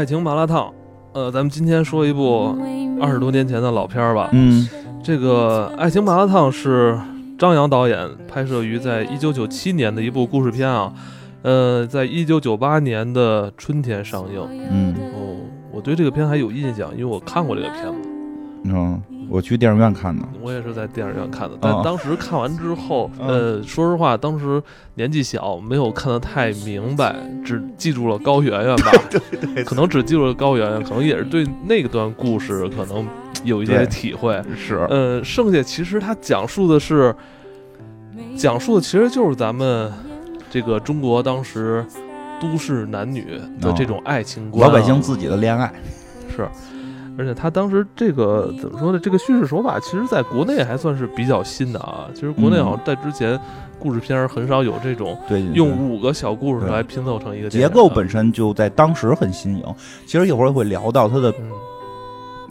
[0.00, 0.72] 爱情麻辣烫，
[1.12, 2.56] 呃，咱们今天说一部
[3.02, 4.30] 二十多年前的老片儿吧。
[4.32, 4.66] 嗯。
[5.04, 6.98] 这个《爱情麻辣烫》是
[7.38, 10.90] 张扬导演拍摄于在一九九七年的一部故事片啊，
[11.42, 14.40] 呃，在一九九八年的春天上映。
[14.70, 14.94] 嗯。
[15.12, 15.36] 哦，
[15.70, 18.08] 我对这个片还有印象，因为我看过这个片子，
[18.64, 20.22] 嗯，我去电影院看的。
[20.42, 21.56] 我也是在电影院看的。
[21.60, 24.60] 但哦当时看完之后，嗯呃，说实话，当时
[24.94, 28.90] 年纪小，没有看得太明白，只记住了高圆圆吧。
[29.54, 33.06] 对可能只记住了高圆圆，可能也是对那段故事可能
[33.44, 34.42] 有一些体会。
[34.56, 37.14] 是，呃，剩下其实它讲述的是，
[38.36, 39.92] 讲述的其实就是咱们
[40.50, 41.86] 这个中国当时
[42.40, 45.72] 都市男女的这种爱情观、啊老百姓自己的恋爱。
[46.34, 46.48] 是，
[47.18, 48.98] 而且他当时这个怎么说呢？
[48.98, 52.08] 这个叙事手法，其实在国内还算是比较新的啊。
[52.14, 53.38] 其实国内嗯好像在之前
[53.78, 59.64] 故事片儿很少有这种对，用五个小故事来拼凑成一个结构本身就在当时很新颖。
[60.06, 61.50] 其实一会儿会聊到他的嗯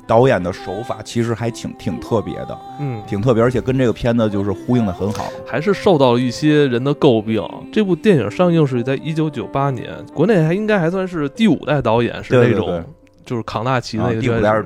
[0.05, 5.25] 导演的手法，其实还挺挺特别的，嗯，挺特别，而且跟这个片子就是呼应的很好。
[5.45, 7.43] 还是受到了一些人的诟病。
[7.71, 12.85] 这部电影上映是在一九九八年，国内还应该还算是第五代导演，是那种对对对
[13.25, 14.21] 就是扛大旗那个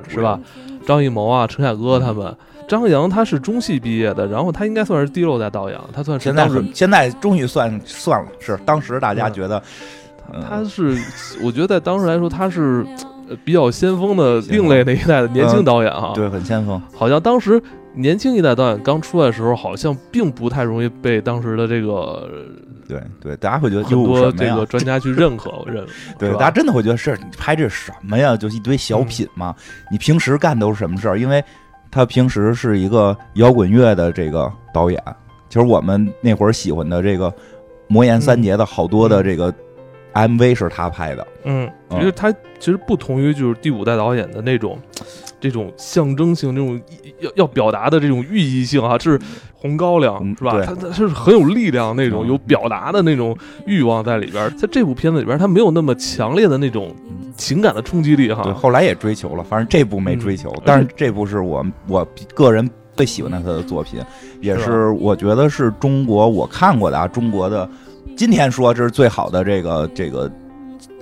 [0.08, 0.38] 是吧？
[0.86, 2.34] 张艺谋啊，陈凯歌他们。
[2.66, 9.62] 张扬他是中戏毕业的，然后他应该算是第六代导演，他算是现在现在终于算算了，是当时大家嗯觉得，
[10.32, 10.96] 嗯他是，
[11.42, 12.82] 我觉得在当时来说，他是
[13.28, 16.12] 呃比较先锋的另类那一代的年轻导演啊。
[16.14, 16.80] 对很先锋。
[16.94, 22.26] 好像当时年轻一代导演刚出来的时候，好像并不太容易被当时的这个
[22.88, 24.66] 对对，大家会觉得很多这个？
[24.66, 25.50] 专家去认可。
[25.50, 28.36] 我认 为，对，大家真的会觉得是你拍这什么呀？
[28.36, 29.54] 就一堆小品嘛。
[29.90, 31.18] 你平时干都是什么事儿？
[31.18, 31.42] 因为
[31.90, 35.02] 他平时是一个摇滚乐的这个导演。
[35.48, 37.32] 其实我们那会儿喜欢的这个
[37.86, 39.54] 魔岩三杰的好多的这个
[40.14, 41.26] MV 是他拍的。
[41.44, 44.78] 嗯，嗯因为他其实不同于就是第五代导演的那种。
[45.40, 46.80] 这种象征性、这种
[47.20, 49.20] 要要表达的这种寓意性啊，是
[49.52, 50.52] 红高粱嗯是吧？
[50.52, 53.36] 对他他是很有力量那种，嗯有表达的那种
[53.66, 54.48] 欲望在里边儿。
[54.52, 56.96] 在这部片子里边儿，他没有那么强烈的那种
[57.36, 58.58] 情感的冲击力哈对，哈。
[58.58, 62.02] 后来也追求了，反正这部没追求，嗯但是这部是我我
[62.34, 62.66] 个人
[62.96, 64.00] 最喜欢的他的作品，
[64.40, 67.68] 也是是我觉得是中国我看过的啊，中国的
[68.16, 70.30] 今天说这是最好的这个这个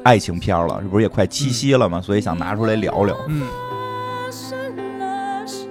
[0.02, 2.00] 爱情片了，这不是也快七夕了吗？
[2.00, 3.14] 所以想拿出来聊聊。
[3.28, 3.42] 嗯，
[4.24, 5.66] 发生了什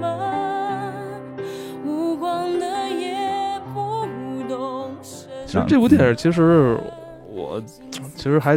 [0.00, 0.92] 么？
[1.84, 4.06] 无光的夜不
[4.48, 6.78] 懂深其实这部电影其实
[7.28, 7.60] 我
[8.14, 8.56] 其实还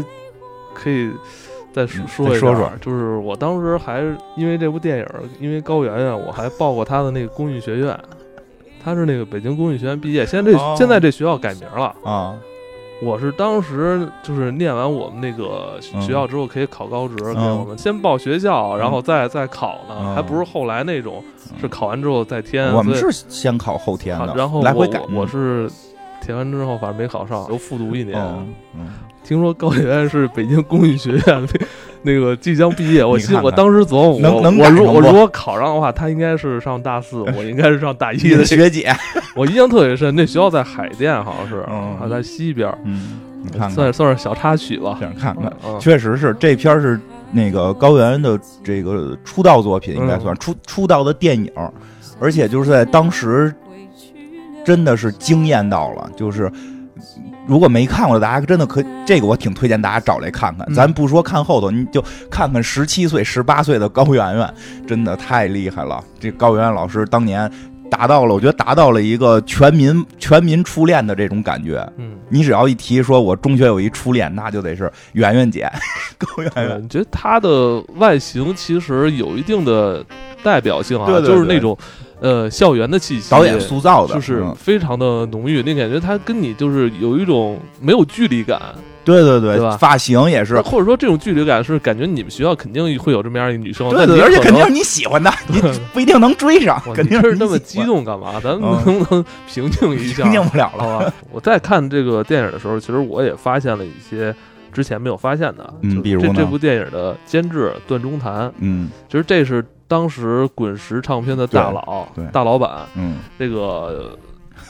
[0.75, 1.11] 可以
[1.73, 4.01] 再说嗯说一下说说就是我当时还
[4.37, 5.07] 因为这部电影，
[5.39, 7.99] 因为高圆圆，我还报过她的那个公益学院。
[8.83, 11.95] 她是那个北京工艺学院毕业，现在这、哦现在这学校改名了。
[12.03, 12.35] 啊，
[13.03, 21.23] 我是当时就是念完我们那个嗯学校之后可以考高职，给嗯我们先报学校，然后再再考呢，嗯还不是后来那种
[21.59, 22.73] 是考完之后再填。
[22.73, 24.99] 我们是先考后填的，然后来回改。
[24.99, 25.69] 我我我是
[26.21, 28.19] 填完之后反正没考上，又复读一年。
[29.23, 31.47] 听说高圆圆是北京工艺学院
[32.03, 38.43] 那 那个即将毕业，我心我当时琢磨，我能能我如我如果考上的话，她应该是上大四， 我应该是上大一的。
[38.45, 38.93] 学姐，
[39.35, 44.97] 我印象特别深，那学校在海淀，好像是，嗯还在西边，嗯，你看看，算是算是小插曲吧。
[44.99, 45.51] 想看看。
[45.65, 46.99] 嗯，确实是这片是
[47.31, 51.51] 那个高圆圆的这个出道作品，应该算、出出道的电影，
[52.19, 53.53] 而且就是在当时
[54.65, 56.51] 真的是惊艳到了，就是。
[57.47, 60.65] 如果没看过的，大家真的可这个我挺推荐大家找来看看。
[60.69, 64.53] 嗯咱不说看后头，你就看看十七岁、十八岁的高圆圆，
[64.87, 66.03] 真的太厉害了。
[66.19, 67.51] 这高圆圆老师当年
[67.89, 71.85] 达到了，我觉得达到了一个全民全民初恋的这种感觉。
[71.97, 75.69] 嗯，你只要一提说我中学有一初恋，那就得是圆圆姐，
[76.17, 76.81] 高圆圆。
[76.81, 80.05] 你觉得她的外形其实有一定的
[80.41, 81.77] 代表性啊，对对对就是那种
[82.21, 88.61] 呃校园的气息，导演塑造的，就是嗯非常的浓郁，那感觉他跟你就是有一种没有距离感，
[89.03, 95.59] 对对对，发型也是，或者说这种距离感是感觉你们学校肯定会有这么样一个女生，对对，而且肯定是你喜欢的，你
[95.93, 98.39] 不一定能追上，肯定是那么激动干嘛？
[98.43, 100.21] 咱们嗯能不能平静一下？
[100.23, 100.99] 平静不了了。
[100.99, 104.33] 吧，我在看这个电影的时候，其实我也发现了一些
[104.71, 106.33] 之前没有发现的，就是嗯比如呢？
[106.33, 108.89] 这这部电影的监制段中谈，嗯。
[109.07, 114.17] 其实这是当时滚石唱片的大佬大老板，嗯，这个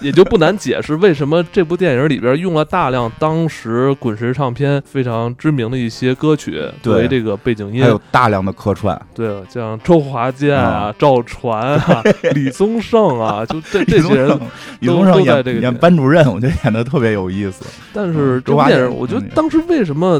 [0.01, 12.03] 也就不难解释为什么这部电影里边用了大量当时滚石唱片非常知名的一些歌曲作为这个背景音还，有大量的客串，对，像周华健啊、赵传啊、
[12.33, 14.39] 李宗盛啊，就这这些人。
[14.79, 17.63] 李宗盛演演班主任，我觉得演的特别有意思。
[17.93, 20.19] 但是周华健这部电影，我觉得嗯当时为什么，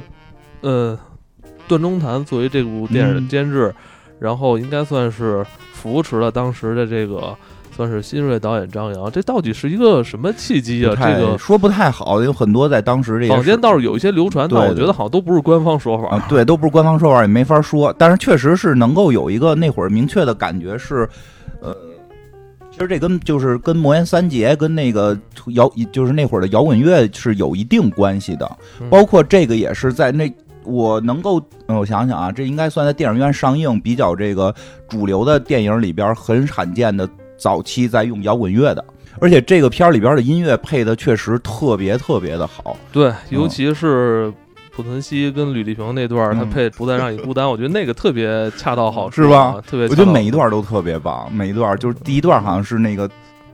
[0.61, 0.97] 呃，
[1.67, 3.73] 段中谈作为这部电影的嗯监制，
[4.19, 5.43] 然后应该算是
[5.73, 7.35] 扶持了当时的这个
[7.81, 9.11] 算是新锐导演张扬。
[9.11, 10.93] 这到底是一个什么契机啊？
[10.95, 16.15] 这个说不太好，有很多在当时这个坊间倒是有一些流传，但我觉得好像都不是官方说法。
[16.15, 17.91] 啊，对，都不是官方说法，也没法说。
[17.97, 21.09] 但是确实是能够有一个那会儿明确的感觉是，
[21.59, 21.75] 呃，
[22.69, 25.17] 其实这跟就是跟魔岩三杰跟那个
[25.55, 28.49] 摇，就是那会儿的摇滚乐是有一定关系的。
[28.79, 30.31] 嗯包括这个也是在那
[30.63, 34.53] 我能够，呃我想想啊，这应该算在电影院上映比较这个
[34.87, 37.09] 主流的电影里边很罕见的
[37.41, 38.85] 早期在用摇滚乐的。
[39.19, 44.31] 而且这个片儿里边的音乐配的确实特别特别的好，对，尤其是
[44.73, 49.61] 濮存昕跟吕丽萍那段儿，他嗯配《不再让你孤单》， 我觉得那个特别恰到好处，是吧？
[49.67, 53.07] 特别，我觉得每一段都特别棒，每一段就是第一段好像是那个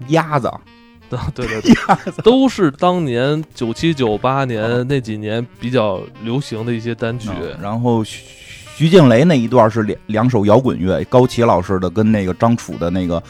[0.10, 0.50] 鸭子，
[1.10, 1.74] 对对对，
[2.24, 7.30] 都是当年九七九八年那几年比较流行的一些单曲。
[7.42, 8.22] 嗯然后徐
[8.75, 13.22] 徐静蕾那一段是两两首摇滚乐，高旗老师的跟那个张楚的那个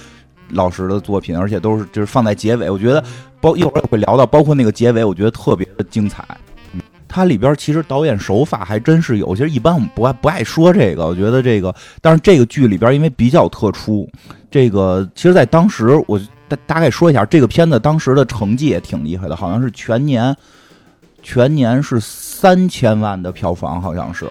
[0.49, 3.03] 老师的作品，而且都是就是放在结尾，我觉得
[3.41, 6.25] 包一会儿会聊到，包括那个结尾，我觉得特别的精彩。
[6.73, 14.07] 嗯它里边其实导演手法还真是有，其实一般我们不爱不爱说这个，我觉得这个，但是这个剧里边因为比较特殊，
[14.51, 20.35] 这个其实在当时我大大概说一下，这个片子当时的成绩也挺厉害的，好像是全年
[21.23, 24.29] 全年是三千万的票房，好像是。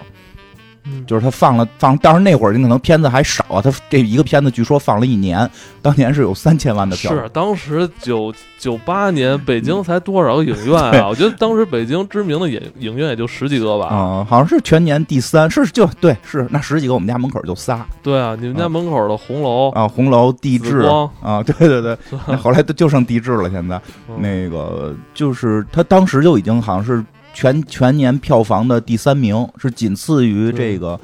[0.88, 5.48] 嗯，就是他放了放，当然那会儿你可能片子还少啊，他这一个片子据说放了一年，
[5.82, 7.12] 当年是有三千万的票。
[7.12, 11.08] 是当时九九八年北京才多少个影院对啊？
[11.10, 13.86] 我觉得当时北京知名的影影院也就十几个吧。
[13.86, 17.86] 啊、好像是全年第三，是就对是那十几个，我们家门口就仨。
[18.02, 20.80] 对啊，你们家门口的红楼、啊，红楼、地质，
[21.22, 21.96] 啊， 对对对，
[22.26, 23.80] 那后来都就剩地质了，现在。
[24.08, 24.16] 嗯。
[24.20, 27.04] 那个就是他当时就已经好像是
[27.36, 30.98] 全全年票房的第三名，是仅次于这个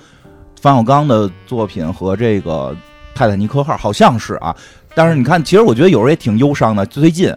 [0.58, 2.74] 冯小刚的作品和这个
[3.14, 4.56] 泰坦尼克号，好像是啊。
[4.94, 6.86] 但是你看，其实我觉得有时候也挺忧伤的。
[6.86, 7.30] 最近，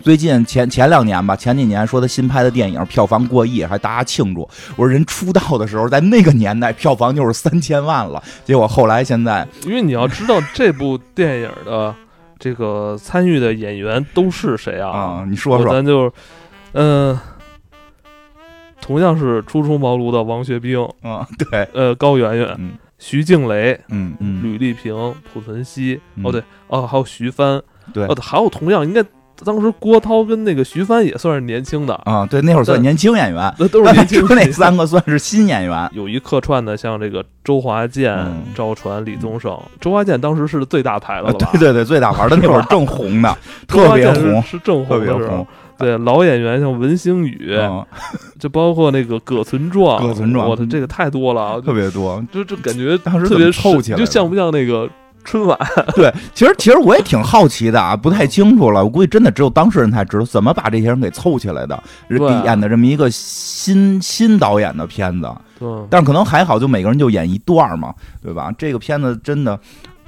[0.00, 4.48] 最近前前两年吧，前几年说他新拍的电影票房过亿，还大家庆祝。
[4.76, 11.94] 我说人出道的时候，在那个年代票房就是三千万了，结果后来现在因为你要知道这部电影的
[12.38, 14.88] 这个参与的演员都是谁啊？
[14.88, 16.10] 啊、你说说咱就，
[16.72, 17.18] 嗯、
[18.88, 24.92] 同样是初出茅庐的王学兵，嗯， 对，呃，高圆圆、嗯徐静蕾、嗯嗯，吕丽萍、
[25.32, 27.62] 濮存昕，嗯哦对，哦还有徐帆，
[27.92, 29.04] 对哦还有同样应该
[29.44, 34.50] 当时郭涛跟那个徐帆也算是年轻的，啊，对，那会儿算年轻演员，那都是 年轻那。
[34.50, 35.88] 三个算是新演员。
[35.92, 39.56] 有一客串的，像这个周华健、嗯赵传、李宗盛。
[39.80, 41.50] 周华健当时是最大牌的啊，了吧？
[41.52, 43.32] 对对对，最大牌的那会儿正红呢，
[43.68, 45.46] 特别红，是正特别红的时候红。。
[45.78, 47.84] 对老演员像文星宇，嗯，
[48.38, 52.22] 就包括那个葛存壮，葛存壮我的这个太多了啊，特别多。
[52.32, 54.90] 就就感觉当时特别凑起来就像不像那个
[55.24, 55.58] 春晚？
[55.94, 58.82] 对，其实其实我也挺好奇的啊，不太清楚了。
[58.82, 61.80] 我估计真的只有当事人才知道怎么把这些人给凑起来的，
[62.44, 65.30] 演的这么一个新新导演的片子。
[65.58, 67.92] 对，但是可能还好，就每个人就演一段嘛，
[68.22, 68.52] 对吧？
[68.56, 69.58] 这个片子真的，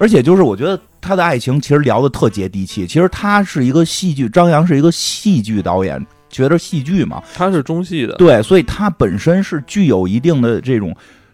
[0.01, 2.87] 而且就是我觉得他的爱情其实聊的特接地气。
[2.87, 10.91] 其实他是一个戏剧，张扬是一个戏剧导演，觉得戏剧嘛，他是中戏的，对，所以他本身是具有一定的这种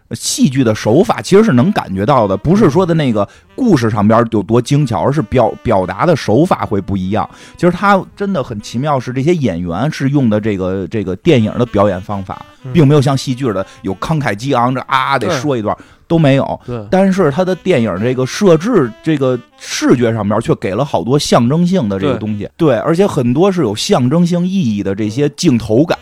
[0.09, 3.25] 呃戏剧的手法，其实是能感觉到的，不是说的那个
[3.55, 7.29] 故事上边有多精巧，而是表表达的手法会不一样。
[7.55, 15.73] 其实他真的很奇妙，是这些演员是用的这个这个电影的表演方法，嗯并没有像戏剧的有慷慨激昂，这啊得说一段
[16.07, 16.59] 都没有。
[16.65, 16.85] 对。
[16.89, 25.97] 但是他的电影这个设置，这个视觉上面却给了好多象征性的这个东西，对，而且很多是有象征性意义的这些镜头感，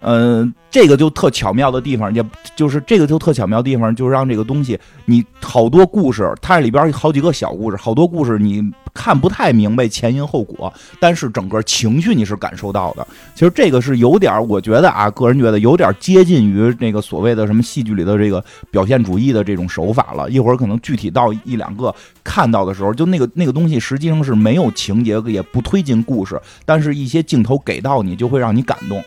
[0.00, 2.24] 嗯、这个就特巧妙的地方，也
[2.56, 8.62] 就是这个就特巧妙的地方，就让这个东西，你好多故事，它里边好几个小故事，好多故事你
[8.94, 13.06] 看不太明白前因后果，但是整个情绪你是感受到的。
[13.34, 20.30] 其实这个是有点儿，我觉得啊，个人觉得有点接近于那个所谓的什么戏剧里的这个表现主义的这种手法了。
[20.30, 29.02] 一会儿可能具体到一两个看到的时候，就那个那个东西实际上是没有情节，也不推进故事，但是一些镜头给到你，就会让你感动。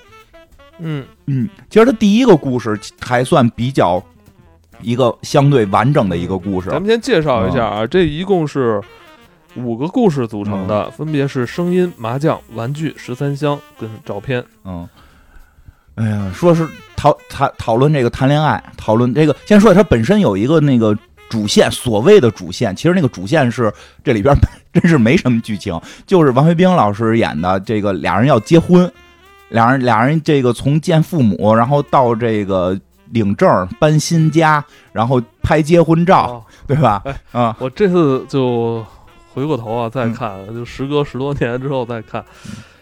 [0.84, 4.04] 嗯，嗯，其实它第一个故事还算比较
[4.82, 6.70] 一个相对完整的一个故事。
[6.70, 8.82] 咱们先介绍一下啊，这一共是
[9.56, 14.44] 五个故事组成的，分别是声音、麻将、玩具、十三香跟照片。
[14.66, 14.88] 嗯，
[15.96, 20.98] 哎呀，说是讨讨讨论这个谈恋爱，讨论这个，先说它本身有一个那个
[21.30, 23.72] 主线，所谓的主线，其实那个主线是
[24.04, 24.36] 这里边
[24.74, 28.92] 真是没什么剧情，就是王学兵老师演的这个俩人要结婚，
[29.54, 32.78] 俩人俩人这个从见父母，然后到这个
[33.12, 33.48] 领证、
[33.80, 37.16] 搬新家，然后拍结婚照，啊对吧哎？
[37.32, 38.84] 啊，我这次就
[39.34, 42.26] 回过头啊再嗯看，就时隔十多年之后再看，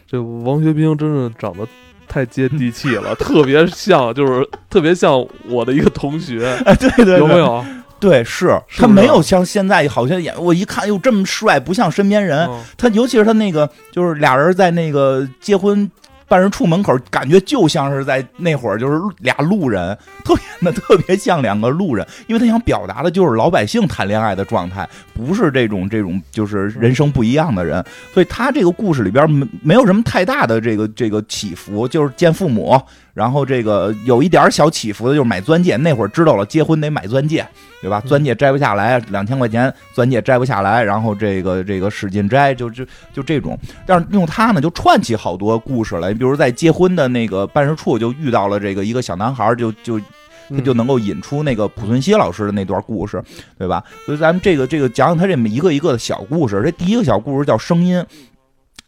[0.08, 1.68] 这王学兵真是长得
[2.08, 5.14] 太接地气了， 特别像，就是特别像
[5.50, 7.38] 我的一个同学， 哎，对对对，有没？
[7.38, 7.66] 有？
[8.00, 12.48] 对，是他没有像现在好像演，我一看哟这么帅，不像身边人。
[12.50, 15.90] 嗯他尤其是他那个，就是俩人在那个结婚
[16.32, 27.84] 办事处门口，感觉就像是在那会儿就是俩路人，特别的特别像两个路人，因为他想表达的就是老百姓谈恋爱的状态，不是这种这种就是人生不一样的人，
[28.14, 32.82] 所以他这个故事里边没没有什么太大的这个这个起伏，就是见父母，
[33.14, 37.46] 然后这个有一点小起伏的就是买钻戒，那会儿知道了结婚得买钻戒，
[37.82, 38.02] 对吧？
[38.06, 43.58] 嗯钻戒摘不下来，两千块钱钻戒摘不下来，然后这个这个使劲摘，就就就这种。
[43.86, 53.24] 但是用它呢，就串起好多故事来，比如在结婚的那个办事处就遇到了这个一个小男孩，就就他嗯就能够引出那个濮存昕老师的那段故事，
[53.58, 53.84] 对吧？
[54.06, 56.62] 所以咱们这个这个讲讲他这么一个一个的小故事。
[56.64, 58.04] 这第一个小故事叫声音，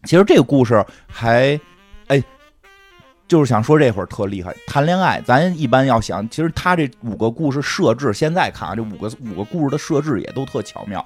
[0.04, 1.60] 其实这个故事还，
[2.08, 2.22] 哎，
[3.28, 11.04] 就是想说这会儿特厉害，谈恋爱，咱一般要想，其实他这五个故事设置，现在看啊，这五个五个故事的设置也都特巧妙。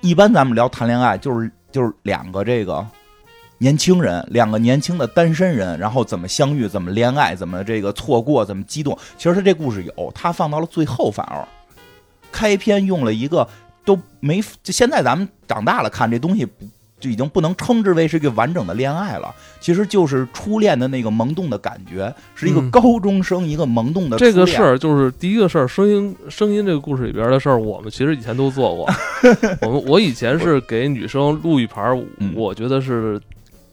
[0.00, 2.86] 一般咱们聊谈恋爱，就是就是两个这个
[3.58, 8.96] 年轻人，两个年轻的单身人，然后怎么相遇，怎么恋爱，怎么这个错过，怎么激动。
[9.18, 11.46] 其实他这故事有，他放到了最后，反而
[12.32, 13.46] 开篇用了一个
[13.84, 16.66] 都没，现在咱们长大了看这东西不。
[17.00, 28.86] 就已经不能称之为是一个完整的恋爱了，其实就是初恋的那个萌动的感觉，是一个嗯高中生一个萌动的这个事儿就是第一个事儿，声音声音这个故事里边的事儿，我们其实以前都做过。
[29.62, 32.00] 我们我以前是给女生录一盘
[32.34, 33.20] 我觉得是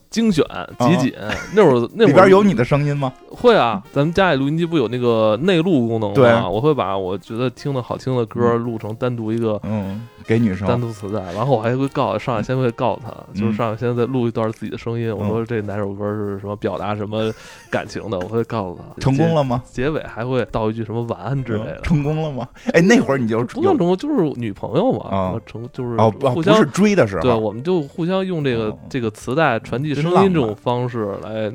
[0.09, 0.43] 精选
[0.79, 1.13] 集锦。
[1.53, 3.11] 那会儿那会儿里边有你的声音吗？
[3.29, 6.47] 会啊，咱们家里录音机不有那个内录功能对吗？
[6.49, 17.33] 我会把我觉得听的好听的歌嗯录成单独一个嗯，给女生单独磁带，然后我还会告上海先会告诉他，就是嗯上海先在录一段自己的声音，我说这哪首歌是什么表达什么
[17.71, 19.01] 感情的，我会告诉他。
[19.01, 19.63] 成功了吗？
[19.71, 21.83] 结，尾还会道一句什么晚安之类的嗯。
[21.83, 22.45] 成功了吗？
[22.73, 31.49] 哎，那会儿你就有不算成功，就是女朋友嘛，啊成就是哦，相不是追的时对，我们就互相用这个哦这个磁带传递声音这种方式来，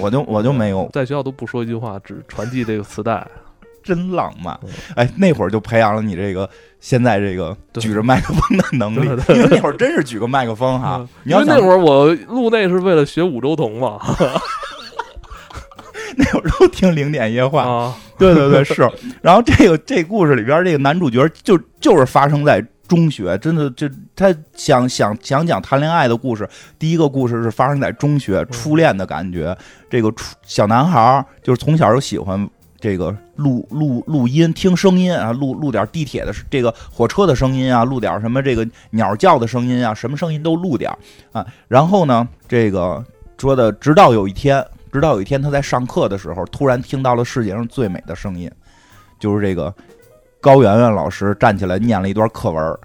[0.00, 3.24] 我就我就没有，在学校都不说一句话，只传递这个磁带。
[3.86, 4.68] 真浪漫嗯。
[4.96, 6.48] 哎，那会儿就培养了你这个
[6.80, 9.08] 现在这个举着麦克风的能力，
[9.48, 11.08] 那会儿真是举个麦克风哈嗯。
[11.22, 13.98] 你要想因为那会儿我录那是为了学五周同嘛
[16.18, 18.90] 那会儿都听零点夜话，啊，对对对，是。
[19.20, 26.48] 然后这个这故事里边，这个男主角就就是发生在中学，真的，就他想想想讲谈恋爱的故事。
[26.78, 29.54] 第一个故事是发生在中学，初恋的感觉。
[29.90, 32.48] 这个初小男孩儿就是从小就喜欢
[32.86, 40.96] 这个录录录音，听声音啊，录录点地铁的这个火车的声音啊，录点什么这个鸟叫的声音啊，什么声音都录点
[41.32, 41.44] 啊。
[41.66, 43.04] 然后呢，这个
[43.38, 44.64] 说的，直到有一天。
[44.92, 48.48] 直到有一天，他在上课的时候，突然听到了世界上最美的声音，
[49.18, 49.74] 就是这个
[50.40, 52.78] 高圆圆老师站起来念了一段课文。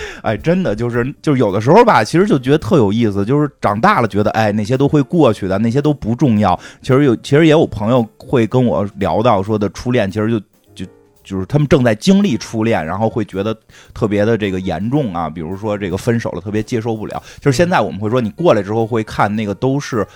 [0.22, 6.58] 哎，真的就是就是有的时候吧，其实就觉得特有意思，就是长大了觉得哎那些都会过去的，那些都不重要。
[6.82, 10.40] 其实有其实也有朋友会跟我聊到说的初恋，其实就
[10.74, 10.90] 就
[11.22, 13.56] 就是他们正在经历初恋，然后会觉得
[13.92, 17.22] 特别的这个严重啊，比如说这个分手了特别接受不了。
[17.40, 20.06] 就是现在我们会说你过来之后会看那个都是。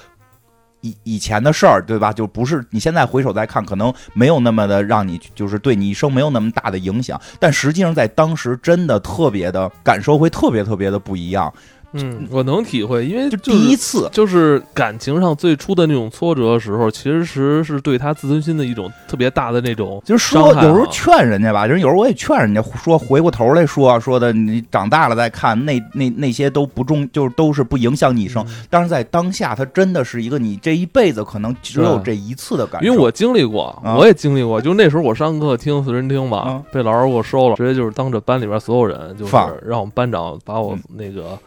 [0.83, 2.13] 以以前的事儿，对吧？
[2.13, 11.53] 就不是你现在回首再看，可能没有那么的让你，就是对你一生没有那么大的影响，但实际上在当时真的特别的感受会特别特别的不一样。
[11.93, 28.45] 嗯，我能体会，因为第一次，就是感情上最初的那种挫折的时候，其实是对他自尊心的一种特别大的那种就是说有时候劝人家吧，就是有时候我也劝人家说，回过头来说说的，你长大了再看，那那那些都不重，就是都是不影响你一生。
[28.49, 28.65] 嗯。
[28.71, 32.87] 但是在当下，他真的是一个你这一辈子可能只有这一次的感受。
[32.87, 33.97] 因为我经历过，啊。
[33.97, 36.63] 我也经历过，就那时候我上课听私人听嘛，啊。
[36.73, 40.83] 被老师给我收了，直接就是当着班里边所有人，就是让我们班长把我嗯。
[40.97, 41.39] 那个、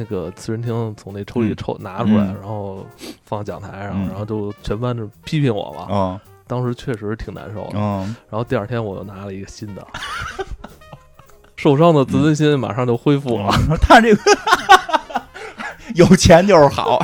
[0.00, 2.86] 那个四人厅从那抽屉里抽、拿出来，嗯然后
[3.26, 5.86] 放讲台上，嗯然后就全班就批评我嘛。
[5.90, 7.74] 嗯当时确实挺难受的。
[7.74, 9.86] 嗯，然后第二天我又拿了一个新的，
[11.54, 13.52] 受伤的自尊心马上就恢复了。
[13.80, 14.22] 他这个
[15.94, 16.98] 有钱就是好。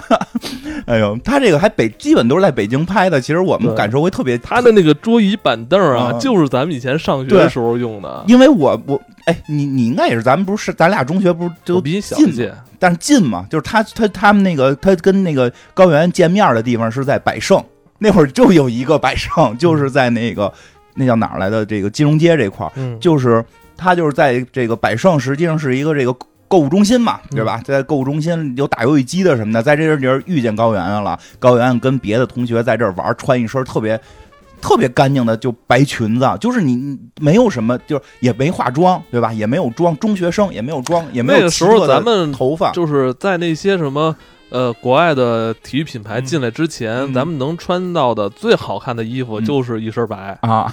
[0.89, 4.39] 哎呦，他这个还北基本都是在北京拍的，其实我们感受会特别。
[4.39, 8.25] 他的那个桌椅板凳啊，嗯就是咱们以前上学的时候用的。
[8.29, 12.17] 因为我我哎，你你应该也是，咱们不是咱俩中学不是我就比你小
[12.79, 17.61] 但是近嘛，就是他他他们那个他跟那个高原见面的地方是在百盛，
[17.99, 20.53] 那会儿就有一个百盛，就是在那个
[20.95, 23.45] 那叫哪儿来的这个金融街这块儿，嗯，就是
[23.77, 26.15] 他就是在这个百盛，实际上是一个这个
[26.49, 27.61] 购物中心嘛，对吧？
[27.65, 34.01] 在购物中心有打游戏机的什么的，在这地儿遇见高圆圆了，高圆圆跟别的同学在这儿玩，穿一身特别。
[34.59, 39.31] 特别干净的就白裙子，就是你你没有什么，就是也没化妆，对吧？
[39.31, 44.17] 也没有妆，中学生也没有妆，也没有那个时候咱们头发，就是在那些什么
[44.49, 50.73] 呃国外的体育品牌嗯进来之前，嗯咱们能穿到的最好看的衣服嗯就是一身白，啊，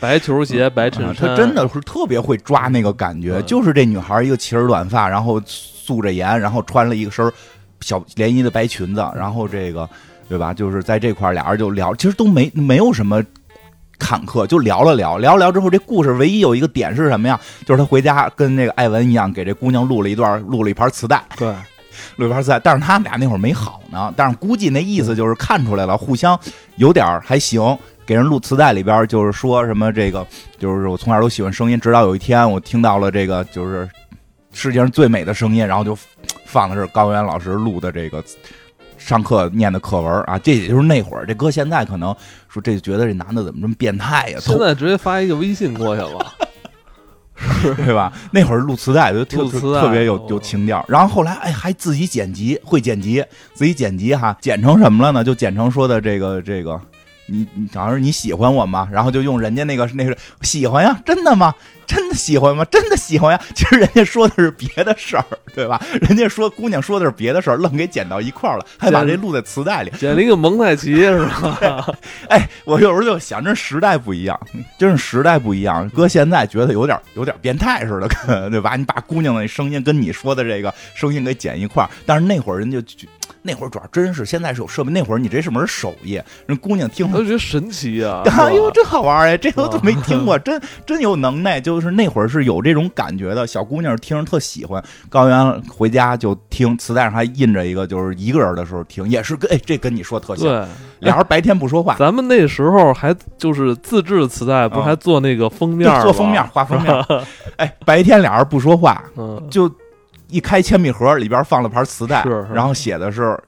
[0.00, 7.32] 白球鞋、白衬衫，啊她真的是特别会抓那个感觉，嗯就是这女孩一个齐耳短发，然后素着颜，然后穿了一个身
[7.80, 9.88] 小连衣的白裙子，然后这个
[10.28, 10.52] 对吧？
[10.52, 13.22] 就是在这块儿俩人就聊，其实都没没有什么。
[13.96, 17.40] 坎坷就聊了聊，聊了聊之后，这故事唯一有一个点是什么呀？
[17.64, 21.54] 就是他回家跟那个艾文一样，给这姑娘录了一段，录了一盘磁带，对，
[22.16, 22.58] 录一盘磁带。
[22.58, 26.38] 但是他们俩那会儿没好呢，但是估计那意思就是看出来了，互相
[26.74, 27.62] 有点还行。
[28.06, 30.26] 给人录磁带里边儿就是说什么这个，
[30.58, 33.88] 就是我从小都喜欢声音，直到有一天我听到了这个就是
[34.52, 35.96] 世界上最美的声音，然后就
[36.44, 38.22] 放的是高原老师录的这个
[38.98, 41.24] 上课念的课文啊，这也就是那会儿。
[41.24, 42.14] 这搁现在可能
[42.48, 46.32] 说这觉得这男的怎么这么变态呀、现在直接发一个微信过去了，
[47.84, 48.12] 对吧？
[48.30, 50.84] 那会儿录磁带就特特别有哦有情调。
[50.88, 55.24] 然后后来哎还自己剪辑，会剪辑，自己剪辑哈，剪成什么了呢？
[55.24, 56.78] 就剪成说的这个这个。
[57.26, 58.88] 你你好像是你喜欢我吗？
[58.92, 61.54] 然后就用人家那个那个喜欢呀，真的吗？
[61.86, 62.64] 真的喜欢吗？
[62.66, 63.40] 真的喜欢呀。
[63.54, 65.24] 其实人家说的是别的事儿，
[65.54, 65.80] 对吧？
[66.00, 69.90] 人家说姑娘说的是别的事儿，愣给剪到一块儿了，还把这录在磁带里。
[69.98, 71.86] 剪了一个蒙太奇是吧？
[72.28, 74.38] 哎，我有时候就想，这时代不一样，
[74.78, 75.88] 真是时代不一样。
[75.90, 78.76] 搁现在觉得有点有点变态似的，跟对吧？
[78.76, 82.82] 你把姑娘的声音跟你说的这个声音给剪一块儿，但是那会儿人就
[83.46, 87.12] 那会儿主要真是，现在是有设备，那会儿你这是门手艺，人姑娘听了。
[87.14, 89.36] 我就觉得神奇呀、 哎呦，真好玩哎！
[89.36, 91.60] 这都都没听过，真真有能耐。
[91.60, 94.82] 就是那会儿是有这种感觉的，小姑娘听着特喜欢。
[95.08, 100.46] 高原回家就听，磁带上还印着一个，就是一个人的时候听，也是跟哎，这跟你说特像。
[100.46, 100.66] 对，
[101.00, 107.04] 俩人白天不说话，咱们那时候还就是自制磁带，不还做那个封面做封面画封面。
[107.56, 109.70] 哎，白天俩人不说话，嗯，就
[110.28, 113.38] 一开铅笔盒，里边放了盘磁带，是是然后写的是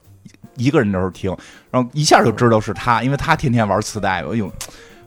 [0.55, 1.35] 一个人的时候听，
[1.69, 4.23] 然后一下就知道是他，因为他天天玩磁带。
[4.23, 4.51] 哎呦，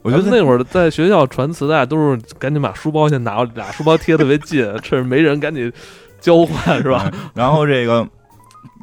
[0.02, 5.72] 我觉得那会儿在学校传磁带，都是赶紧把书包先拿过来，俩书包贴特别近， 趁着没人赶紧
[6.20, 7.10] 交换，是吧？
[7.12, 8.06] 嗯然后这个，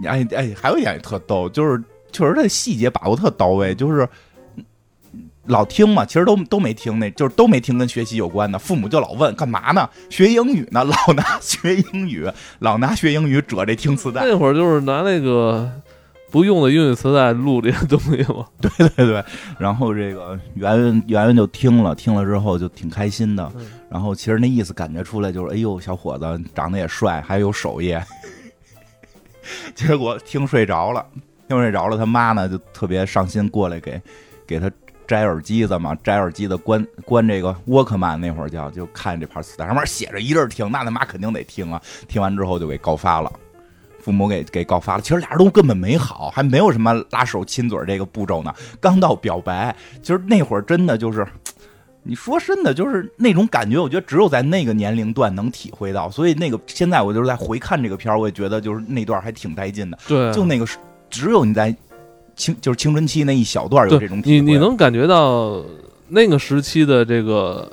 [0.06, 4.08] 哎哎，还有一点也特逗，就是确实这细节把握特到位，就是。
[5.50, 8.60] 老听嘛，其实都都没听那，就是都没听跟学习有关的。
[8.60, 9.90] 父母就老问干嘛呢？
[10.10, 14.24] 学英语呢， 老拿学英语，老拿学英语褶这听磁带。
[14.26, 15.72] 那会儿就是拿那个
[16.30, 18.46] 不用的英语磁带录这些东西嘛。
[18.60, 19.24] 对对对，
[19.58, 23.68] 然后这个圆圆圆圆就听了，听了之后就挺开心的嗯。
[23.90, 27.98] 然后其实那意思感觉出来就是，哎呦，小伙子长得也帅，还有手艺。
[29.74, 31.06] 结果听睡着了，
[31.48, 34.02] 听睡着了，他妈呢就特别上心过来给
[34.46, 34.70] 给他
[35.08, 41.82] 摘耳机子嘛，摘耳机子关关这个沃克曼那会儿叫就看这盘磁带上面写着一人听，那他妈肯定得听啊！
[42.10, 43.32] 听完之后就给告发了。
[44.08, 48.54] 父母给给告发了，其实俩人都根本没好，还没有什么拉手亲嘴这个步骤呢。
[48.80, 51.28] 刚到表白，其实那会儿真的就是，
[52.04, 56.10] 你说真的就是那种感觉，我觉得只有在那个年龄段能体会到。
[56.10, 60.00] 所以那个现在我就是在回看这个片儿，我也觉得就是那段还挺带劲的。
[60.08, 60.78] 对，就那个是
[61.10, 61.76] 只有你在
[62.38, 64.40] 青就是青春期那一小段有这种体会。
[64.40, 65.62] 你你能感觉到
[66.08, 67.70] 那个时期的这个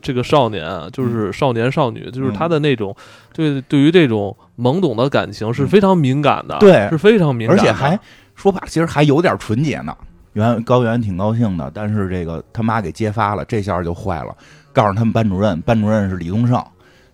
[0.00, 2.96] 这个少年啊，就是少年少女，就是他的那种
[3.32, 7.98] 对对于这种懵懂的感情是非常敏感的，对是非常敏感的，而且还
[8.34, 9.96] 说白了，其实还有点纯洁呢。
[10.34, 14.34] 原高原挺高兴的，但是这个他妈给揭发了，这下就坏了。
[14.72, 16.64] 告诉他们班主任，班主任是李宗盛，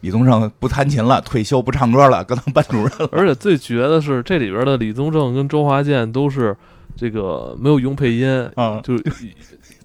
[0.01, 3.09] 李宗盛不弹琴了，退休不唱歌了，跟当班主任了。
[3.13, 6.57] 而且最绝的是，这里边的李宗盛跟周华健都是
[6.97, 9.03] 这个没有用配音，啊，就是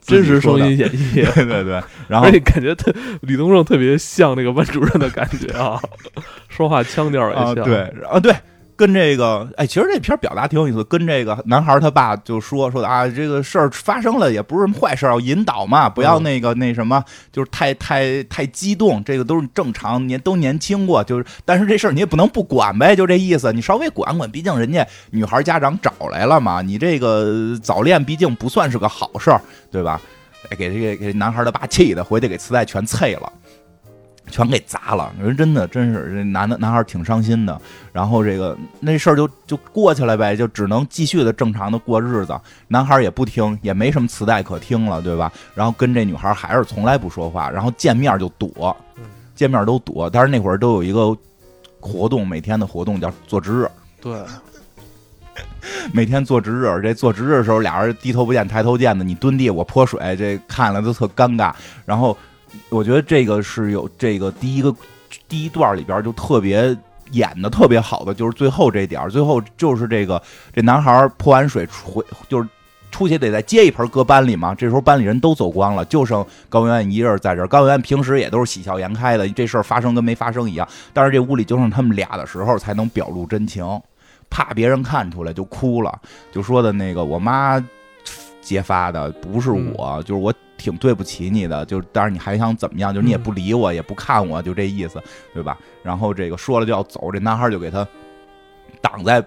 [0.06, 5.80] 真实声音演绎， 对对对，然后而且感觉特李宗盛特别像那个班主任的感觉啊，
[6.50, 8.34] 说话腔调也啊，像，对啊，对，
[8.76, 30.00] 跟这个，哎，其实这片儿表达挺有意思，跟这个男孩他爸就说说的啊，这个事儿发生了也不是什么坏事儿，要引导嘛，不要嗯那个那什么，就是太太太激动，这个都是正常，年都年轻过，就是，但是这事儿你也不能不管呗，就这意思，你稍微管管，毕竟人家女孩家长找来了嘛，你这个早恋毕竟不算是个好事儿，对吧？
[30.50, 33.32] 哎，给这个给男孩他爸气的，回去给磁带全碎了。
[34.30, 35.14] 全给砸了。
[35.20, 37.60] 人真的真是这男的男孩挺伤心的。
[37.92, 42.40] 然后这个那事儿就就过去了呗，就只能继续的正常的过日子。
[42.68, 45.32] 男孩也不听，也没什么磁带可听了，对吧？
[45.54, 49.04] 然后跟这女孩还是从来不说话，然后见面就躲嗯，
[49.36, 50.10] 见面都躲。
[50.10, 51.16] 但是那会儿都有一个
[51.80, 53.70] 活动，每天的活动叫做值日。
[54.02, 54.18] 对，
[55.94, 61.54] 每天做值日，这做值日的时候，俩人低头不见抬头见的，你蹲地我泼水，这看了都特尴尬。
[61.86, 62.18] 然后
[62.70, 64.76] 我觉得这个是有这个第一个
[65.28, 66.76] 第一段里边就特别
[67.12, 70.22] 演的特别好的，就是最后这点儿，最后就是这个
[70.54, 72.48] 这男孩泼完水回就是。
[72.94, 77.48] 出去得再接一盆搁班里嘛，这时候班里人都走光了，就剩高圆圆一个人在这儿。
[77.48, 80.68] 高圆圆平时也都是喜笑颜开的，这事儿发生跟没发生一样。
[80.94, 83.68] 但是这屋里就剩他们俩的时候，才能表露真情。
[84.30, 86.00] 怕别人看出来就哭了，
[86.32, 87.60] 就说的那个我妈
[88.44, 92.94] 揭发的不是我，就是我挺对不起你的，就是但是你还想怎么样？
[92.94, 95.02] 就是你也不理我，也不看我，就这意思，
[95.34, 95.58] 对吧？
[95.82, 97.88] 然后这个说了就要走，这男孩就给他
[98.82, 99.24] 挡在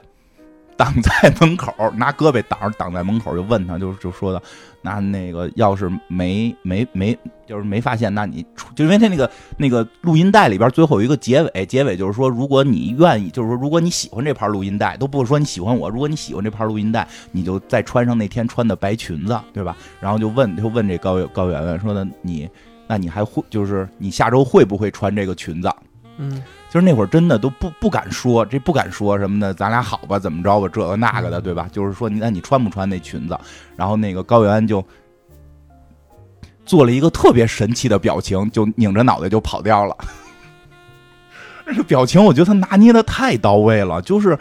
[0.77, 4.43] 挡在门口，拿胳膊挡着挡在门口，就问他，就就说的
[4.83, 19.77] 那那个要是没没没就是没发现，那你出就因为他那个那个录音带里边最后有一个结尾，结尾就是说，如果你愿意，就是说如果你喜欢这盘录音带，都不是说你喜欢我，如果你喜欢这盘录音带，你就再穿上那天穿的白裙子，对吧？
[19.99, 22.49] 然后就问就问这高高圆圆说的你，
[22.87, 25.71] 那你还会就是你下周会不会穿这个裙子？
[26.19, 26.43] 嗯，
[26.77, 31.67] 就是那会儿真的都不不敢说，这不敢说什么的，咱俩好吧，怎么着吧，这个那个的，对吧？
[31.73, 33.39] 就是说，那你穿不穿那裙子？
[33.77, 34.85] 然后那个高圆圆就
[36.67, 39.97] 做了一个特别神奇的表情，就拧着脑袋就跑掉了。
[41.65, 44.39] 这个表情，我觉得他拿捏的太到位了，就是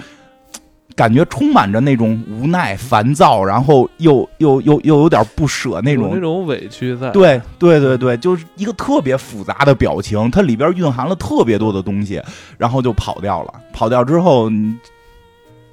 [0.93, 7.09] 感觉充满着那种无奈、烦躁，然后又又又又有点不舍那种那种委屈在。
[7.11, 12.21] 对对对对，就是一个特别复杂的表情，它里边蕴含了特别多的东西，
[12.57, 13.53] 然后就跑掉了。
[13.73, 14.79] 跑掉之后，嗯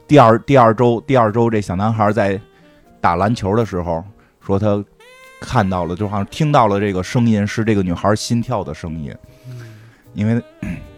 [0.09, 2.38] 第二第二周，第二周这小男孩在
[3.01, 4.05] 打篮球的时候
[4.44, 4.85] 说他
[5.40, 9.14] 看到了，就好像听到了这个声音是这个女孩心跳的声音，
[9.48, 9.57] 嗯
[10.14, 10.42] 因为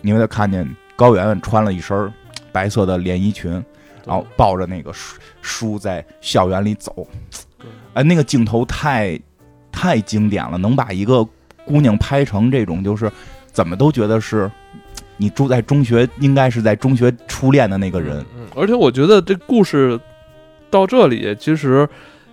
[0.02, 2.12] 因为他看见高圆圆穿了一身
[2.50, 3.62] 白色的连衣裙，
[4.06, 7.06] 然后抱着那个书书在校园里走。
[7.94, 9.18] 哎，那个镜头太
[9.70, 11.24] 太经典了，能把一个
[11.64, 13.10] 姑娘拍成这种，就是
[13.52, 14.50] 怎么都觉得是
[15.16, 18.24] 你住在中学，应该是在中学初恋的那个人。
[18.36, 19.98] 嗯，而且我觉得这故事
[20.70, 21.88] 到这里其实。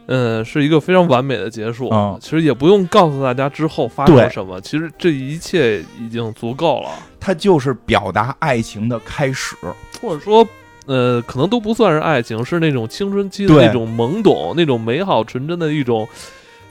[0.08, 1.88] 嗯，是一个非常完美的结束。
[1.90, 9.56] 嗯其实也不用告诉大家之后发生了什么，其实这一切已经足够了，它就是表达爱情的开始。
[10.02, 10.46] 或者说，
[10.86, 16.08] 呃，可能都不算是爱情，是那种青春期的那种懵懂、那种美好纯真的一种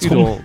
[0.00, 0.38] 一种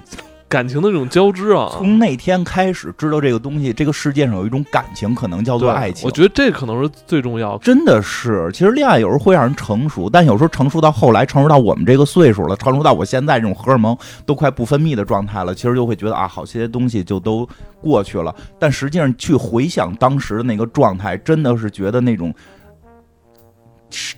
[0.47, 1.69] 感情的那种交织啊。
[1.71, 6.05] 从那天开始知道这个东西，这个世界上有一种感情，可能叫做爱情。
[6.05, 7.63] 我觉得这可能是最重要的。
[7.63, 17.49] 真的是，其实恋爱有时候会让人成熟，但有时候成熟到后来，成熟到我们这个岁数了，成熟到我现在这种荷尔蒙都快不分泌的状态了，其实就会觉得啊，好些东西就都
[17.81, 18.33] 过去了。
[18.59, 22.33] 但实际上去回想当时的那个状态，真的是觉得那种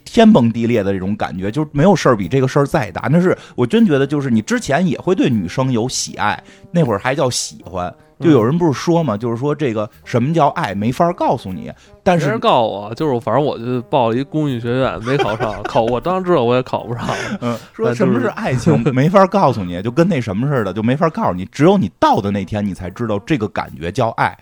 [0.03, 3.07] 天崩地裂的这种感觉，就是没有事儿比这个事儿再大。
[3.11, 7.93] 那是我真觉得，就是你之前也会对女生有喜爱，那会儿还叫喜欢。
[8.19, 17.07] 就有人不是说嘛，就是说这个什么叫爱，没法告诉你，但是告诉我，就是反正我就报了一公益学院，没考上，考我当然知道我也考不上。
[17.41, 24.35] 嗯，说什么是爱情， 没法告诉你，就跟那什么似的，就没法告诉你，只有你到的那天，你才知道这个感觉叫爱。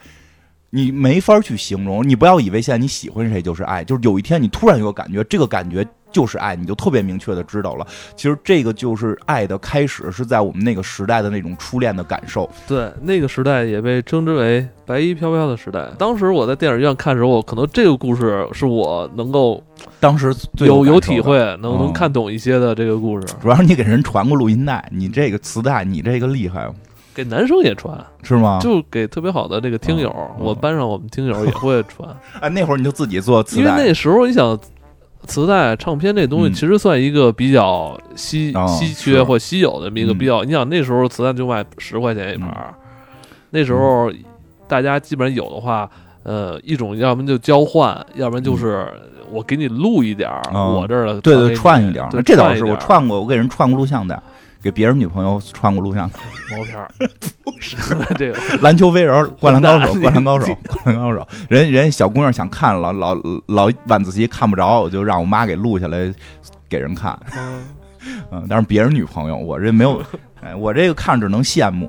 [0.70, 7.88] 你没法去形容，你不要以为现在你喜欢谁就是爱，就是有一天你突然有个感觉，这个感觉就是爱，你就特别明确的知道了。
[8.16, 12.50] 其实这个就是爱的开始，是在我们那个时代的那种初恋的感受。
[12.68, 15.90] 对，那个时代也被称之为“白衣飘飘”的时代。
[15.98, 19.64] 当时我在电影院看的时候，可能这个故事是我能够
[20.00, 23.28] 当时最有有体会，能嗯能看懂一些的这个故事。
[23.42, 26.68] 主要是你给人传过录音带，你这个磁带，你这个厉害
[27.16, 28.60] 给男生也传，是吗？
[28.62, 32.08] 就给特别好的这个听友，嗯我班上我们听友也会传，
[32.42, 34.60] 哎，那会儿你就自己做磁带，因为那时候你想。
[35.28, 40.44] 磁带、唱片这东西嗯其实算一个比较稀、哦稀缺或稀有的这么一个嗯比较。
[40.44, 42.72] 你想那时候磁带就卖十块钱一盘儿，
[43.50, 44.12] 那时候
[44.68, 45.90] 大家基本上有的话，
[46.22, 48.88] 呃，一种要不然就交换，要不然就是
[49.32, 54.22] 我给你录一点儿、哦我这儿的，对对，串一点儿，对这倒是我串过，我给人串过录像带，
[54.66, 56.20] 给别人女朋友穿过录像带。
[56.58, 56.90] 毛片儿，
[57.44, 57.78] 不是
[58.18, 66.12] 这个篮球飞人、 灌篮高手、灌篮高手、 灌篮高手，人人小姑娘想看老，老老晚自习看不着，我就让我妈给录下来
[66.68, 67.16] 给人看。
[67.38, 67.64] 嗯
[68.32, 70.02] 嗯，但是别人女朋友，我这没有，
[70.42, 71.88] 哎，我这个看着只能羡慕。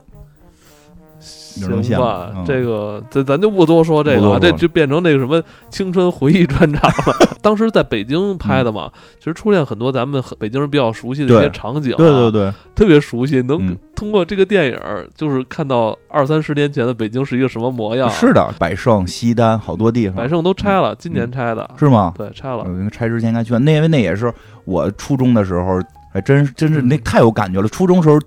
[1.83, 7.17] 行吧，嗯这个咱咱就不多说这个了，这就变成那个什么青春回忆专场了。
[7.43, 14.79] 当时在北京拍的嘛，其实出现很多咱们很北京人比较熟悉的一些场景、啊，对对对，特别熟悉，能嗯通过这个电影，
[15.15, 18.11] 就是看到二三十年前的北京是一个什么模样。
[18.11, 22.13] 是的，百盛、西单好多地方，百盛都拆了，今年拆的，是吗？
[22.17, 22.65] 对，拆了。
[22.65, 24.33] 呃，拆之前应该去，那因为那也是
[24.65, 25.81] 我初中的时候，
[26.13, 27.69] 还真真是嗯那太有感觉了。
[27.69, 28.19] 初中时候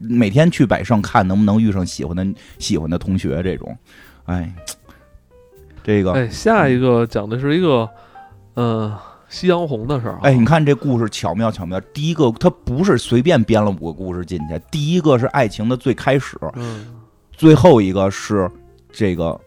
[0.00, 2.26] 每天去百盛看能不能遇上喜欢的
[2.58, 3.76] 喜欢的同学这种，
[4.24, 4.54] 哎，
[5.82, 7.88] 这个哎，下一个讲的是一个，
[8.54, 10.20] 呃、夕阳红的事儿啊。
[10.22, 11.80] 哎，你看这故事巧妙巧妙。
[11.92, 16.86] 第一个，它不是随便编了五个故事进去，第一个是爱情的最开始，嗯，
[17.32, 18.50] 最后一个是
[18.92, 19.40] 这个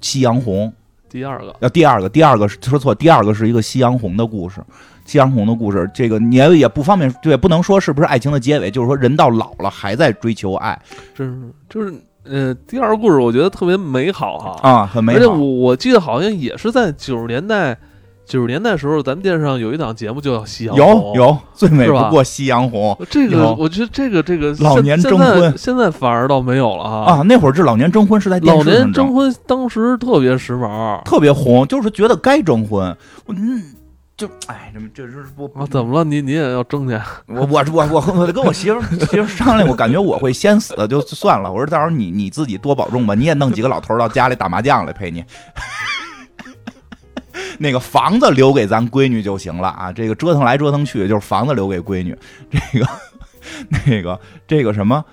[0.00, 0.72] 夕阳红。
[1.08, 4.60] 第二个，要第二个，第二个是说错，第二个是一个夕阳红的故事。
[5.04, 10.80] 夕阳红的故事，这个你也也不方便，对，不能说是不是爱情的结尾，就是说人到老了还在追求爱
[11.14, 14.58] 真是就是，呃，第二个故事我觉得特别美好哈。
[14.62, 15.38] 啊，很美好而且我好。
[15.40, 17.76] 我记得好像也是在九十年代，
[18.24, 21.12] 九十年代时候，咱们电视上有一档节目叫《夕阳有红》。
[21.16, 27.12] 有有，最美不过夕阳红这个我觉得这个这个老年征婚现在反而倒没有了哈。
[27.12, 27.22] 啊。
[27.22, 32.96] 那会儿这老年征婚是在电老视上征，年征婚当时特别时髦特别红，就是觉得该征婚。
[33.28, 33.62] 嗯，
[34.16, 35.66] 就哎，这这是不啊！
[35.68, 36.04] 怎么了？
[36.04, 36.94] 你你也要争去？
[37.26, 41.50] 我我我我 我跟我媳妇媳妇商量，我感觉我会先死，就算了。
[41.50, 45.24] 我说到时候你你自己多保重吧，你也弄几个老头到家里打麻将来陪你。
[47.58, 52.16] 那个房子留给咱闺女就行了啊，这个折腾来折腾去，就是房子留给闺女。
[52.50, 52.86] 这个
[53.86, 55.04] 那个这个什么。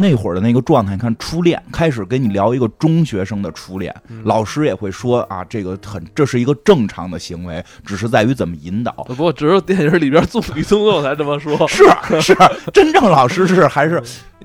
[0.00, 8.92] 那会儿的那个状态，你看初恋开始跟你聊一个中学生的初恋，嗯老师也会说啊，这个很这是一个正常的行为，只是在于怎么引导。
[9.08, 11.58] 不过只有电影里边宋吕宗佑才这么说。
[11.66, 11.82] 是
[12.20, 12.36] 是，
[12.72, 14.00] 真正老师是还是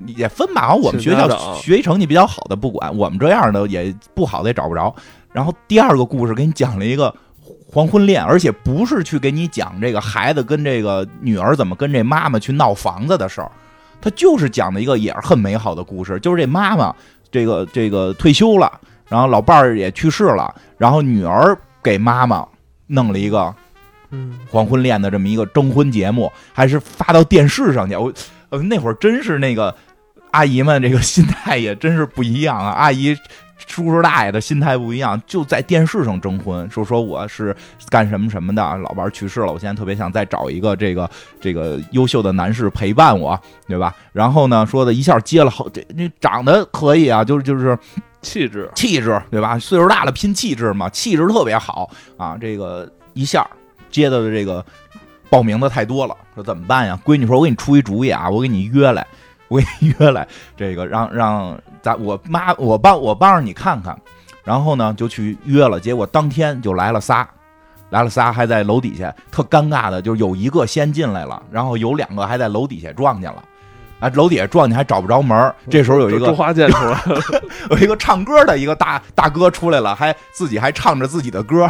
[0.08, 0.74] 也分吧。
[0.74, 1.30] 我们学校
[1.62, 4.94] 学习成绩比较好的不管，我们这样的也不好的也找不着。
[5.32, 7.14] 然后第二个故事给你讲了一个
[7.72, 13.52] 黄昏恋，而且不是去给你讲这个孩子跟这个女儿怎么跟这妈妈去闹房子的事儿，
[14.04, 16.94] 他就是讲的一个也是很美好的故事，就是这妈妈
[17.32, 18.70] 这个这个退休了，
[19.08, 22.46] 然后老伴儿也去世了，然后女儿给妈妈
[22.88, 23.56] 弄了一个
[24.10, 27.96] 嗯，黄昏恋的这么一个征婚节目，还是发到电视上去。
[27.96, 28.12] 我
[28.50, 29.74] 呃那会儿真是那个
[30.32, 33.16] 阿姨们这个心态也真是不一样啊，阿姨。
[33.68, 37.56] 叔叔大爷的心态不一样，就在电视上征婚，说说我是
[37.90, 43.96] 干什么什么的，老伴去世了，我现在特别想再找一个这个这个优秀的男士陪伴我，对吧？
[44.12, 47.78] 然后呢，说的一下接了好，这这长得可以啊，就是就是
[48.22, 48.70] 气质。
[48.76, 49.58] 气质，对吧？
[49.58, 52.38] 岁数大了拼气质嘛，气质特别好啊。
[52.40, 53.46] 这个一下
[53.90, 54.64] 接到的这个
[55.30, 57.00] 报名的太多了，说怎么办呀？
[57.04, 59.06] 闺女说：“我给你出一主意啊，我给你约来，
[59.48, 63.96] 我给你约来，这个让让咱我妈我帮我帮着你看看。”
[64.44, 67.28] 然后呢，就去约了，结果当天就来了仨。
[67.92, 73.44] 来了仨，还在楼底下，特尴尬的，就是有一个先进来了，然后有两个还在楼底下撞见了，
[74.00, 76.26] 啊，楼底下撞见还找不着门儿这时候有一个
[77.70, 81.70] 有一个唱歌的一个大大哥出来了，还自己还唱着自己的歌，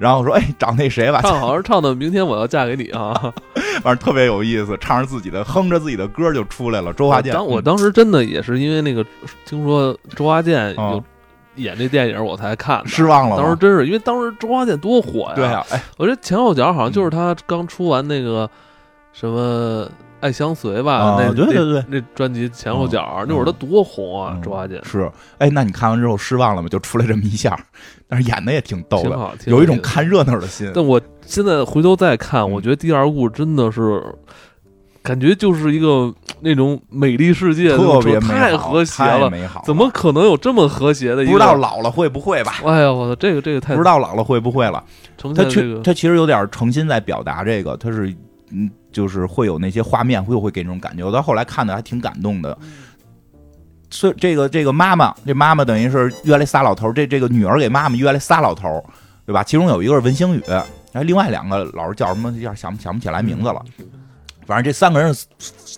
[0.00, 3.32] 然后说：“哎，找那谁吧。”唱好像唱的《明天我要嫁给你》啊。
[3.82, 6.92] 反正特别有意思，唱着自己的，哼着自己的歌就出来了。
[6.92, 9.04] 周华健，当我嗯当时真的也是因为那个
[9.44, 11.04] 听说周华健有哦
[11.56, 12.88] 演这电影，我才看的。
[12.88, 15.34] 失望了，当时真是因为当时周华健多火呀！
[15.34, 18.48] 对啊，哎，我觉得前后脚好像就是他刚出完那个
[19.12, 19.84] 什么
[20.20, 26.68] 《爱相随》吧，啊那对对对那那专辑前后脚，那会儿他多红啊，嗯周华健是，哎，那你看完之后失望了吗？
[26.68, 27.56] 就出来这么一下，
[28.08, 30.70] 但是演的也挺逗的，挺好，挺有一种看热闹的心。
[30.74, 34.02] 但我现在回头再看，嗯我觉得第二部真的是。
[35.02, 41.32] 感觉就是一个那种美丽世界，特别美好太和谐了，美好，怎么可能有这么和谐的一个？
[41.32, 42.54] 不知道老了会不会吧？
[42.64, 44.82] 哎呀，我操，这个这个太不知道老了会不会了？
[45.36, 48.10] 他确他其实有点诚心在表达这个，他是
[48.50, 51.04] 嗯，就是会有那些画面会会给那种感觉。
[51.04, 52.56] 我到后来看的还挺感动的。
[53.94, 58.84] 所以这个这个妈妈，这妈妈等于是约来仨老头儿，这这个女儿给妈妈约来仨老头儿，
[59.24, 59.44] 对吧？
[59.44, 60.60] 其中有一个是文星宇，然
[60.94, 62.32] 后，另外两个老是叫什么？
[62.32, 63.62] 一下想不想不起来名字了。
[64.46, 65.14] 反正这三个人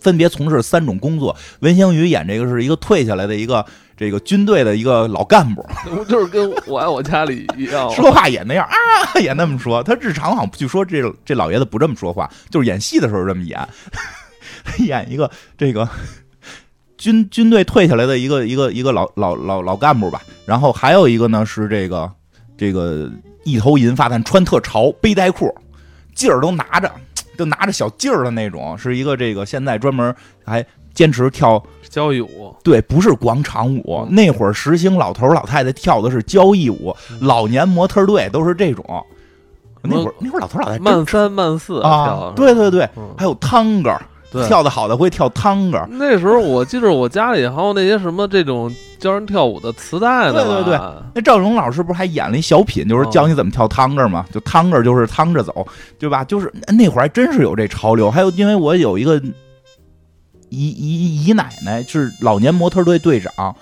[0.02, 1.36] 分别从事三种工作。
[1.60, 3.64] 文星宇演这个是一个退下来的一个
[3.96, 9.82] 这个军队的一个老干部，我 就是跟我爱我家里一样， 说话也那样啊，也那么说。
[9.82, 13.60] 他日常好像据说这这老爷子不这么说话，就是演戏的时候这么演，
[14.86, 15.88] 演一个这个
[16.98, 20.22] 军军队退下来的一个一个一个老老老老干部吧。
[20.44, 22.10] 然后还有一个呢是这个
[22.56, 23.10] 这个
[23.44, 25.52] 一头银发，但穿特潮，背带裤，
[26.14, 26.90] 劲儿都拿着，
[27.36, 34.06] 都拿着小劲儿的那种，是一个这个现在专门还坚持跳，交谊舞，对，不是广场舞。
[34.08, 38.84] 嗯那会儿实行老头老太太跳的是交谊舞，嗯老年模特队都是这种。
[39.82, 44.06] 那会儿那会儿老头老太太慢三慢四啊，，对对对，嗯还有汤歌，对。
[44.48, 45.80] 跳的好的会跳探戈。
[45.90, 50.80] 那时候我记得我家里还有那些什么这种教人跳舞的磁带呢，对对对
[51.14, 54.26] 那赵荣老师不是还演了一小品，就是哦教你怎么跳探戈嘛？
[54.32, 55.66] 就探戈就是趟着走，
[55.98, 56.24] 对吧？
[56.24, 58.10] 就是那会儿还真是有这潮流。
[58.10, 59.20] 还有，因为我有一个
[60.48, 63.54] 姨姨姨奶奶是老年模特队队长，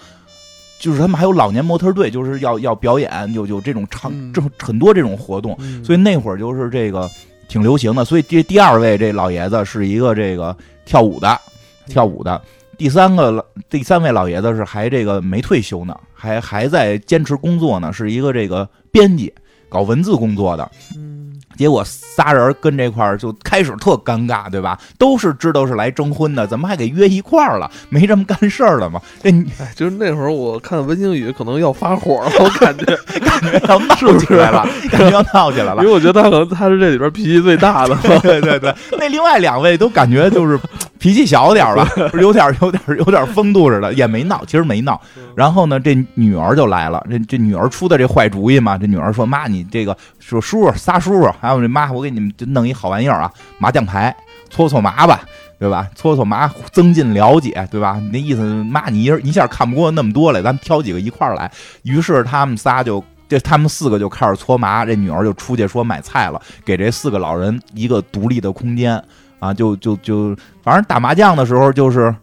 [0.78, 7.10] 就是他们还有老年模特队，就是要要表演，有有这种长嗯这很多这种活动，嗯所以那会儿就是这个
[7.48, 8.04] 挺流行的。
[8.04, 11.40] 所以这第二位这老爷子是一个这个跳舞的，
[11.87, 12.40] 跳舞的。
[12.76, 19.33] 第三个老第三位老爷子是还这个没退休呢，还还在坚持工作呢，是一个这个编辑，
[19.68, 20.70] 搞文字工作的。
[20.96, 21.13] 嗯
[21.57, 24.79] 结果仨人跟这块儿就开始特尴尬，对吧？
[24.99, 27.71] 都是知道是来征婚的，怎么还给约一块儿了？
[27.88, 29.01] 没这么干事儿了吗？
[29.23, 32.85] 这你哎，就是那会儿我看文星宇可能要发火了，我感觉，
[33.21, 35.95] 感觉要闹起来了，感觉要闹起来了因为。
[35.95, 37.97] 我觉得他可能他是这里边脾气最大的。
[38.21, 40.59] 对对对，那另外两位都感觉就是
[41.05, 41.87] 脾气小点儿吧，
[42.19, 44.99] 有点有点有点风度似的，也没闹，其实没闹。
[45.37, 54.17] 然后呢，这女儿就来了，这这女儿出的这坏主意嘛，这女儿说妈，你这个说叔叔仨叔叔，还有这妈，我给你们弄一好玩意儿啊，麻将牌，
[54.49, 55.21] 搓搓麻吧。
[55.59, 55.88] 对吧？
[55.95, 57.99] 搓搓麻，增进了解，对吧？
[58.01, 61.51] 你那意思，妈，你一人一下看不过那么多来，咱们挑几个一块儿来。
[61.83, 69.03] 于是他们仨就，这他们四个就开始搓麻，这女儿就出去说买菜了，给这四个老人一个独立的空间
[69.44, 72.14] 啊，就就就，反正打麻将的时候就是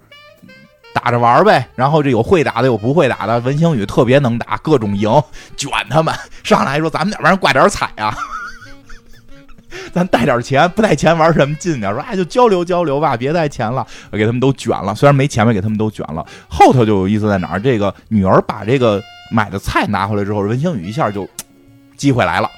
[0.92, 1.68] 打着玩呗。
[1.76, 3.40] 然后这有会打的，有不会打的。
[3.42, 5.22] 文星宇特别能打，各种赢，
[5.56, 6.12] 卷他们。
[6.44, 8.18] 上来说咱们哪边挂点彩啊？
[9.94, 11.92] 咱带点钱，不带钱玩什么劲呢？
[11.94, 14.96] 说哎，就交流交流吧，别带钱了，给他们都卷了。
[14.96, 16.26] 虽然没钱吧，给他们都卷了。
[16.50, 17.60] 后头就有意思在哪儿？
[17.60, 19.00] 这个女儿把这个
[19.32, 21.30] 买的菜拿回来之后，文星宇一下就
[21.96, 22.50] 机会来了，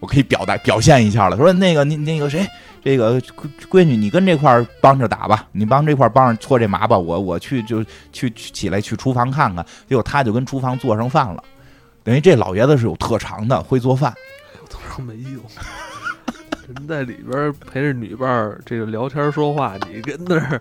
[0.00, 1.36] 我可以表达表现一下了。
[1.36, 2.46] 说那个你那个谁，
[2.82, 9.64] 这个闺闺女，你跟这块帮着打吧，你帮这块帮着搓这麻吧，我我去就去起来去厨房看看。
[9.88, 11.42] 结果他就跟厨房做上饭了，
[12.02, 14.14] 等于这老爷子是有特长的，会做饭。
[14.68, 15.42] 当然没用。
[16.68, 20.60] 人在里边陪着女伴儿这个聊天说话，你跟那儿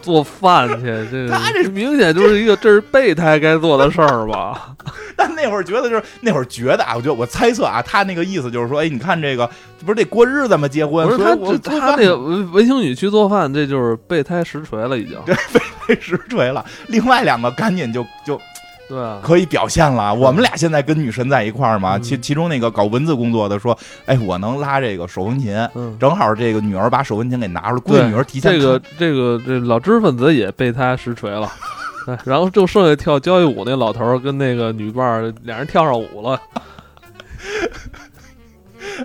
[0.00, 4.74] 做饭去，这个 他这明显就是一个这是备胎该做的事儿吧？
[5.16, 9.48] 但那会儿觉得就是那会儿觉得啊，我觉得我猜测啊，他那个意思就是说，哎，你看这个
[9.84, 10.68] 不是得过日子吗？
[10.68, 15.18] 结婚，不是他这他那个文文星宇去做饭，这就是备胎实锤了，已经。
[15.26, 15.60] 对备
[15.94, 16.64] 胎实锤了。
[16.86, 18.40] 另外两个赶紧就就
[18.88, 20.14] 对啊，可以表现了。
[20.14, 25.54] 我们俩现在跟女神在一块儿嘛，嗯其其中那个搞文字工作的说，哎，我能拉这个手风琴。
[25.74, 31.50] 嗯，正好这个女儿把手风琴给拿出来，估计对女儿提前这个这个这老知识分子也被他实锤了。
[32.06, 36.40] 对， 然后就剩下跳交谊舞那老头儿跟那个女伴儿俩人跳上舞了，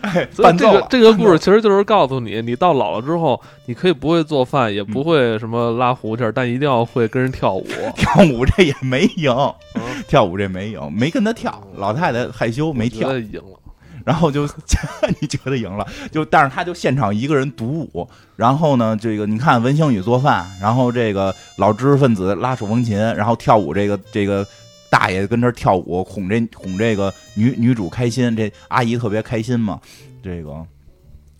[0.02, 0.88] 哎所以这个伴奏。
[0.90, 7.66] 这个故事其实就是告诉你，你到老了之后，你可以不会做饭，也不会什么拉胡琴儿，但一定要会跟人跳舞。
[7.96, 9.32] 跳舞这也没赢，
[9.76, 11.62] 嗯跳舞这没赢，没跟他跳。
[11.76, 13.60] 老太太害羞没跳赢了。
[14.06, 14.46] 然后就
[15.22, 24.46] 你觉得赢了，就但是他就现场一个人独舞，然后呢，这个你看文星宇做饭，然后这个老知识分子拉手风琴，然后跳舞，这个这个
[24.94, 29.82] 大爷跟这儿跳舞，哄这哄这个女女主开心，这阿姨特别开心嘛，
[30.22, 30.64] 这个。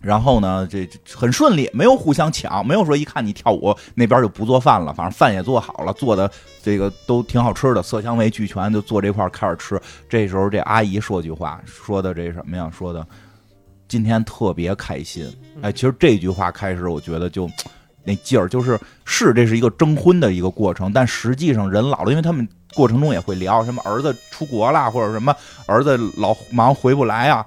[0.02, 6.30] 然后呢，这这很顺利，没有互相抢，没有说一看你跳舞那边就不做饭了，反正饭也做好了，做的
[6.64, 9.80] 这个都挺好吃的，色香味俱全，就坐这块儿开始吃。
[10.10, 12.70] 这时候这阿姨说句话，说的这什么呀？
[12.76, 13.08] 说的
[13.88, 15.32] 今天特别开心。
[15.62, 17.48] 哎，其实这句话开始，我觉得就
[18.04, 27.46] 那劲儿，就是是这是一个征婚的一个过程，但实际上人老了，因为他们过程中也会聊什么儿子出国啦，或者什么儿子老忙回不来啊。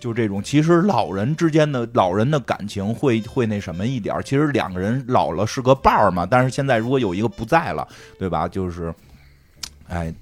[0.00, 4.20] 就这种，其实老人之间的老人的感情会会那什么一点。
[4.24, 7.86] 其实两个人老了是个伴儿嘛，但是现在如果有一个不在了，
[8.18, 8.48] 对吧？
[8.48, 8.92] 就是，
[9.86, 10.12] 哎，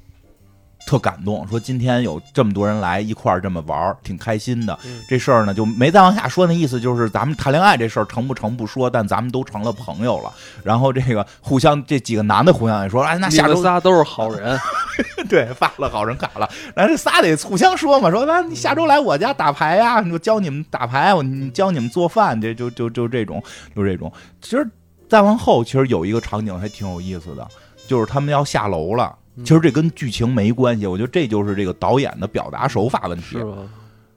[0.91, 4.77] 特感动，说今天有这么多人来一块儿这么玩儿，挺开心的。
[4.85, 10.33] 嗯这事儿呢就没再往下说，那意思就是咱们谈恋爱这事儿成不成不说，但咱们都成了朋友了。
[10.65, 14.59] 然后这个互相这几个男的互相也说，哎，那下周仨都是好人，
[15.31, 21.25] 对发了好人卡了，然后这仨得互相说嘛，说那你下周来我家打牌呀，我教你们打牌，我
[21.55, 23.41] 教你们做饭，这就就就这种，
[23.77, 24.13] 就这种。
[24.43, 24.69] 其实
[25.09, 27.47] 再往后，其实有一个场景还挺有意思的，
[27.87, 29.15] 就是他们要下楼了。
[29.37, 33.45] 嗯其实这跟剧情没关系，我觉得这就是这个导演的表达手法问题是。
[33.45, 33.53] 吧？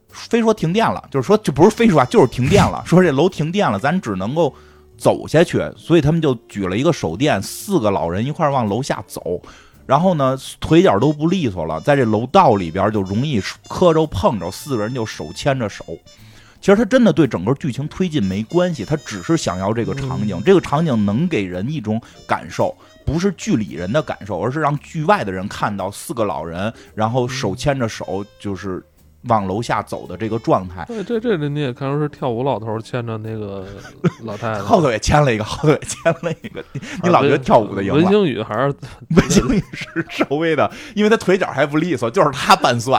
[0.08, 4.54] 非说停电了，就是说就不是非说啊，就是停电了， 说这楼停电了，咱只能够
[4.96, 9.42] 走下去，所以他们就举了一个手电，四个老人一块往楼下走。
[9.86, 15.84] 然后呢，腿脚都不利索了，在这楼道里边就容易磕着碰着，四个人就手牵着手。
[16.64, 28.82] 其实他真的对整个剧情推进没关系，他只是想要这个场景，这个场景能给人一种感受，不是剧里人的感受，而是让剧外的人看到四个老人，然后手牵着手，就是
[29.24, 30.86] 往楼下走的这个状态。
[30.86, 33.66] 对，这这里你也看出是跳舞老头牵着那个
[34.22, 37.96] 老太太，后头也牵了一个，后头也牵了一个，你你老觉得跳舞的赢了？
[37.96, 38.74] 文星宇还是
[39.10, 42.98] 文星宇是稍微的，因为他腿脚还不利索，就是他拌蒜。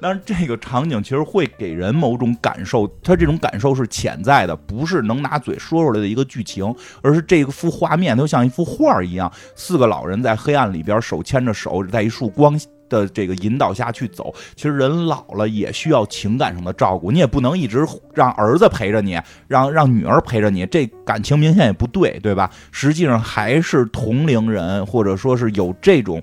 [0.00, 14.34] 但是这个场景其实会给人某种感受，他这种感受是潜在的，不是能拿嘴说出来的一个剧情，而是这个幅画面就像一幅画一样，四个老人在黑暗里边手牵着手，在一束光的这个引导下去走。
[14.56, 22.50] 其实人老了也需要情感上的照顾，你也不能一直让儿子陪着你，让让女儿陪着你，这感情明显也不对，对吧？
[22.72, 26.22] 实际上还是同龄人或者说是有这种。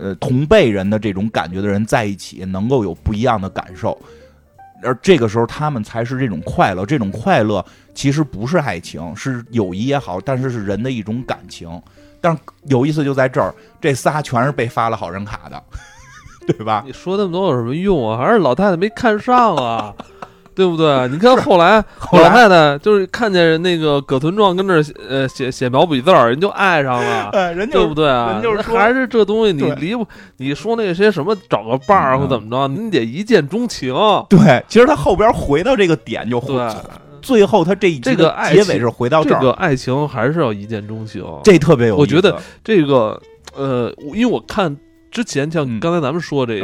[0.00, 3.96] 呃，同辈人的这种感觉的人在一起，能够有不一样的感受，
[4.82, 6.86] 而这个时候他们才是这种快乐。
[6.86, 11.70] 这种快乐其实不是爱情，是友谊也好，但是是人的一种感情。
[12.20, 15.62] 但是有意思就在这儿，这仨全是被发了好人卡的，
[16.46, 16.82] 对吧？
[16.86, 18.16] 你说那么多有什么用啊？
[18.16, 19.94] 还是老太太没看上啊？
[20.60, 20.86] 对不对？
[21.08, 21.82] 你看后来
[22.12, 28.32] 老太太就是看见那个葛存壮跟那儿呃写写毛笔字儿，人就爱上了， 哎，人对不对啊？
[28.34, 30.06] 人就是说还是这东西你离不，
[30.36, 33.94] 你说那些什么找个伴儿嗯或怎么着，你得一见钟情。
[34.28, 36.68] 对，其实他后边回到这个点就回，对，
[37.22, 41.24] 最后他这一这个爱结尾是回到这个爱情还是要一见钟情。
[41.42, 42.00] 这特别有意思。
[42.02, 43.18] 我觉得这个
[43.56, 44.76] 呃，因为我看
[45.10, 45.80] 之前像嗯。
[45.80, 46.60] 刚才咱们说这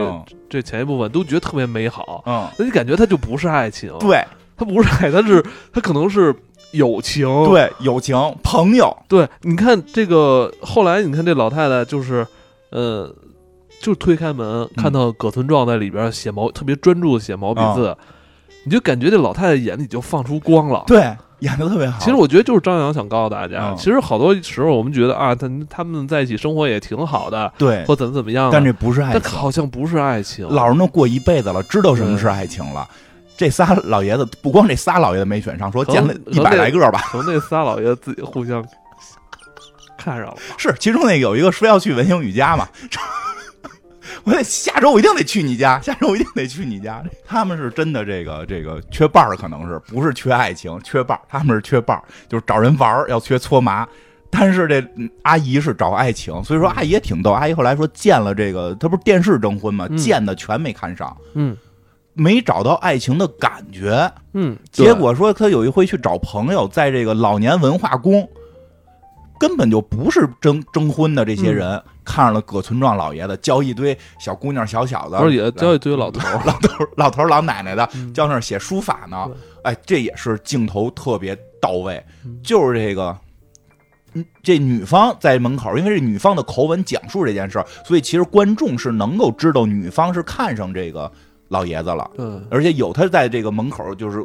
[0.49, 4.24] 这前一部分都觉得特别美好，嗯，那你感觉它就不是爱情，对。
[4.59, 6.34] 它不是爱，它是它可能是
[6.70, 7.28] 友情。
[7.44, 12.26] 对，友情朋友，对，你看这个后来，你看这老太太就是，
[12.70, 13.14] 呃，
[13.82, 14.70] 就推开门嗯。
[14.82, 17.99] 看到葛存壮在里边写毛，特别专注的写毛笔字，啊
[18.66, 20.82] 你就感觉这老太太眼里就放出光了。
[20.88, 22.00] 对，演的特别好。
[22.00, 29.30] 其实我觉得就是张扬想告诉大家，嗯其实好多时候我们觉得啊，他他们在一起生活也挺好的，对，或怎么怎么样的，但这不是爱但情。
[29.30, 30.48] 好像不是爱情。
[30.48, 32.86] 老人都过一辈子了，知道什么是爱情了。
[33.36, 37.02] 这仨老爷子，不光这仨老爷子没选上，说可能见了一百来个吧。
[37.12, 38.64] 可能那仨老爷子自己互相
[39.98, 40.36] 看上了。
[40.56, 42.66] 是，其中那个有一个说要去文星雨家嘛，
[44.24, 47.02] 我得下周我一定得去你家，下周我一定得去你家。
[47.26, 53.86] 他们是真的这个这个缺伴儿，可能是不是缺爱情，缺伴儿，他们是缺伴儿，就是找人玩儿要缺搓麻。
[54.28, 57.30] 但是这嗯阿姨是找爱情，所以说阿姨也挺逗。
[57.30, 61.57] 阿姨后来说见了这个，她不是电视征婚嘛，嗯见的全没看上，嗯
[62.12, 64.11] 没找到爱情的感觉。
[64.32, 68.28] 嗯，结果说她有一回去找朋友，在这个老年文化宫，
[69.39, 79.28] 根本就不是征征婚的这些人，看上了葛存壮老爷子，教一堆小姑娘小小的，而且教一堆老头， 老头老头老奶奶的，嗯教那儿写书法呢。
[79.62, 83.16] 哎，这也是镜头特别到位嗯，就是这个。
[84.14, 91.11] 嗯这女方在门口，因为是女方的口吻讲述这件事儿，所以其实观众是能够知道女方是看上这个
[91.49, 92.11] 老爷子了。
[92.16, 94.24] 对，而且有他在这个门口，就是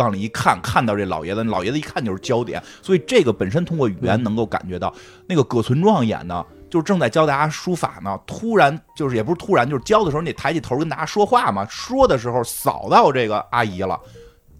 [0.00, 4.92] 往里一看，看到这老爷子，老爷子一看就是焦点，所以这个本身通过语言嗯能够感觉到，
[5.26, 13.98] 那个葛存壮演的，就是正在教大家书法呢，突然就是也不是突然，就是教的时候你得抬起头跟大家说话嘛，说的时候扫到这个阿姨了，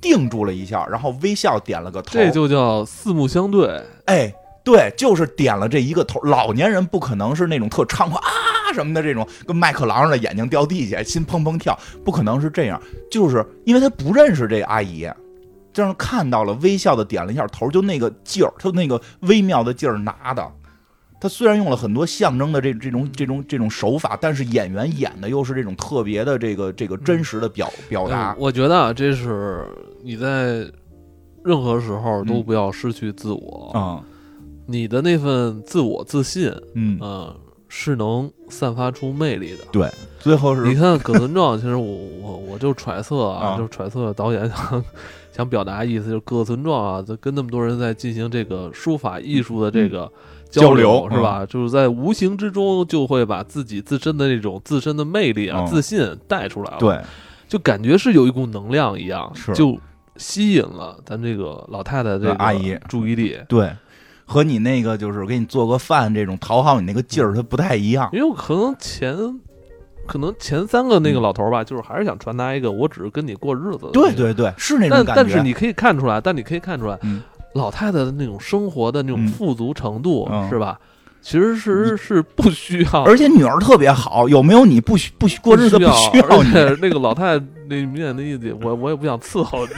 [0.01, 3.82] 定住了一下，然后微笑点了个头，这就叫四目相对。
[4.07, 4.32] 哎，
[4.62, 6.20] 对，就是点了这一个头。
[6.20, 12.80] 老年人不可能是那种特猖狂啊什么的这种，跟麦克狼似的，眼睛掉地下，心砰砰跳，不可能是这样。
[13.11, 15.09] 就是因为他不认识这阿姨，
[15.73, 20.51] 这样看到了，微笑的点了一下头，就那个劲儿，他那个微妙的劲儿拿的。
[21.21, 28.33] 他虽然用了很多象征的这这种这种这种手法，但是演员演的又是这种特别的这个这个真实的表表达。
[28.33, 28.37] 嗯。
[28.39, 29.66] 我觉得啊，这是
[30.03, 30.66] 你在
[31.45, 32.43] 任何时候都嗯。
[32.43, 34.03] 不要失去自我，嗯。
[34.66, 37.35] 你的那份自我自信，嗯，嗯，
[37.73, 39.64] 是能散发出魅力的。
[39.73, 41.83] 对，最后是你看葛存壮，其实我
[42.21, 44.85] 我我就揣测啊，啊就揣测导演想
[45.33, 50.12] 想表达意思，就是葛存壮啊，在跟那么多人在进行这个书法艺术的这个嗯
[50.51, 51.47] 交流嗯是吧？
[51.47, 57.01] 就是在无形之中就会把自己自身的那种自身的魅力啊、嗯自信带出来了，，对，
[57.49, 59.79] 就感觉是有一股能量一样，是就
[60.16, 63.39] 吸引了咱这个老太太这个阿姨注意力。
[63.49, 63.71] 对，
[64.31, 68.09] 和你那个就是给你做个饭这种讨好你那个劲儿，它不太一样。
[68.12, 69.16] 因为我可能前
[70.07, 73.91] 可能前三个那个嗯老头儿吧，就是还是想传达一个，我只是跟你过日子。
[73.93, 74.14] 对。
[74.14, 75.14] 对对，是那种感觉。
[75.16, 77.20] 但是你可以看出来，但你可以看出来，嗯
[77.55, 80.78] 老太太的那种生活的那种嗯富足程度，嗯是吧？
[81.20, 86.53] 其实是是不需要，而且女儿特别好，有没有你不需不需过日子不需要而你。
[86.53, 89.72] 且那个老太太那明显的意思，我我也不想伺候你。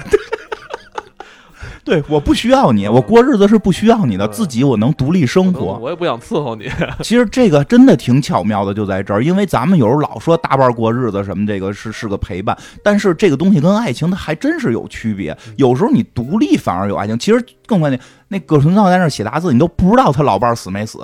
[1.85, 5.77] 对，我不需要你，我过日子是不需要你的，嗯自己我能独立生活。
[5.81, 6.71] 我也不想伺候你。
[7.03, 15.37] 其实这个真的挺巧妙的，就在这儿，因为咱们有时候老说大伴过日子什么，这个是是个陪伴，但是这个东西跟爱情它还真是有区别。
[15.57, 21.01] 有时候你独立反而有爱情，其实更关键，那葛存道在那写大字，你都不知道他老伴儿死没死。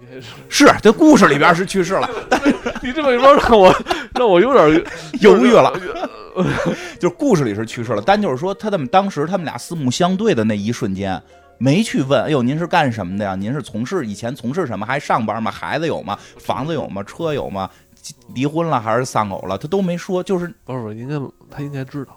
[0.00, 3.74] 应该是是，这故事里边是去世了，但 是你这么一说，让我
[4.14, 4.84] 让我有点
[5.20, 5.72] 犹豫了。
[6.98, 11.20] 就是故事里是去世了，但就是说他们当时他们俩四目相对的那一瞬间，
[11.58, 13.34] 没去问，哎呦，您是干什么的呀？
[13.34, 14.86] 您是从事以前从事什么？
[14.86, 15.50] 还上班吗？
[15.50, 16.18] 孩子有吗？
[16.38, 17.02] 房子有吗？
[17.02, 17.68] 车有吗？
[18.34, 19.58] 离婚了还是丧偶了？
[19.58, 21.16] 他都没说，就是不是不是，应该
[21.50, 22.16] 他应该知道，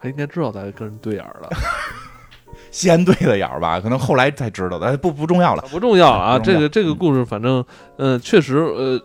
[0.00, 1.48] 他应该知道咱跟人对眼了。
[2.70, 5.62] 先对的眼儿吧，可能后来才知道的，哎不不重要了。
[5.70, 7.64] 不重要啊，要这个这个故事，反正
[7.96, 9.00] 呃，确实呃，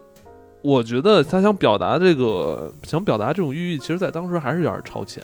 [0.61, 5.23] 我觉得他想表达这个想表达这种寓意，其实在当时还是有点超前。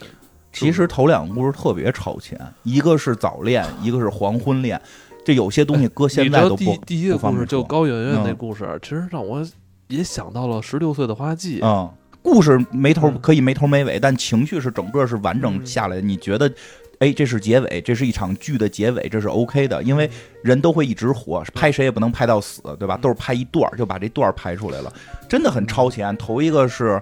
[0.52, 4.82] 其实头两个故事特别超前，一个是早恋， 一个是黄昏恋，
[5.24, 9.46] 这有些东西搁现在都不第一第一个故事就高圆圆那嗯故事，其实让我
[9.88, 11.60] 也想到了十六岁的花季。
[11.62, 11.88] 嗯，
[12.24, 16.02] 故事没头嗯可以没头没尾，但情绪是整个是完整嗯下来的。
[16.02, 16.52] 你觉得，
[17.00, 20.10] 哎，这是结尾，这是一场剧的结尾，这是 OK 的，因为
[20.42, 22.96] 人都会一直活，拍谁也不能拍到死，对吧？
[22.96, 24.92] 嗯都是拍一段儿，就把这段儿拍出来了，
[25.30, 26.16] 真的很超前。
[26.18, 27.02] 头一个是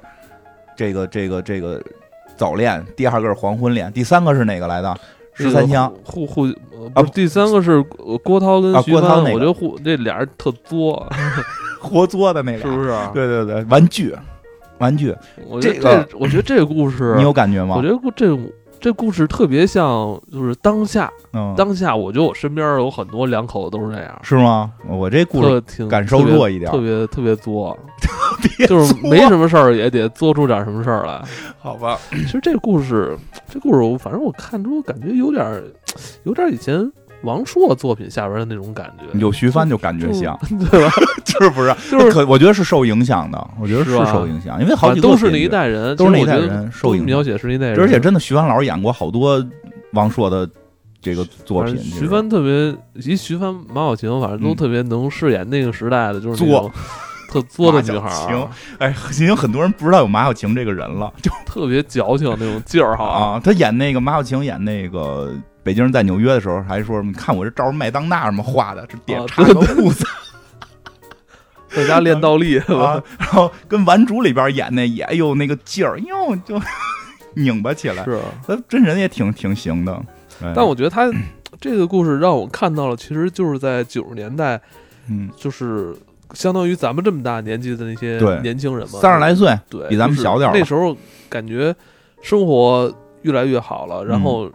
[0.76, 1.82] 这个这个这个
[2.36, 4.96] 早恋，第二个是黄昏恋，第三个是哪个来的？
[5.34, 5.92] 十三香。
[6.04, 11.08] 互互呃啊不第三个是呃郭涛跟啊徐帆，郭涛那个我觉得互这俩人特作，
[11.80, 12.90] 活作的那个，是不是？
[13.14, 14.16] 对对对，玩具，
[14.78, 15.14] 玩具，
[15.48, 17.90] 我觉得这个我觉得这个故事，你有感觉吗我觉？
[17.90, 18.50] 得这种
[18.86, 24.72] 这故事特别像，就是当下嗯，当下，我觉得我身边有很多两口子都是这样，是吗？
[24.88, 25.60] 我这故事
[25.90, 27.76] 感受弱一点特别特别作，
[28.60, 31.20] 别就是没什么事儿也得作出点什么事儿来。
[31.58, 33.18] 好吧，其实这故事，
[33.50, 35.64] 这故事我反正我看出感觉有点，
[36.22, 36.76] 有点以前
[37.26, 40.38] 王朔作品下边的那种感觉，有徐帆就感觉像，
[40.72, 40.94] 对吧？
[41.26, 41.76] 是不是？
[41.92, 49.44] 就是可我觉得是受影响的，我觉得是受影响，因为好几都是那一，代人，都是那一代人受影响描写是那一代人，而且真的徐帆老师演过好多
[49.92, 50.50] 王朔的
[51.02, 52.74] 这个作品徐帆特别，
[53.04, 56.72] 以徐帆、马小晴，反正都嗯特别能饰演那个时代的，就是作
[57.30, 58.48] 特作的女孩儿，
[58.78, 63.04] 哎，已经很多人不知道有马小晴这个人了，就特别矫情那种劲儿哈。
[63.06, 65.34] 啊，他演那个马小晴演那个。
[65.66, 70.06] 北京人在纽约的时候，还说：“你看我这照着麦当娜什么画的，这点啊插个裤子。
[71.70, 72.92] 在家练倒立是吧？
[72.92, 76.62] 啊。”然后跟《顽主》里边演那也，哎呦那个劲儿，哟就
[77.34, 78.04] 拧巴起来。
[78.04, 79.92] 是，他真人也挺挺行的。
[80.44, 80.54] 哎。
[80.56, 81.12] 但我觉得他
[81.60, 84.62] 这个故事让我看到了，其实就是在九十年代，
[85.10, 85.96] 嗯，就是
[86.36, 90.96] 相当于咱们这么大年纪的那些年轻人嘛，三十来岁，对，比咱们小点那时候
[91.28, 91.76] 感觉
[92.22, 92.94] 生活
[93.24, 94.52] 越来越好了，然嗯后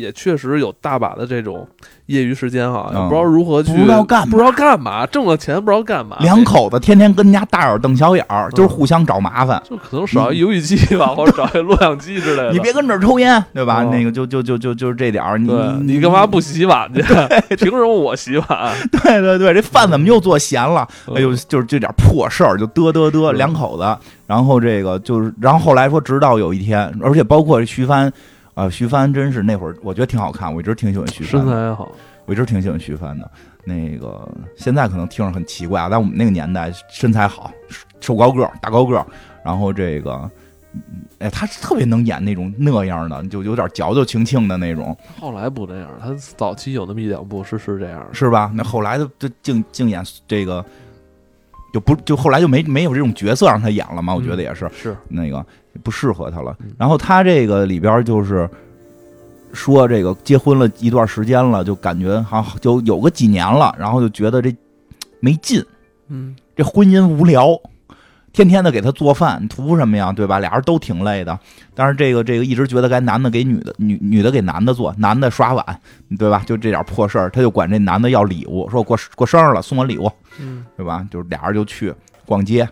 [0.00, 1.66] 也确实有大把的这种
[2.06, 9.62] 业余时间哈，嗯不知道如何去，不知道干不知道干嘛，挣了钱不知道干嘛，两口子天天跟人家大眼瞪小眼儿，就是互相找麻烦。
[9.68, 12.52] 就可能少一游戏机吧，或者找一录像机之类的。
[12.52, 13.84] 你别跟这儿抽烟，对吧？
[13.84, 17.02] 哦那个就就就就就是这点儿，你你你干嘛不洗碗去？
[17.56, 18.74] 凭什么我洗碗？
[18.90, 20.86] 对对对，这饭怎么又做咸了？
[21.08, 23.96] 嗯哎呦，就是这点破事儿就嘚嘚嘚，两口子。
[24.26, 28.12] 然后这个就是，然后后来说，直到有一天，而且包括徐帆，
[28.60, 31.90] 啊，徐帆真是那会儿我觉得挺好看，我一直挺喜欢徐帆，身材也好，
[32.26, 33.30] 我一直挺喜欢徐帆的。
[33.64, 37.50] 那个现在可能听着很奇怪啊，但我们那个年代身材好，
[38.00, 39.06] 瘦高个儿，大高个儿，
[39.44, 40.30] 然后这个。
[40.72, 48.06] 嗯哎，他特别能演那种那样的，就有点矫矫情情的那种，后来不这样，他早期有那么一两部是是这样。
[48.12, 48.52] 是吧？
[48.54, 50.64] 那后来的就净净演这个，
[51.72, 54.14] 就不就后来就没没有这种角色让他演了嘛？
[54.14, 55.44] 我觉得也是、是，那个
[55.82, 56.72] 不适合他了嗯。
[56.78, 58.48] 然后他这个里边就是
[59.52, 64.54] 说这个结婚了一段时间了，就感觉好像就有个几年了，然后就觉得这
[65.20, 65.64] 没劲，
[66.08, 67.60] 嗯，这婚姻无聊。
[68.32, 70.12] 天天的给他做饭，图什么呀？
[70.12, 70.38] 对吧？
[70.38, 71.38] 俩人都挺累的，
[71.74, 75.80] 但是这个这个一直觉得该男的给女的，女女的给男的做，男的刷碗，
[76.18, 76.42] 对吧？
[76.46, 81.04] 就这点破事儿，他就管这男的要礼物，说我过过生日了，送我礼物，嗯，对吧？
[81.10, 81.92] 就是俩人就去
[82.24, 82.68] 逛街，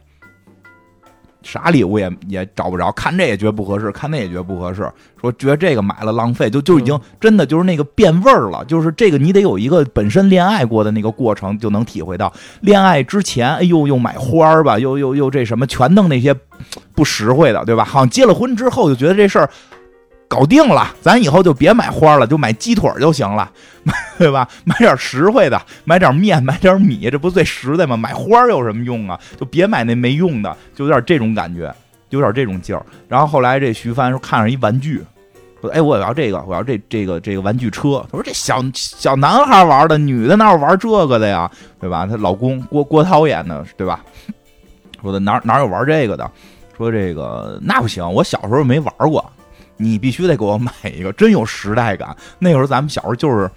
[1.42, 16.34] 啥礼物也也找不着，看这也觉得不合适，看那也觉得不合适，说觉得这个买了浪费，就就已经嗯真的就是那个变味儿了，就是这个你得有一个本身恋爱过的那个过程，就能体会到恋爱之前，哎呦又买花儿吧，又又又这什么，全弄那些
[16.94, 17.84] 不实惠的，对吧？
[17.84, 19.48] 好像结了婚之后就觉得这事儿。
[20.28, 23.50] 搞定了，咱以后就别买花了，就买鸡腿儿就行了，
[24.18, 24.46] 对吧？
[24.64, 27.96] 买点实惠的，买点面，买点米，这不最实在吗？
[27.96, 29.18] 买花有什么用啊？
[29.40, 31.74] 就别买那没用的，就有点这种感觉，
[32.10, 32.84] 有点这种劲儿。
[33.08, 35.02] 然后后来这徐帆说看上一玩具，
[35.62, 41.50] 说：“哎，我要这个，我要这这个这个玩具车。”他说：“这小小男孩玩的，女的哪有玩这个的呀？
[41.80, 44.04] 对吧？”她老公郭郭涛演的，对吧？
[45.00, 46.30] 说的哪哪有玩这个的？
[46.76, 49.24] 说这个那不行，我小时候没玩过，
[49.78, 52.14] 你必须得给我买一个，真有时代感。
[52.38, 53.50] 那个时候咱们小时候就是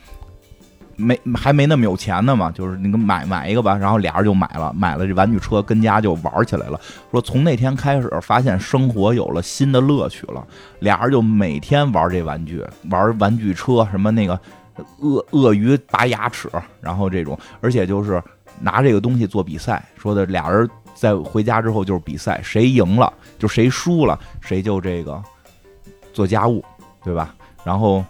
[0.95, 6.79] 没还没那么有钱呢嘛，就是那个买买一个吧，然后俩人就买了，买了这玩具车，跟家就玩起来了。
[7.09, 10.45] 说从那天开始，发现生活有了新的乐趣了，
[10.79, 14.39] 俩人就每天玩这玩具，玩玩具车，什么那个
[14.99, 16.47] 鳄鳄鱼拔牙齿，
[16.79, 18.21] 然后这种，而且就是
[18.59, 25.19] 拿这个东西做比赛，说的俩人在回家之后就是比赛，谁赢了就谁输了，谁就这个
[26.13, 26.63] 做家务，
[27.03, 27.33] 对吧？
[27.63, 28.03] 然后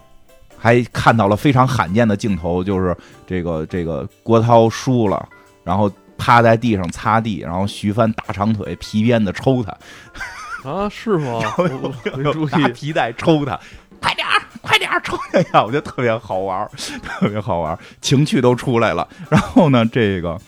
[0.56, 2.96] 还看到了非常罕见的镜头，就是
[3.26, 5.28] 这个这个郭涛输了，
[5.64, 11.40] 然后趴在地上擦地，然后徐帆大长腿皮鞭子抽他，啊，是吗？
[11.58, 12.50] 我注意。
[12.52, 13.58] 拿皮带抽他，
[14.00, 15.62] 快点儿，快点儿抽他呀！
[15.64, 16.70] 我觉得特别好玩儿，
[17.02, 19.06] 特别好玩儿，情趣都出来了。
[19.28, 20.40] 然后呢，这个，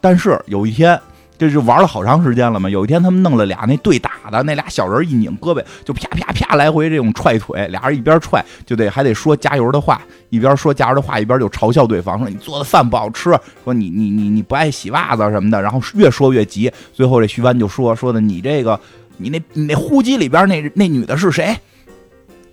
[0.00, 1.00] 但是有一天。
[1.38, 2.68] 这就玩了好长时间了嘛。
[2.68, 16.72] 有一天他们弄了俩那对打的，那俩小人一拧胳膊，就啪啪啪来回这种踹腿，俩人一边踹就得还得说加油的话，一边说加油的话，一边就嘲笑对方，说你做的饭不好吃，说你你你你不爱洗袜子什么的，然后越说越急。
[16.92, 18.78] 最后这徐帆就说说的你这个
[19.18, 21.56] 你那你那呼机里边那那女的是谁？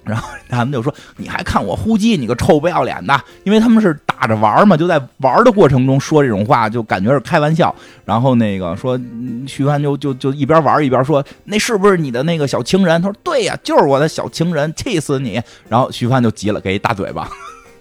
[0.06, 7.74] 然后 他们就说：“你还看我呼机，你个臭不要脸的！”因为他们是打着玩嘛，就在玩的过程中说这种话，就感觉是开玩笑。
[8.06, 9.00] 然后那个说，
[9.48, 17.30] 徐帆就就就一边玩一边说：“那是不是你的那个小情人？”他说：“对呀，就是我的小情人，气死你！”然后徐帆就急了，给一大嘴巴。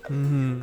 [0.08, 0.60] 嗯，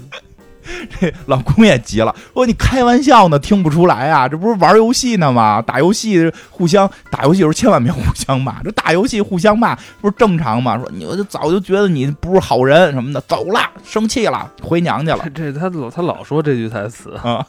[0.99, 4.27] 这 老公也急了，说：“你开玩笑呢，听不出来啊？
[4.27, 5.61] 这不是玩游戏呢吗？
[5.61, 10.77] 打游戏互相打游戏的时候千万别互相骂，这打游戏互相骂不是正常吗？
[10.77, 17.45] 说你我就早就觉得你不是好人什么的，走了，生气了，回娘家了 这这他老他老说这句台词，啊，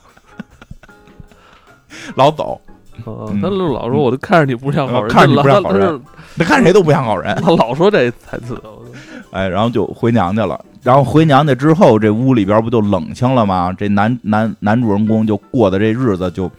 [2.17, 2.61] 老走，
[3.05, 6.01] 他老说我都看着你不像好人，看着你不像好人
[6.39, 8.85] 他看谁都不像好人。”他老说这台词，我
[9.31, 10.65] 哎，然后就回娘家了。
[10.83, 13.73] 然后回娘家之后，这屋里边不就冷清了吗？
[13.77, 16.51] 这男男男主人公就过的这日子就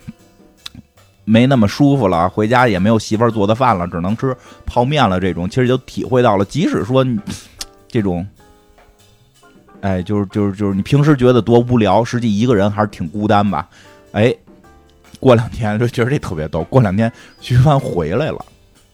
[1.26, 5.20] 没那么舒服了，回家也没有媳妇儿做的饭了，只能吃泡面了。
[5.20, 7.06] 这种其实就体会到了，即使说
[7.88, 8.26] 这种，
[9.82, 13.68] 哎，就是就是就是你平时觉得多无聊，实际一个人还是挺孤单吧。
[14.12, 14.34] 哎，
[15.20, 16.64] 过两天就觉得这特别逗。
[16.66, 18.46] 过两天徐帆回来了。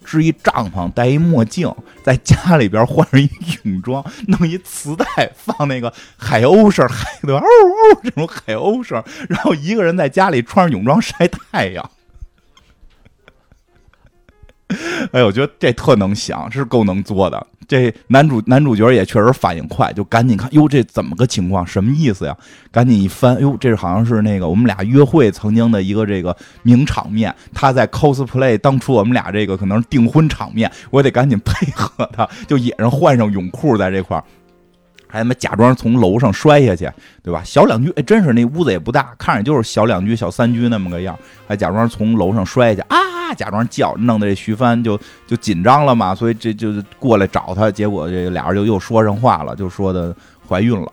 [0.08, 1.70] 支一帐篷，戴一墨镜，
[2.02, 3.30] 在家里边换上一
[3.64, 5.06] 泳装，弄一磁带
[5.36, 11.92] 放那个海鸥声，海的呜呜这种海鸥声，然后一个人在家里穿着泳装晒太阳。
[15.12, 17.48] 哎，我觉得这特能想，是够能作的。
[17.68, 21.68] 这男主男主角也确实反应快，就赶紧看，哟，这怎么个情况？
[21.68, 22.36] 什么意思呀？
[22.72, 27.34] 赶紧一翻，哟，这好像是那个我们俩约会曾经的一个这个名场面。
[27.54, 34.24] 他在 cosplay 当初我们俩这个可能是订婚场面，我得赶紧配合他，就也是换上泳裤在这块儿。
[35.18, 36.88] 还他妈假装从楼上摔下去，
[37.24, 37.42] 对吧？
[37.44, 50.16] 小两居，哎，真是那屋子也不大，看着就是小两居、小三居那么个样，还假装从楼上摔下去啊，假装叫，弄得这徐帆就就紧张了嘛，所以这就过来找他，结果这俩人就又说上话了，就说的
[50.48, 50.92] 怀孕了。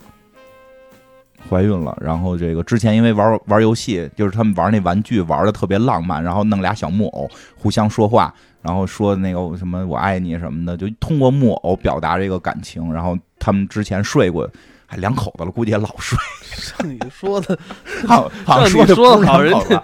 [1.51, 8.35] 怀孕了，然后这个之前因为玩玩游戏，就是他们玩那玩具玩的特别浪漫，然后弄俩小木偶互相说话，
[8.65, 12.91] 然后说那个什么我爱你什么的，就通过木偶表达这个感情。
[12.91, 14.49] 然后他们之前睡过，
[14.87, 16.19] 还两口子了，估计也老睡。
[16.57, 17.59] 像你说的，
[18.09, 19.83] 好，好像像你的说的好人人家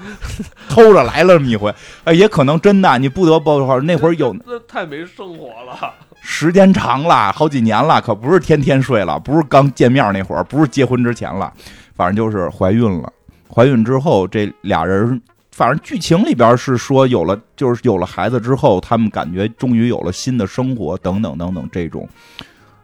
[0.71, 1.75] 偷着来了这么一回，
[2.05, 5.93] 哎，也可能真的，你不得不说，那会儿有那太没生活了。
[6.23, 11.53] 时间长了，好几年了，可不是天天睡了，不是刚见面那会儿，不是结婚之前了，
[11.95, 13.13] 反正就是怀孕了。
[13.53, 15.21] 怀孕之后，这俩人，
[15.53, 22.09] 反正剧情里边是说有了，就是有了孩子之后，他们感觉终于有了新的生活，等等等等这种。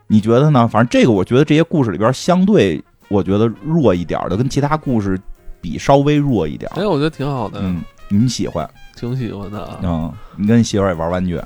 [0.08, 0.68] 你觉得呢？
[0.68, 5.18] 反正这个，我觉得这些故事里边相对，我觉得弱一点的，跟其他故事
[5.60, 6.70] 比稍微弱一点。
[6.76, 7.58] 哎，我觉得挺好的。
[7.60, 9.80] 嗯，你喜欢，挺喜欢的啊。
[9.82, 11.40] 嗯，你跟你媳妇儿也玩玩具，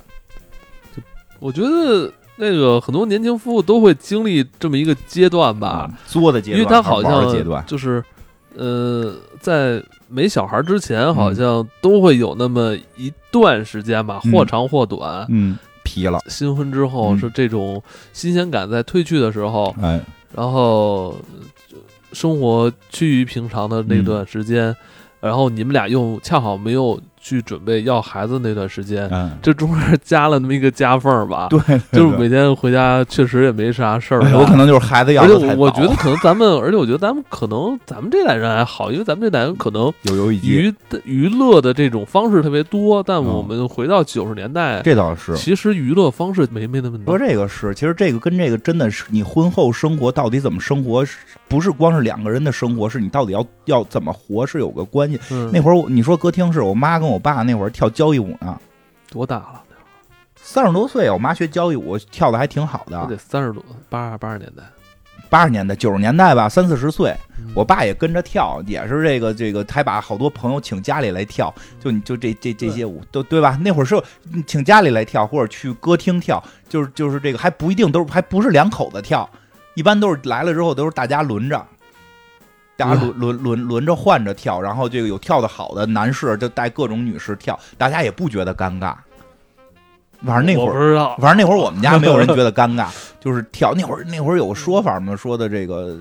[1.38, 8.04] 我觉得那个很多年轻夫妇都会经历这么一个阶段吧，嗯作的阶段，因为他好像阶段，就是，
[8.56, 11.14] 呃，在没小孩之前，嗯。
[11.14, 14.32] 好像都会有那么一段时间吧，嗯。
[14.32, 15.24] 或长或短。
[15.30, 17.82] 嗯，疲了，新婚之后嗯是这种
[18.12, 20.00] 新鲜感在褪去的时候，哎，
[20.34, 21.14] 然后
[21.72, 21.78] 呃
[22.12, 24.74] 生活趋于平常的那段时间，
[25.20, 31.48] 然后你们俩又恰好没有去准备要孩子那段时间，嗯，这中间加了那么一个夹缝儿吧。
[31.50, 31.60] 对，
[31.92, 40.72] 就是每天回家确实也没啥事儿干，哎有可能就是孩子要而且我我觉得可能咱们， 而且我觉得咱们可能咱们这代人还好，因为咱们这代人可能有娱
[41.04, 45.36] 娱乐的这种方式特别多，但嗯我们回到九十年代，这倒是。
[45.36, 47.18] 其实娱乐方式没没那么多。
[47.18, 51.04] 说这个是，其实这个跟这个真的是你婚后生活到底怎么生活，
[51.48, 55.20] 不是光是两个人的生活，是你到底要要怎么活是有个关系。
[55.30, 58.58] 嗯，那会儿你说歌厅是我妈跟我爸那会儿跳交谊舞呢，
[59.10, 59.62] 多大了？
[60.36, 64.62] 三十多岁，我妈学交谊舞跳的还挺好的，那得三十多，八八十年代。
[65.28, 73.56] 八十年代九十年代吧，三四十岁，嗯我爸也跟着跳，也是这个这个，还把好多朋友请家里来跳，就你就这这这些舞都对吧？
[73.62, 73.94] 那会儿是
[74.32, 79.28] 嗯请家里来跳，或者去歌厅跳，就是就是这个还不一定都是还不是两口子跳，
[79.74, 81.64] 一般都是来了之后都是大家轮着。
[82.80, 88.94] 大家轮轮轮轮着换着跳，然后这个有跳的好的男士就带各种女士跳，大家也不觉得尴尬。
[90.24, 92.88] 反正那会儿我不知道，反正那会儿我们家没有人觉得尴尬，
[93.20, 95.98] 就是跳那会儿那会儿有个说法嘛，说的这个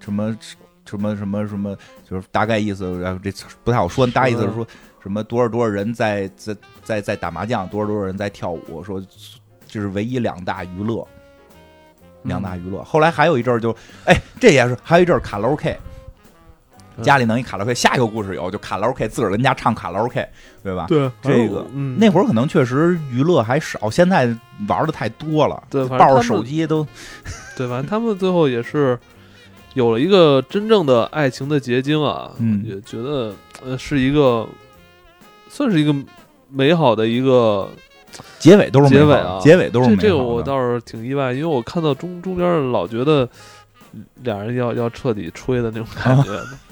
[0.00, 0.36] 什么
[0.84, 1.76] 什么什么什么，
[2.08, 3.32] 就是大概意思，然后这
[3.64, 4.66] 不太好说，大概意思是说
[5.02, 9.00] 什么多少多少人在在在在打麻将，多少多少人在跳舞，说
[9.66, 11.06] 这是唯一两大娱乐，
[12.22, 12.82] 两大娱乐。
[12.82, 13.74] 后来还有一阵儿就，
[14.04, 15.76] 哎，这也是还有一阵儿卡拉 OK。
[16.98, 20.26] 嗯家里能一卡拉 OK，下一个故事有就卡拉 OK，自个儿跟家唱卡拉 OK，
[20.64, 20.86] 对吧？
[20.88, 24.26] 对这个嗯，那会儿可能确实娱乐还少，现在
[24.66, 26.84] 玩的太多了，对抱着手机都
[27.56, 28.98] 对，反正他们最后也是
[29.74, 33.32] 有了一个真正的爱情的结晶啊，嗯也觉得
[33.64, 34.48] 呃是一个
[35.48, 35.94] 算是一个
[36.50, 37.68] 美好的一个
[38.40, 39.94] 结尾都是结尾啊结尾都是。
[39.94, 43.28] 这这个我倒是挺意外，因为我看到中中间老觉得
[44.24, 46.58] 俩人要要彻底吹的那种感觉呢。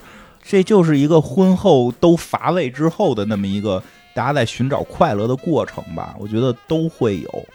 [0.47, 3.83] 这就是一个婚后都乏味之后的那么一个
[4.15, 7.47] 大家在寻找快乐的过程吧，我觉得都会有，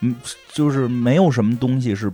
[0.00, 0.14] 嗯，
[0.52, 2.12] 就是没有什么东西是。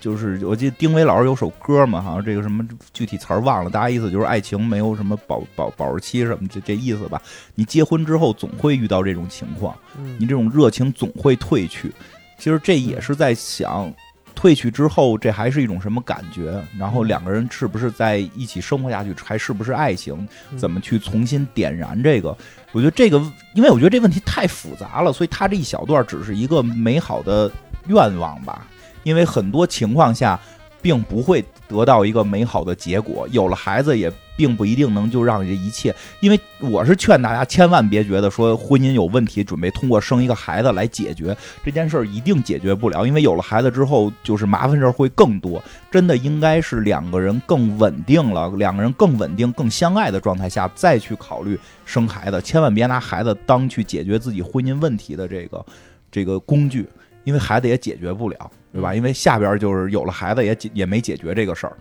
[0.00, 7.22] 就是我记得丁薇老师有首歌嘛，好像这个什么具体词儿忘了，大家意思就是爱情没有什么保保保质期什么这这意思吧。
[7.54, 11.90] 你结婚之后总会遇到这种情况，嗯你这种热情总会褪去。
[12.36, 13.90] 其实这也是在想，
[14.34, 16.62] 褪去之后这还是一种什么感觉？
[16.78, 20.26] 然后两个人是不是在一起生活下去，还是不是爱情？
[20.50, 22.36] 嗯怎么去重新点燃这个？
[22.72, 23.18] 我觉得这个，
[23.54, 27.50] 因为我觉得这问题太复杂了，所以他这一小段只是一个美好的
[27.86, 28.66] 愿望吧。
[29.04, 30.38] 因为很多情况下，
[30.84, 33.26] 并不会得到一个美好的结果。
[33.30, 35.94] 有了孩子，也并不一定能就让这一切。
[36.20, 43.06] 因为我是劝大家千万别觉得说婚姻有问题，准备通过生一个孩子来解决这件事儿，一定解决不了。
[43.06, 45.62] 因为有了孩子之后，就是麻烦事儿会更多。
[45.90, 52.38] 真的应该是两个人更稳定了，两个人更稳定、更相爱的状态下再去考虑生孩子。
[52.42, 55.64] 千万别拿孩子当去解决自己婚姻问题的这个
[56.10, 56.86] 这个工具，
[57.24, 58.94] 因为孩子也解决不了，对吧？
[58.94, 61.76] 因为下边就是有了孩子也解也没解决这个事儿，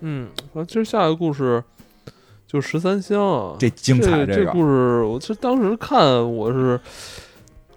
[0.00, 1.62] 嗯，啊，其实下一个故事
[2.46, 4.50] 就十三香啊，这精彩这个。
[4.52, 6.80] 故事，我其实当时看我是。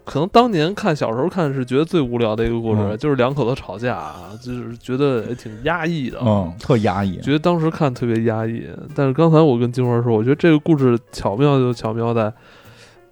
[0.06, 6.26] 可能当年看小时候看是觉得最无聊的一个故事，嗯就是两口子吵架啊，就是觉得也挺压抑的啊。
[6.26, 7.20] 嗯，特压抑。
[7.22, 12.34] 觉得当时看特别压抑，但是刚才我跟金花说，我觉得这个故事巧妙就巧妙在，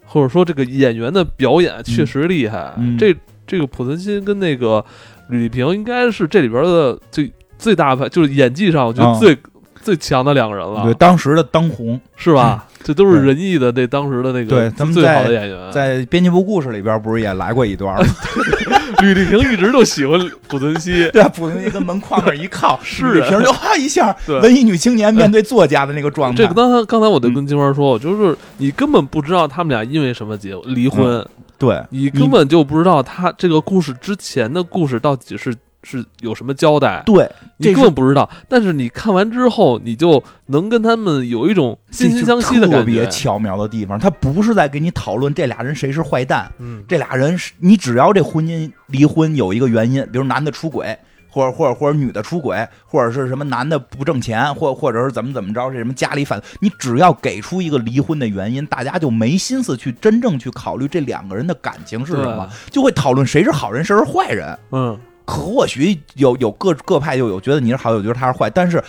[0.07, 2.73] 或者说这个演员的表演确实厉害。
[2.79, 3.15] 嗯这
[3.47, 4.83] 这个濮存昕跟那个
[5.29, 9.37] 吕丽萍应该是这里边的最最大牌，就是演技上我觉得嗯最、
[9.81, 12.67] 最强的两个人了，对，当时的当红，是吧？
[12.83, 15.71] 这都是仁义的那当时的那个对咱们最好的演员。
[15.71, 18.13] 在编辑部故事里边不是也来过一段吗？
[19.01, 20.17] 吕丽萍一直都喜欢
[20.47, 26.37] 濮存昕，对啊，濮存昕跟门框那儿一靠， 是吕萍就哈一下，对文艺女青年面对作家的那个状态。
[26.37, 31.25] 这个刚才刚才我就嗯跟金花说，我就是你根本不知道他们俩因为什么结离婚。
[31.57, 38.29] 对，你根本就不知道他这个故事之前的故事到底是是有什么交代，对，你根本不知道。
[38.49, 42.85] 但是你看完之后，你就能跟他们有一种惺惺相惜的特感觉。
[42.85, 50.97] 别巧妙的地方，他不是在给你讨论这俩人谁是坏蛋，嗯，这俩人是你只要这婚姻离婚有一个原因，比如男的出轨，
[51.29, 64.57] 或者或者或者女的出轨，或者是什么男的不挣钱，或或者是怎么怎么着，这什么家里反，你只要给出一个离婚的原因，大家就没心思去真正去考虑这两个人的感情是什么，就会讨论谁是好人，谁是坏人。
[64.71, 68.83] 嗯，或许有有各各派就有觉得你是好，有觉得他是坏，但是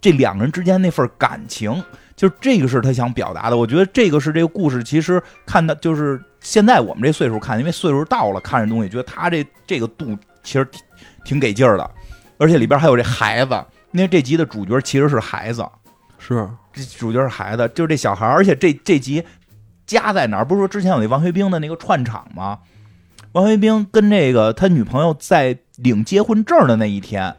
[0.00, 1.82] 这两个人之间那份感情，
[2.14, 3.56] 就是这个是他想表达的。
[3.56, 10.66] 我觉得这个是这个故事，其实看到就是现在我们这岁数看，因为岁数到了，看这东西觉得他这这个度其实
[11.24, 11.90] 挺挺给劲儿的，
[12.38, 15.64] 而且里边还有这孩子，因为这集的主角其实是孩子，
[16.18, 19.24] 是这主角是孩子，就是这小孩儿，而且这这集
[19.86, 20.44] 家在哪儿？
[20.44, 22.58] 不是说之前有那王学兵的那个串场吗？
[23.32, 27.36] 王学兵跟这个他女朋友在领结婚证的那一天，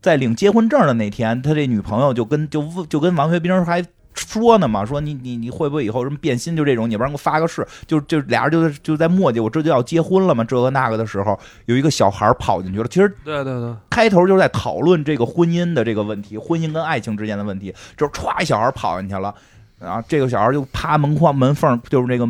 [0.00, 3.84] 在领结婚证的那天，他这女朋友就跟就就跟王学兵还
[4.14, 6.56] 说呢嘛，说你你你会不会以后什么变心？
[6.56, 12.88] 就这种，你不然给我发个誓，就就俩人就在就在磨叽，我这就要结婚了嘛，这个那个的时候，有一个小孩跑进去了。
[12.88, 17.74] 其实对对对，开头就是在讨论这个婚姻的这个问题，婚姻跟爱情之间的问题。
[17.96, 19.34] 就是歘，一小孩跑进去了，
[19.78, 22.28] 然后这个小孩就趴门框门缝，就是那个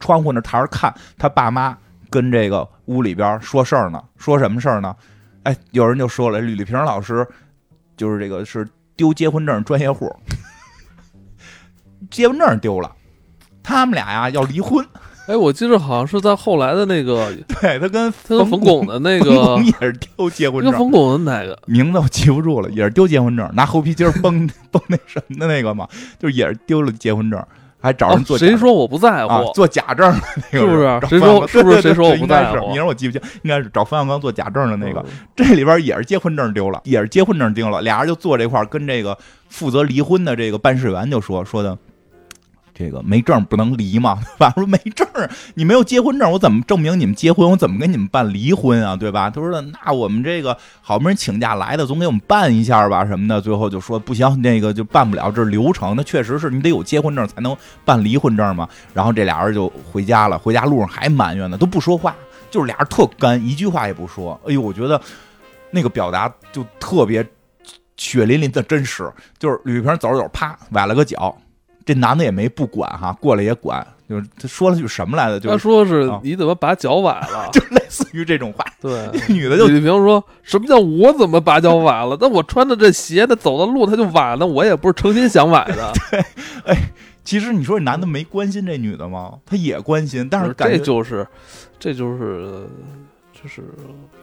[0.00, 1.76] 窗户那台儿看他爸妈
[2.08, 4.94] 跟这个屋里边说事儿呢，说什么事儿呢？
[5.44, 7.26] 哎，有人就说了，吕丽萍老师
[7.96, 10.14] 就是这个是丢结婚证专业户，
[12.12, 12.92] 结婚证丢了，
[13.62, 14.84] 他们俩呀要离婚。
[15.28, 21.56] 哎，我记得好像是在后来的那个， 对他跟他跟冯巩的那冯个巩，也是丢结婚证，跟冯巩的哪个？
[21.66, 25.86] 名字我记不住了，也是丢结婚证，拿猴皮筋儿绷绷 那什么的那个嘛，
[26.18, 27.40] 就是也是丢了结婚证，
[27.80, 29.32] 还找哦人做假、谁说我不在乎？
[29.32, 30.20] 啊做假证的
[30.52, 34.98] 那个是不是找谁说是不是谁说我不在乎名儿我记不清，应该是找冯小刚做假证的那个。
[35.00, 35.06] 嗯
[35.36, 39.16] 这里边也是结婚证丢了，也是结婚证丢了，俩人就坐这块儿跟这个
[39.48, 41.78] 负责离婚的这个办事员就说说的。
[42.74, 44.18] 这个没证不能离嘛？
[44.22, 45.06] 对吧说没证，
[45.54, 47.50] 你没有结婚证，我怎么证明你们结婚？
[47.50, 48.96] 我怎么给你们办离婚啊？
[48.96, 49.28] 对吧？
[49.28, 53.40] 他说那我们这个好不容易请假来的，总给我们办一下吧什么的。
[53.40, 55.94] 最后就说不行，那个就办不了，这流程。
[55.96, 58.68] 那确实是你得有结婚证才能办离婚证嘛。
[58.94, 62.14] 然后这俩人就回家了，回家路上还埋怨呢，都不说话，
[62.50, 64.40] 就是俩人特干，一句话也不说。
[64.46, 65.00] 哎呦，我觉得
[65.70, 67.26] 那个表达就特别
[67.96, 69.10] 血淋淋的真实。
[69.38, 71.36] 就是吕玉萍走着走着，啪崴了个脚，
[71.84, 75.38] 这男的也没不管哈，过来也管，就是他说了句什么来的？
[75.40, 77.48] 就是他说是啊你怎么把脚崴了？
[77.52, 82.16] 就类似于这种话，对， 女的就李丽萍说什么叫我怎么把脚崴了？
[82.20, 85.92] 那我穿的这鞋，那走的路他就崴了，我也不是诚心想崴的。
[86.10, 86.20] 对，
[86.66, 86.90] 哎
[87.24, 89.34] 其实你说这男的没关心这女的吗？
[89.46, 91.24] 他也关心，但是感这觉就是，
[91.78, 92.66] 这就是，
[93.32, 93.62] 就是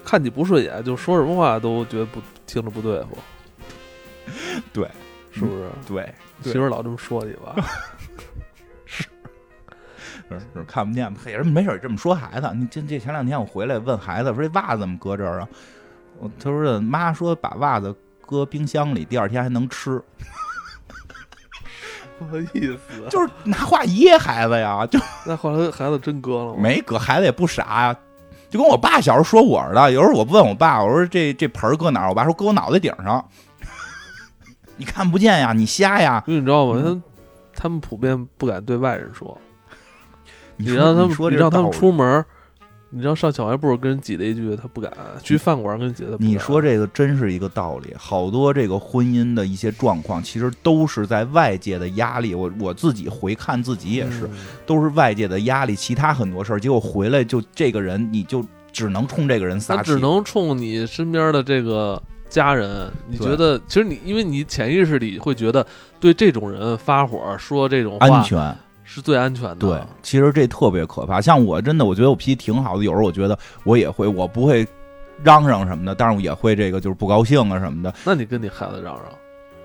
[0.04, 3.18] 看你不顺眼，就说什么话都觉得不听着不对付，
[4.74, 4.86] 对
[5.32, 5.70] 是不是？
[5.88, 7.56] 对，对媳妇儿老这么说你吧，
[8.86, 9.04] 是
[10.54, 12.52] 是看不见，也是没事儿这么说孩子。
[12.56, 15.48] 你这这前两天我回来问孩子说这袜子怎么搁这儿啊？
[16.20, 20.02] 我他说妈说把袜子搁冰箱里，第二天还能吃，
[22.20, 23.08] 什么意思？
[23.10, 26.60] 就是拿话噎孩子呀，就那后来孩子真割了吗？
[26.60, 27.96] 没搁孩子也不傻呀。
[28.50, 32.10] 就跟我爸小时候说我似的，有时候我问我爸，我说这这盆儿搁哪儿？
[32.10, 33.24] 我爸说搁我脑袋顶上，
[34.80, 36.24] 你看不见呀，你瞎呀。
[36.26, 36.82] 因为你知道吗？
[36.84, 37.04] 嗯
[37.54, 39.38] 他他们普遍不敢对外人说，
[40.56, 42.26] 你说让他们你说这你让他们出门儿，
[42.90, 44.90] 你让上小卖部跟人挤了一句，他不敢；
[45.22, 52.34] 去饭馆跟人挤了，他不敢你说这个真是一个道理，好多这个婚姻的一些状况，其实都是在外界的压力。
[52.34, 62.90] 我我自己回看自己也是，嗯都是外界的压力，其他很多事儿，结果回来就这个人，你就只能冲这个人撒气，只能冲你身边的这个家人。
[63.08, 65.66] 你觉得，其实你因为你潜意识里会觉得，
[66.00, 68.56] 对这种人发火说这种话安全。
[68.92, 69.56] 是最安全的。
[69.58, 71.22] 对，其实这特别可怕。
[71.22, 74.68] 像我真的，我觉得我脾气挺好的，有时候我觉得我也会，我不会
[75.24, 79.04] 嚷嚷什么的，但是我也会这个就是不高兴啊什么的，那你跟你孩子嚷嚷，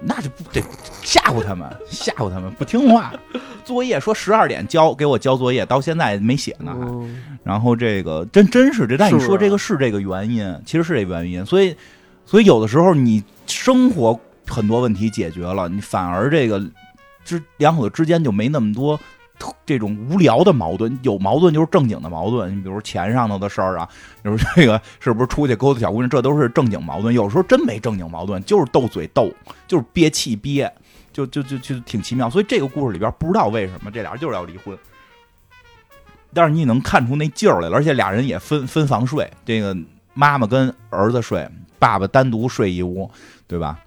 [0.02, 0.62] 那就不得
[1.00, 3.14] 吓唬他们， 吓唬他们不听话。
[3.64, 6.76] 作业说十二点交，给我交作业，到现在没写呢
[7.42, 11.74] 然后这个真真是这，但你说这个是这个原因，其实是这个原因，所以
[12.26, 16.62] 所以有的时候你生活很多问题解决了，你反而这个
[17.24, 18.98] 之两口子之间就没那么多
[19.66, 23.88] 这种无聊的矛盾，有矛盾就是正经的矛盾，你比如钱上头的事儿啊，
[24.22, 27.12] 比如这个是不是出去勾搭小姑娘，这都是正经矛盾。
[27.12, 29.30] 有时候真没正经矛盾，就是斗嘴斗，
[29.66, 30.72] 就是憋气憋，
[31.12, 32.30] 就就就就挺奇妙。
[32.30, 34.76] 所以这个故事里边不知道为什么这俩人就是要离婚。
[36.32, 39.76] 但是你也能看出那劲儿来了，而且俩人也分分房睡，这个
[40.14, 41.48] 妈妈跟儿子睡，
[41.84, 43.10] 爸爸单独睡一屋，
[43.46, 43.78] 对吧？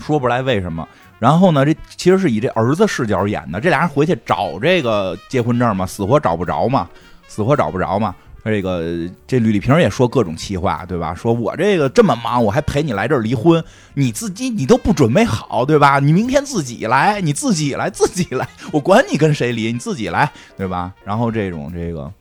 [0.00, 0.88] 说不来为什么。
[1.20, 6.88] 然后呢，这其实是以这儿子视角演的，这俩人回去找这个结婚证嘛，死活找不着嘛，
[7.28, 8.12] 死活找不着嘛。
[8.44, 11.14] 这个这吕丽萍也说各种气话，对吧？
[11.14, 13.62] 说我这个这么忙，我还陪你来这儿离婚，
[13.94, 16.00] 你自己你都不准备好，对吧？
[16.00, 20.92] 你明天自己来，你自己来，自己来，我管你跟谁离，你自己来，对吧？
[21.04, 22.12] 然后这种这个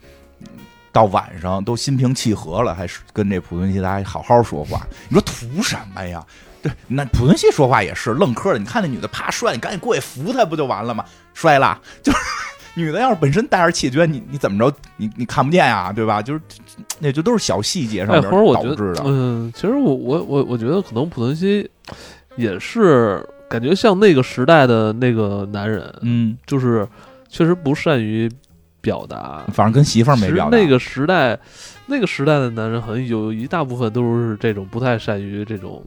[0.92, 6.24] 到晚上都心平气和了，还是跟这濮存昕还好好说话，你说图什么呀？
[6.62, 8.60] 对，那濮存昕说话也是愣磕的。
[8.60, 11.04] 你看那女的啪摔，你赶紧过去扶她不就完了吗？
[11.34, 12.20] 摔了， 就是
[12.76, 14.72] 女的要是本身带着气绝，你你怎么着？
[14.98, 16.22] 你你看不见呀，对吧？
[16.22, 16.42] 就是
[17.00, 19.04] 那就都是小细节上哎，面导致的。
[19.06, 21.68] 嗯，其实我我我我觉得可能濮存昕
[22.36, 26.88] 也是感觉像那个时代的那个男人，嗯，就是
[27.28, 28.32] 确实不善于
[28.82, 29.44] 表达。
[29.54, 30.58] 反正跟媳妇儿没表达。
[30.58, 31.40] 那个时代，
[31.86, 35.84] 那个时代的男人，好像有一大部分都是这种不太善于这种，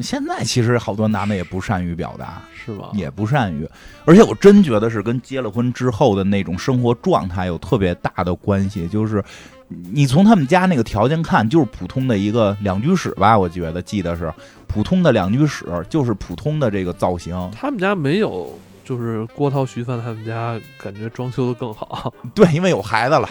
[0.00, 2.90] 现在其实好多男的也不善于表达，是吧？
[2.92, 3.68] 也不善于，
[4.04, 8.86] 而且我真觉得是跟结了婚之后的那种生活状态有特别大的关系。
[8.88, 9.22] 就是
[9.68, 14.32] 你从他们家那个条件看，就是普通的一个两居室吧，我觉得记得是
[14.66, 17.50] 普通的两居室，就是普通的这个造型。
[17.54, 18.56] 他们家没有，
[18.88, 22.10] 就是郭涛、徐帆他们家感觉装修的更好。
[22.34, 23.28] 对，因为有孩子了，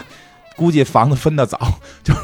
[0.56, 1.58] 估计房子分得早，
[2.04, 2.14] 就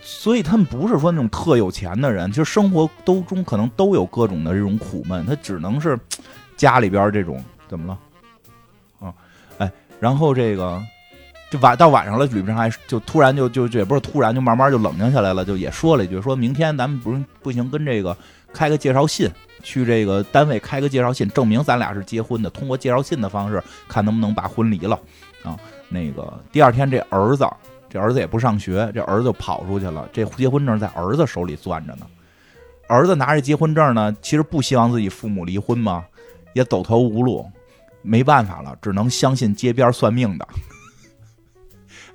[0.00, 5.98] 所以他们不是说那种特有钱的人，就生活都中可能都有各种的这种苦闷，他只能是
[6.56, 9.08] 家里边这种怎么了？
[9.08, 9.14] 啊，
[9.58, 10.80] 哎，然后这个
[11.50, 18.16] 就晚到晚上了，吕平还就突然就就就也不是突然，就慢慢就冷静下来了，就也说了一句，说明天咱们不是不行，跟这个
[18.52, 19.28] 开个介绍信。
[19.68, 22.48] 去这个单位开个介绍信，证明咱俩是结婚的。
[22.48, 24.98] 通过介绍信的方式，看能不能把婚离了
[25.42, 25.58] 啊。
[25.90, 27.46] 那个第二天，这儿子，
[27.86, 30.08] 这儿子也不上学，这儿子就跑出去了。
[30.10, 32.06] 这结婚证在儿子手里攥着呢。
[32.88, 36.02] 儿子拿着结婚证呢，其实不希望自己父母离婚嘛，
[36.54, 37.44] 也走投无路，
[38.00, 40.48] 没办法了，只能相信街边算命的。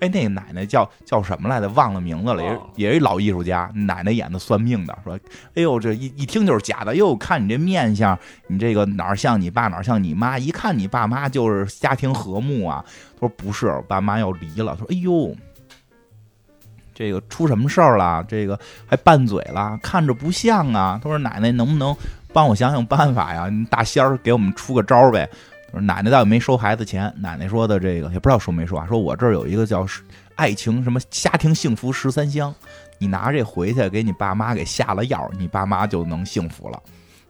[0.04, 1.70] 哎，那个奶奶叫叫什么来着？
[1.70, 3.72] 忘了名字了，也也是一老艺术家。
[3.74, 5.18] 奶奶演的算命的，说
[5.56, 6.94] ：“哎呦，这一一听就是假的。
[6.98, 10.38] 哟，看你这面相，你这个哪儿像你爸，哪儿像你妈？
[10.38, 12.84] 一看你爸妈就是家庭和睦啊。”
[13.18, 15.34] 他说：“不是，我爸妈要离了。”他说：“哎呦，
[16.94, 18.22] 这个出什么事儿了？
[18.28, 21.96] 这个还拌嘴了，看着不像啊。”他说：“奶奶能不能
[22.34, 23.48] 帮我想想办法呀？
[23.48, 25.30] 你大仙儿给我们出个招儿呗。”
[25.82, 28.86] ：“奶奶倒也没收孩子钱。”奶奶说的这个也不知道收没收啊。
[28.88, 29.86] 说我这儿有一个叫
[30.36, 32.54] 爱情什么家庭幸福十三香，
[32.98, 36.82] 你拿这回去给你爸妈给下了药，你爸妈就能幸福了。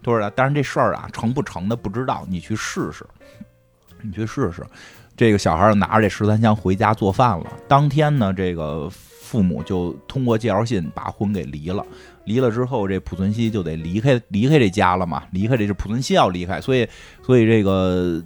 [0.01, 3.05] 他说：“但是这事儿啊，成不成的不知道，你去试试，
[4.01, 4.61] 你去试试。”
[5.15, 7.45] 这个小孩拿着这十三香回家做饭了。
[7.67, 11.85] 当天呢，这个父母就通过介绍信把婚给离了。
[12.25, 16.87] 离了之后，这濮存昕就得离开离开这家了嘛，离开这是濮存昕要离开，所以
[17.21, 18.23] 所以这个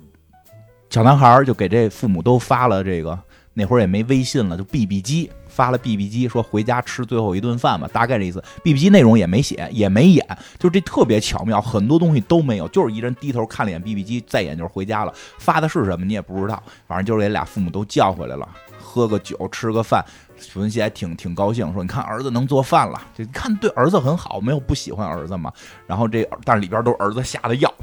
[0.90, 3.18] 小男孩儿就给这父母都发了这个
[3.54, 8.44] 那会儿也没微信了，就 BB 机发了 BB 机，说回家吃最后一顿饭吧，大概这意思。
[8.64, 10.24] BB 机内容也没写，也没演，
[10.60, 15.14] 就这特别巧妙，很多东西都没有，就是一人低头看了眼 BB 机，再眼就是回家了。
[15.40, 18.48] 发的是什么你也不知道，反正就是给俩父母都叫回来了，
[18.80, 20.06] 喝个酒，吃个饭。
[20.40, 25.52] 楚文熙还挺挺高兴，说：“你看儿子能做饭了，这看对儿子很好，没有不喜欢儿子嘛。”
[25.88, 27.74] 然后这但里边都是儿子下的药，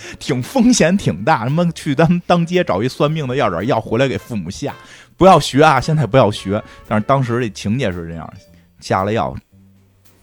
[0.18, 1.44] 挺风险挺大。
[1.44, 4.74] 他妈去当当街找一算命的要点药回来给父母下，
[5.16, 5.80] 不要学啊！
[5.80, 6.62] 现在不要学。
[6.86, 8.32] 但是当时这情节是这样，
[8.80, 9.34] 下了药，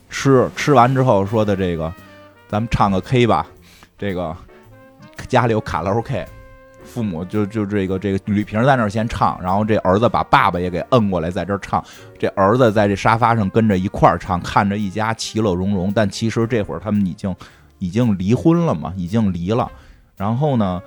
[0.09, 1.93] 吃吃完之后说的这个，
[2.47, 3.45] 咱们唱个 K 吧，
[3.97, 4.36] 这个
[5.28, 6.26] 家里有卡拉 OK。
[6.84, 11.84] 父母就就这个这个吕萍在那儿先唱，然后这儿子把爸爸也给摁过来在这儿唱，
[12.18, 15.91] 这儿子在这沙发上跟着一块儿唱，看着一家其乐融融。
[15.91, 17.36] 但其实这会儿他们已经
[17.86, 19.71] 已经离婚了嘛，已经离了。
[20.15, 20.81] 然后呢，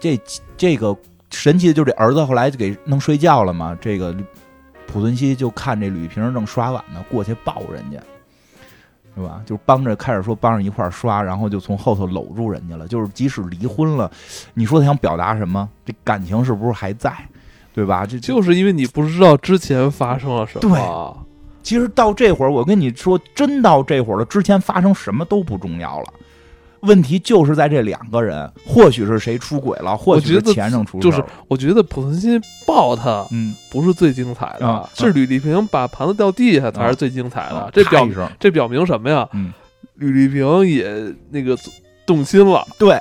[0.00, 0.18] 这
[0.56, 0.96] 这个
[1.30, 3.76] 神奇的就是这儿子后来就给弄睡觉了嘛。
[3.80, 4.14] 这个
[4.86, 8.00] 濮存昕就看这吕萍正刷碗呢，过去抱人家。
[9.16, 9.40] 是吧？
[9.46, 12.88] 就帮着开始说帮着一块儿刷，然后就从后头搂住人家了。
[12.88, 14.10] 就是即使离婚了，
[14.54, 15.68] 你说他想表达什么？
[15.86, 17.16] 这感情是不是还在？
[17.72, 18.04] 对吧？
[18.04, 20.60] 这就是因为你不知道之前发生了什么。
[20.60, 20.70] 对
[21.64, 26.06] 其实到这会儿，我跟你说，真到这会儿了，之前发生什么都不重要了。
[26.82, 37.56] 问题就是在这两个人，或许是谁出轨了，或许是前任出事就是我觉得濮存昕抱他嗯，不是最精彩的，啊是吕丽萍把盘子掉地下才是最精彩的。
[37.56, 38.06] 啊这表
[38.38, 39.26] 这表明什么呀？
[39.32, 39.50] 嗯，
[39.94, 40.86] 吕丽萍也
[41.30, 41.56] 那个
[42.04, 43.00] 动心了，对，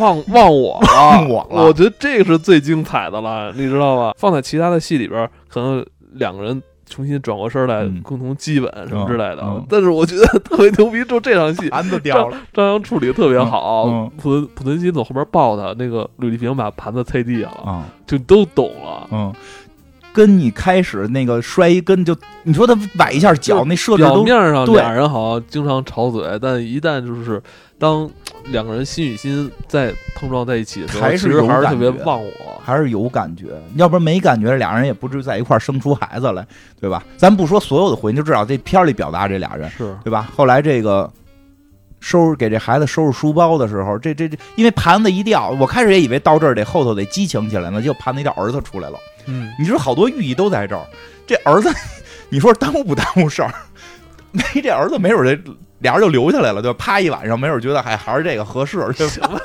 [0.00, 4.12] 忘忘我了，忘我了我觉得这个是最精彩的了，你知道吗？
[4.18, 9.64] 放在其他的戏里边，可能两个人重新转过身来，嗯共同激吻什么之类的。
[9.68, 14.10] 但是我觉得特别牛逼，就这场戏，盘子掉了，张扬处理的特别好。
[14.18, 19.08] 普普存濮存昕从后边抱他，那个吕丽萍把盘子踩地下了，嗯就都懂了。
[19.12, 19.32] 嗯，
[20.12, 27.40] 跟你开始那个摔一跟就，你说他崴一下脚，那设置都表面上对俩人好像经常吵嘴，但一旦就是
[27.80, 28.08] 当
[28.44, 32.30] 两个人心与心在碰撞在一起的时候，还是有其实还是特别感觉忘我。
[32.62, 36.46] 还是有感觉，要不然没感觉，俩人也不至于在一块儿生出孩子来，
[36.78, 37.02] 对吧？
[37.16, 40.30] 咱不说所有的回忆，就至少这片儿里表达这俩人，是，对吧？
[40.36, 41.10] 后来这个
[42.00, 48.98] 收拾给这孩子收拾书包的时候，这这这，因为盘子一掉，我开始也以为到这儿得后头得激情起来呢，结果盘子一掉，儿子出来了。
[49.26, 50.84] 嗯，你说好多寓意都在这儿。
[51.26, 51.70] 这儿子，
[52.28, 53.52] 你说耽误不耽误事儿？
[54.30, 56.76] 没这儿子，没准这俩人就留下来了，对吧？
[56.78, 59.40] 趴一晚上，没准觉得还还是这个合适，对吧？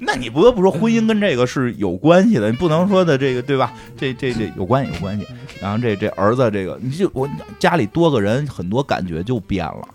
[0.00, 3.72] 那你不得不说，婚姻跟这个是有关系的，你不能说的这个，对吧？
[3.96, 5.26] 这这这有关系，有关系。
[5.60, 7.28] 然后这这儿子，这个你就我
[7.58, 9.88] 家里多个人，很多感觉就变了。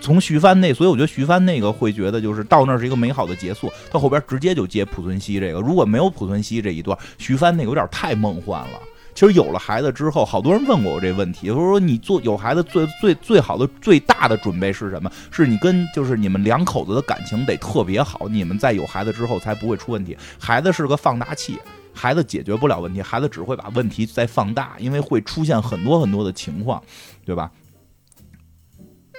[0.00, 5.60] 从徐帆那，所以我觉得徐帆那个会觉得就是到那儿是一个美好的结束，到后边直接就接濮存昕这个。
[5.60, 8.80] 如果没有濮存昕这一段，徐帆那个有点太梦幻了。
[9.22, 15.08] 其实有了孩子之后，好多人问过我这问题，就是说你做有孩子最最最好的最大的准备是什么？
[15.30, 20.18] 是你跟就是你们两口子的感情得特别好，你们在有孩子之后才不会出问题。
[20.40, 21.56] 孩子是个放大器，
[21.94, 26.82] 孩子解决不了问题，孩子只会把问题再放大，因为会出现很多很多的情况，
[27.24, 27.48] 对吧？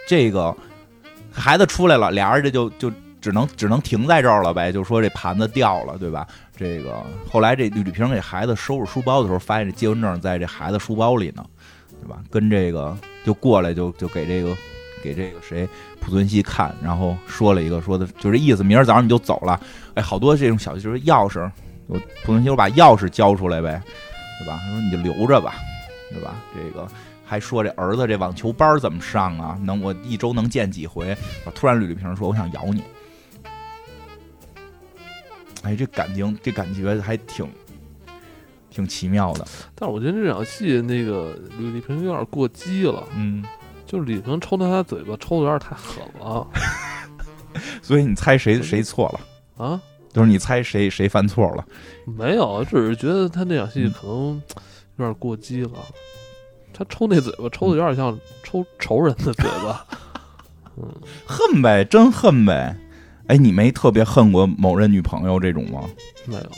[0.06, 0.54] 这个
[1.32, 2.92] 孩子出来了，俩人这就就
[3.22, 6.28] 只能只能停在这儿了呗，就说这盘子掉了，对吧？
[6.64, 11.46] 这个后来这吕丽萍给孩子收拾书包的时候，发现这结婚证在这孩子书包里呢，
[12.02, 12.24] 对吧？
[12.32, 14.56] 跟这个就过来就就给这个
[15.04, 15.68] 给这个谁
[16.00, 19.60] 濮存昕看，然后说了一个说的就这意思，明儿早上你就走了。
[19.96, 21.52] 哎，好多这种小就是钥匙，
[21.88, 23.82] 我濮存昕我把钥匙交出来呗，
[24.40, 24.58] 对吧？
[24.64, 25.56] 他说你就留着吧，
[26.12, 26.36] 对吧？
[26.56, 26.88] 这个。
[27.26, 29.58] 还说这儿子这网球班怎么上啊？
[29.64, 31.18] 能我一周能见几回？
[31.56, 32.84] 突然吕丽萍说我想咬你。
[35.64, 37.48] 哎，这感情这感觉还挺
[38.70, 39.46] 挺奇妙的。
[39.76, 43.44] 但是我觉得这场戏那个吕丽萍有点过激了，嗯，
[43.86, 46.48] 就是李萍抽他他嘴巴抽的有点太狠了
[47.82, 49.08] 所以你猜谁谁错
[49.58, 49.66] 了？
[49.66, 49.82] 啊！
[50.12, 51.66] 就是你猜谁谁犯错了？
[52.06, 54.42] 没有，只是觉得他那场戏嗯可能
[54.98, 55.72] 有点过激了。
[56.74, 59.86] 他抽那嘴巴抽的有点像抽仇人的嘴巴，
[60.78, 60.92] 嗯，
[61.26, 62.76] 恨呗，真恨呗。
[63.28, 65.84] 哎，你没特别恨过某任女朋友这种吗？
[66.26, 66.52] 没有。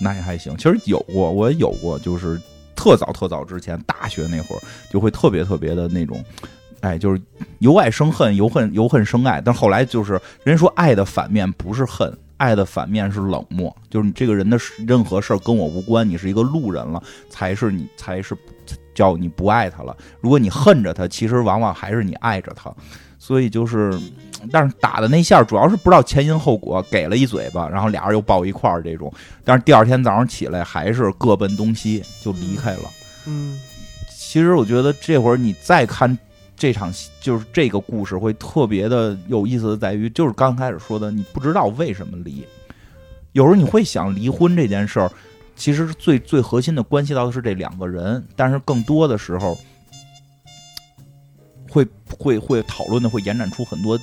[0.00, 2.38] 那也还行，其实有过，我也有过，就是
[2.74, 6.22] 特早特早之前，大学那会儿就会特别特别的那种，
[6.80, 7.20] 哎，就是
[7.60, 9.40] 由爱生恨，由恨由恨生爱。
[9.40, 18.36] 但后来就是人说爱的反面不是恨，爱的反面是冷漠，就是你这个人的任何事儿跟我无关，你是一个路人了，才是你才是
[18.94, 19.96] 叫你不爱他了。
[20.20, 22.70] 如果你恨着他，其实往往还是你爱着他。
[23.16, 23.98] 所以就是，
[24.50, 29.12] 但是打的那下主要是不知道前因后果，给了一嘴巴，然后俩人又抱一块儿这种。
[29.44, 32.90] 但是第二天早上起来还是各奔东西，就离开了。
[33.26, 33.60] 嗯，
[34.10, 36.18] 其实我觉得这会儿你再看
[36.56, 42.46] 这场戏，就是这个故事会特别的有意思的在于，就是刚开始说的，你不知道为什么离。
[43.32, 45.10] 有时候你会想离婚这件事儿，
[45.56, 49.58] 其实最最核心的关系到的是这两个人，但是更多的时候。
[51.66, 51.84] 会
[52.16, 53.98] 会会讨论的会延展出很多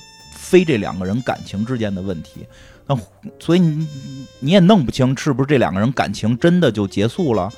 [0.52, 2.46] 非这两个人感情之间的问题，
[2.86, 2.94] 那
[3.40, 3.88] 所以你
[4.38, 7.50] 你也弄不清是不是这两个人感情真的就结束了，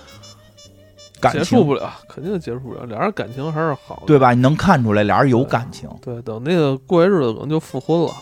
[1.20, 2.84] 感结束不了，肯定结束不了。
[2.86, 4.32] 俩人感情还是好的，对吧？
[4.32, 8.14] 你能看出来俩人有感情，对，等那个过些日子可能就复婚了，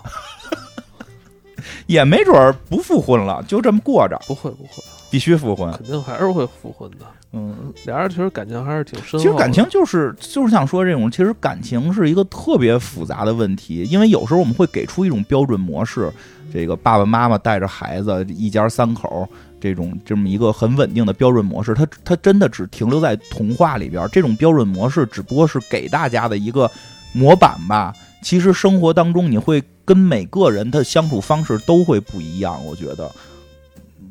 [1.87, 4.83] 也没准儿不复婚了，就这么过着，不会不会，
[5.13, 5.71] 必须复婚。
[5.73, 7.05] 肯定还是会复婚的。
[7.35, 9.19] 嗯，俩人其实感情还是挺深的。
[9.19, 16.11] 其实感情就是就是想说这种，其实感情是一个特别复杂的问题，因为有时候我们会给出一种标准模式，
[16.53, 19.29] 这个爸爸妈妈带着孩子一家三口
[19.61, 26.71] 这种这么一个很稳定的标准模式，它它真的只停留在童话里边，这种标准模式只不过是给大家的一个
[27.13, 27.95] 模板吧。
[28.23, 33.11] 其实生活当中你会跟每个人的相处方式都会不一样，我觉得。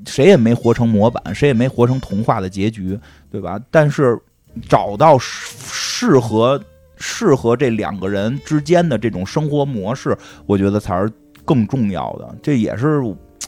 [0.06, 3.00] 谁也没活成模板，谁也没活成童话的结局，
[3.30, 3.60] 对吧？
[3.70, 4.20] 但是
[4.68, 6.62] 找到适合
[6.98, 11.12] 适合这两个人之间的这种生活模式，我觉得才是
[11.46, 12.36] 更重要的。
[12.42, 13.02] 这也是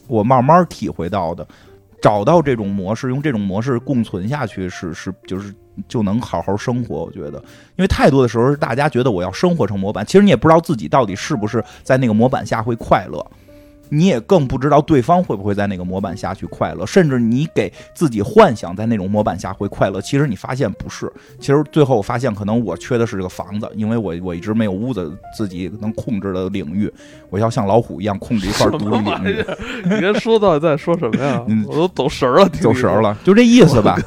[0.06, 1.46] 我慢慢体会到的。
[2.02, 5.54] 找到这种模式，用这种模式共存下去，是是就是
[5.88, 7.04] 就能好好生活。
[7.04, 7.38] 我觉得，
[7.76, 13.26] 因为太多的时候，大家觉得我要生活成模板，其实你也不知道自己到底是不是在那个模板下会快乐。
[13.94, 26.92] 你也更不知道对方会不会在那个模板下去快乐，甚至你给自己幻想在那种模板下会快乐，其实你发现不是，其实最后我发现可能我缺的是这个房子，因为我我一直没有屋子自己能控制的领域，
[27.30, 29.44] 我要像老虎一样控制一块 什独立领域？
[29.84, 31.64] 你这说到底在说什么呀嗯？
[31.68, 32.48] 我都走神儿了。
[32.48, 33.98] 走神儿了，就这意思吧。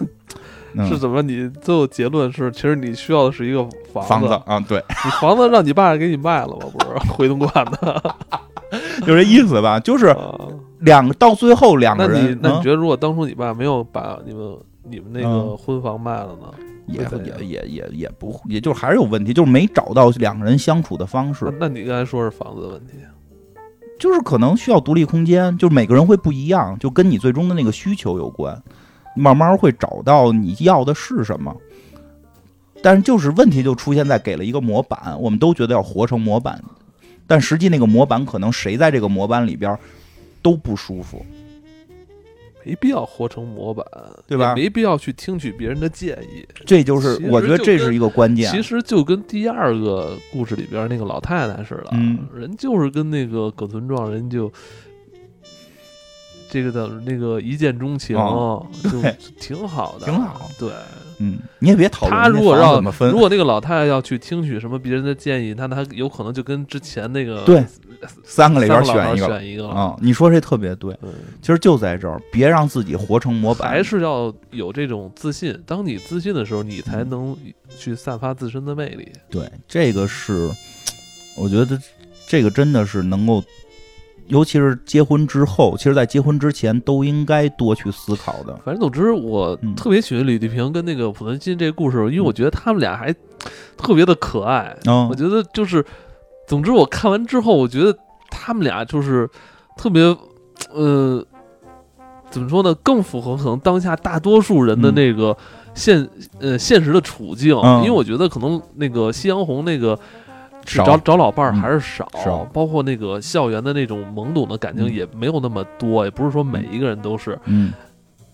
[0.78, 1.22] 嗯是怎么？
[1.22, 6.68] 你最后结论是，其实你需要的是一个房房子啊，对，你房子让你爸给你卖了吗？
[6.72, 8.16] 不是回东莞的。
[9.02, 9.80] 就这意思吧。
[9.80, 10.38] 就是啊
[10.80, 16.54] 两个到最后两个人，那你觉得，如果当初你爸没有把你们你们那个嗯婚房卖了呢？
[16.88, 22.94] 也也也也也不，也就还是有问题，就是没找到两个人相处的方式那，那你刚才说是房子的问题，
[24.00, 28.62] 就是可能需要独立空间，就是每个人会不一样，就跟你最终的那个需求有关，
[29.18, 31.56] 慢慢会找到你要的是什么。
[32.84, 36.64] 但是就是问题就出现在给了一个模板，我们都觉得要活成模板，
[37.26, 39.76] 但实际那个模板可能谁在这个模板里边
[40.44, 41.26] 都不舒服。
[42.64, 43.84] 没必要活成模板，
[44.28, 46.46] 对吧没必要去听取别人的建议。
[46.66, 48.52] 这就是我觉得这是一个关键。
[48.52, 54.52] 其实就跟第二个故事里边那个老太太似的，嗯人就是跟那个葛存壮人就。
[56.50, 59.02] 这个的那个一见钟情，哦就
[59.40, 60.50] 挺好的，挺好。
[60.58, 60.72] 对，
[61.20, 67.64] 嗯，你也别讨论他如果让怎么分如，果那个老太太要去听取什么别人的建议，那他有可能就跟之前那个对
[68.24, 69.70] 三个里边选一个选一个了。
[69.70, 71.10] 啊、你说这特别对，对，
[71.42, 73.70] 其实就在这儿，别让自己活成模板。
[73.70, 75.58] 还是要有这种自信。
[75.66, 77.36] 当你自信的时候，你才能
[77.78, 79.12] 去散发自身的魅力。
[79.30, 80.50] 对，这个是，
[81.36, 81.80] 我觉得
[82.28, 83.44] 这个真的是能够，
[84.28, 88.54] 尤其是结婚之后，其实在结婚之前都应该多去思考的。
[88.66, 93.14] 反正总之，我嗯特别喜欢吕丽萍跟那个濮存昕这个故事，因为我觉得他们俩还
[93.78, 94.76] 特别的可爱。
[94.86, 95.86] 嗯我觉得就是，
[96.48, 97.98] 总之我看完之后，我觉得
[98.30, 99.30] 他们俩就是
[99.78, 100.04] 特别，
[100.74, 101.26] 呃，
[102.30, 102.76] 怎么说呢？
[102.76, 105.38] 更符合可能当下大多数人的嗯那个
[105.74, 106.10] 现、
[106.40, 107.56] 呃现实的处境。
[107.56, 109.98] 嗯因为我觉得可能那个夕阳红那个。
[110.76, 111.56] 找找老伴儿嗯。
[111.62, 112.44] 还是少，少。
[112.54, 114.94] 包括那个校园的那种懵懂的感情嗯。
[114.94, 117.74] 也没有那么多，也不是说每一个人都是，嗯。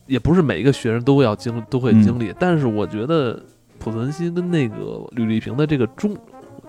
[0.08, 3.40] 也不是每一个学生都要经都会嗯经历，但是我觉得
[3.80, 6.16] 濮存昕跟那个吕丽萍的这个中，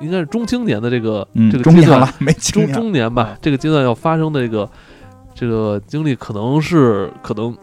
[0.00, 2.00] 应该是中青年的这个、嗯，这个阶段，
[2.38, 2.72] 中 中。
[2.72, 4.70] 中年吧嗯，这个阶段要发生的这个
[5.34, 7.56] 这个经历，可能是可能。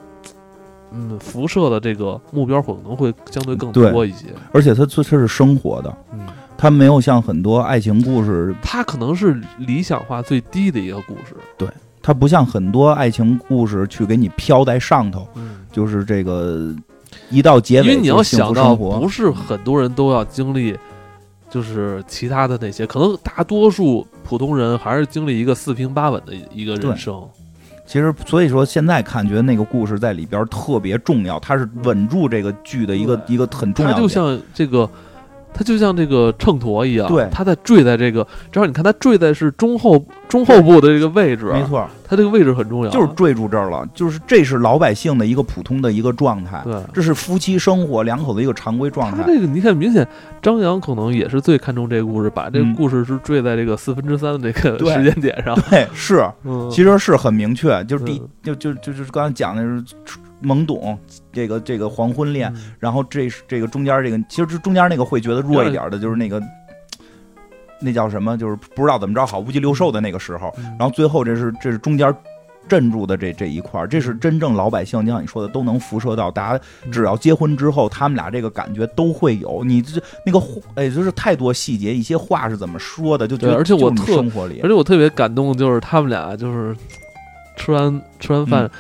[0.94, 4.26] 嗯，辐射的这个目标可能会相对更多一些。
[4.52, 6.28] 而且它这是生活的，嗯，
[6.62, 11.36] 它没有像很多爱情故事，它可能是理想化最低的一个故事。
[11.58, 11.68] 对
[12.04, 16.72] 它不像很多爱情故事去给你飘在上头，嗯，就是这个
[17.32, 20.78] 一到结尾，因为你要想到，活不是很多人都要经历，
[21.50, 27.28] 就是其他的那些，可能大多数普通人还是经历一个四平八稳的一个人生。
[27.88, 33.96] 其实，所以说现在看，觉得那个故事在里边特别重要，它是稳住这个剧的一个一个很重要的。
[33.96, 34.88] 它就像这个，
[35.54, 37.28] 它就像这个秤砣一样，对。
[37.32, 46.76] 它在坠在这个，正好你看它坠在是中后中后部的这个位置，没，错，它这个位置很重要，就是坠住这儿了，就是这是老百姓的一个普通的一个状态，对。
[46.94, 49.18] 这是夫妻生活两口子一个常规状态。
[49.18, 50.08] 他这个你看，明显
[50.42, 52.76] 张扬可能也是最看重这个故事，把这个嗯。
[52.76, 55.56] 故事是坠在这个四分之三的这个时间点上。
[55.70, 58.30] 对，是，嗯，其实是很明确，就是第嗯。
[58.42, 59.84] 就就就就是刚才讲的是
[60.42, 60.98] 懵懂，
[61.32, 62.74] 这个这个黄昏恋，嗯。
[62.80, 66.42] 然后这是这个中间这个，其实这中间那个会觉得弱一点的，就是那个
[67.80, 70.66] 那叫什么，就是不知道怎么着好无极六兽的那个时候，嗯。
[70.78, 72.14] 然后最后这是这是中间
[72.68, 76.64] 镇住的这这一块儿，这是真正老百姓，就像你说的，都能辐射到大家。
[76.86, 76.92] 嗯。
[76.92, 79.64] 只要结婚之后，他们俩这个感觉都会有。
[79.64, 84.62] 你这那个话哎，就是太多细节，一些话是怎么说的，就觉得而且我就生活里。
[84.64, 86.76] 而且我特别感动，就是他们俩就是
[87.58, 88.72] 吃完吃完饭、嗯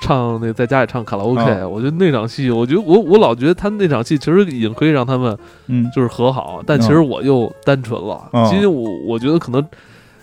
[0.00, 5.36] 唱那在家里唱卡拉 OK，、啊我觉得那场戏，我觉得我我老觉得他那场戏其实已经可以让他们
[5.66, 8.28] 嗯就是和好，但其实我又单纯了。
[8.32, 9.64] 嗯其实我我觉得可能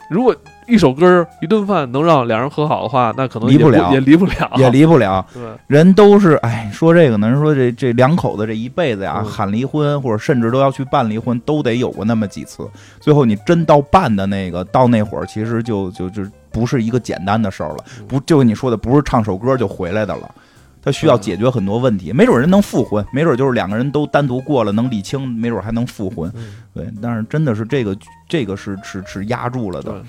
[0.10, 0.36] 如果
[0.68, 5.26] 一首歌一顿饭能让两人和好的话，那可能离不了也离不了，也离不了。
[5.34, 5.42] 对。
[5.68, 12.68] 人都是哎，说这个呢，人说这这两口子这一辈子呀，嗯喊离婚或者甚至都要去办离婚，都得有过那么几次。
[13.00, 16.22] 最后你真到办的那个，到那会儿其实就就就
[16.52, 20.34] 不是一个简单的事儿了，嗯不就跟你说的，不是唱首歌就回来的了。
[20.82, 26.32] 他需要嗯解决很多问题，没准人能复婚，没准就是两个人都单独过了，能理清，没准还能复婚。
[26.36, 27.98] 嗯对，但是真的是这个
[28.30, 30.02] 这个是是是压住了的。，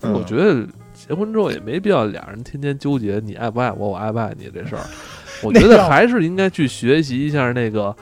[0.00, 4.82] 我觉得结婚之后也没必要俩人天天纠结你爱不爱我，我爱不爱你这事儿。
[5.42, 7.94] 我觉得还是应该去学习一下那个，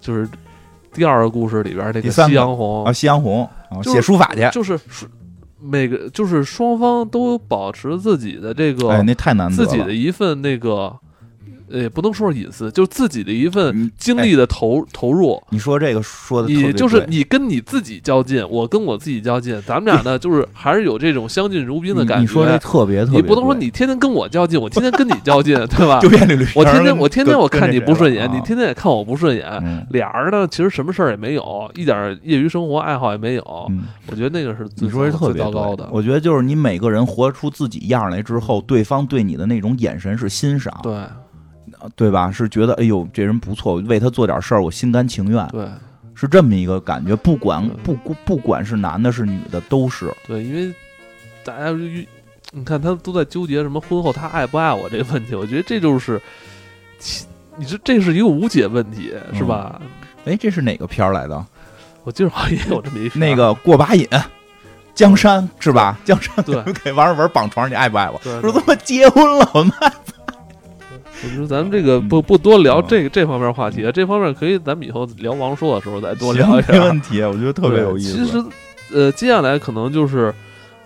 [0.00, 0.28] 就是
[0.92, 5.06] 第二个故事里边那个夕阳红啊，夕阳红啊，就是写书法去，就是书
[5.62, 9.66] 每个就是双方都保持自己的这个、哎，那太难得自。
[9.66, 10.98] 己的一份那个，
[11.70, 15.40] 呃，也不能说是隐私，就是自己的一份嗯精力的投、投入。
[15.50, 22.20] 你说这个说的你就是你跟你自己较劲，我跟我自己较劲，咱们俩呢，就是还是有这种相敬如宾的感觉。
[22.20, 26.08] 你你说这特别特别，你不能说你天天跟我较劲，我天天跟你较劲， 对吧就？
[26.54, 33.66] 我天天我天天我看你不顺眼，你天天也看我不顺眼，嗯俩人呢其实什么事儿也没有，一点业余生活爱好也没有。
[33.70, 35.88] 嗯，我觉得那个是最你说是特别糟糕的。
[35.92, 40.92] 我觉得就是你每个人活出自己样来之后，对方对你的那种眼神是欣赏，对
[41.96, 42.30] 对吧？
[42.30, 45.66] 是觉得哎呦这人不错，为他做点事儿，我心甘情愿，对
[46.14, 47.16] 是这么一个感觉。
[47.16, 50.74] 不管对不不管是男的是女的，都是对，因为
[51.44, 52.06] 大家遇
[52.52, 56.20] 你看他都在纠结什么婚后他爱不爱我这个问题，我觉得这就是
[57.56, 59.80] 你说这是一个无解问题，是吧？
[60.24, 61.46] 哎，这是哪个片儿来的？
[62.04, 64.06] 我记得好像也有这么一那个过把瘾，
[64.94, 65.98] 江山是吧？
[66.04, 68.20] 江山对给王二文绑床上，你爱不爱我？
[68.24, 69.72] 对说他妈结婚了，我们
[71.22, 76.72] 我觉得咱们这个不不多聊这个这方面话题啊，这方面可以咱们以后聊王朔的时候再多聊一下。
[76.72, 78.24] 行没问题，我觉得特别有意思。
[78.24, 78.44] 其实，
[78.92, 80.34] 呃，接下来可能就是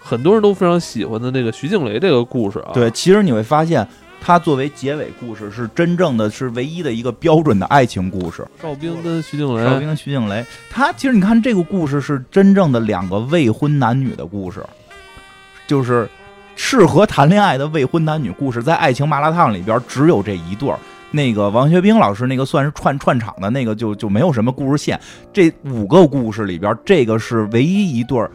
[0.01, 2.73] 很多人都非常喜欢的那个徐静蕾这个故事啊。
[2.75, 3.87] 对，其实你会发现，
[4.21, 8.45] 它作为结尾故事，是真正的是唯一的一个标准的爱情故事。
[8.61, 14.65] 邵兵跟徐静蕾，邵兵、徐静蕾，他其实你看这个故事是真正的两个未婚男女的故事，
[15.69, 16.09] 就是
[16.57, 20.79] 适合谈恋爱的未婚男女故事，在《爱情麻辣烫》里边只有这一对儿。
[21.11, 25.01] 那个王学兵老师那个算是串串场的那个就就没有什么故事线。
[25.33, 28.31] 这五个故事里边，这个是唯一一对儿，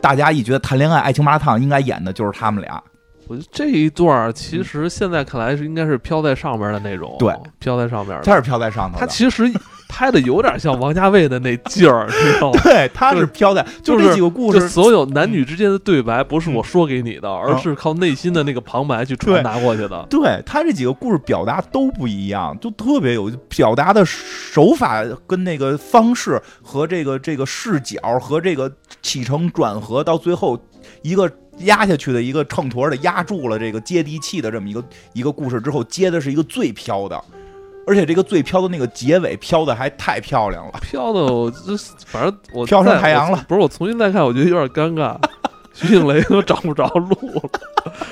[0.00, 2.80] 大家一觉得谈恋爱《爱情麻辣烫》应该演的就是他们俩。
[3.26, 8.22] 我觉得这一段儿其实现在看来是应该是飘在上面的那种，对，飘在上面的。
[8.22, 9.52] 他是飘在上头的，他其实
[9.88, 12.60] 拍的有点像王家卫的那劲儿，你知道吗？
[12.62, 20.06] 对，他是飘在，就这几个故事，就所有男女之间的对白，不是我说给你的，而嗯是靠内心的那个旁白去传达过去的。
[20.10, 28.70] 对他这几个故事表达都不一样，就特别有表达的手法跟那个方式和这个这个视角和这个
[29.02, 30.58] 起承转合，到最后
[31.02, 37.20] 一个压下去的一个秤砣的压住了这个接地气的这么一个一个故事之后，接的是一个最飘的，
[37.88, 40.72] 而且这个最飘的那个结尾飘的还太漂亮了。
[40.82, 45.16] 飘的我这反正我飘上再太阳了不是我重新再看，我觉得有点尴尬。
[45.72, 47.42] 徐静蕾 都找不着路了，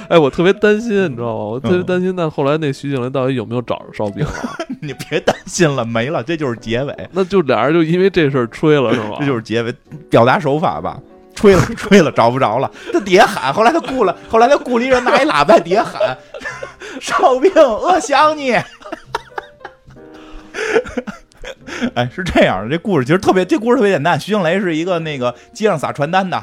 [0.09, 1.45] 哎，我特别担心，你知道吗？
[1.45, 4.57] 我特别嗯担心，那后来那徐静蕾到底有没有找着邵兵啊？
[4.81, 9.17] 你别担心了，没了，这就是结尾，那就俩人就因为这事儿吹了，是吗？
[9.19, 9.75] 这就是结尾，
[10.09, 10.97] 表达手法吧。
[11.35, 12.71] 吹了， 吹了，找不着了。
[12.93, 16.17] 他底下喊，后来他雇了，后来他雇了一人拿一喇叭在底下喊
[17.03, 18.53] ：“烧饼，我想你。”
[21.95, 24.19] 哎，是这样的，这故事其实特别，这故事特别简单。
[24.19, 26.43] 徐静蕾是一个那个街上撒传单的，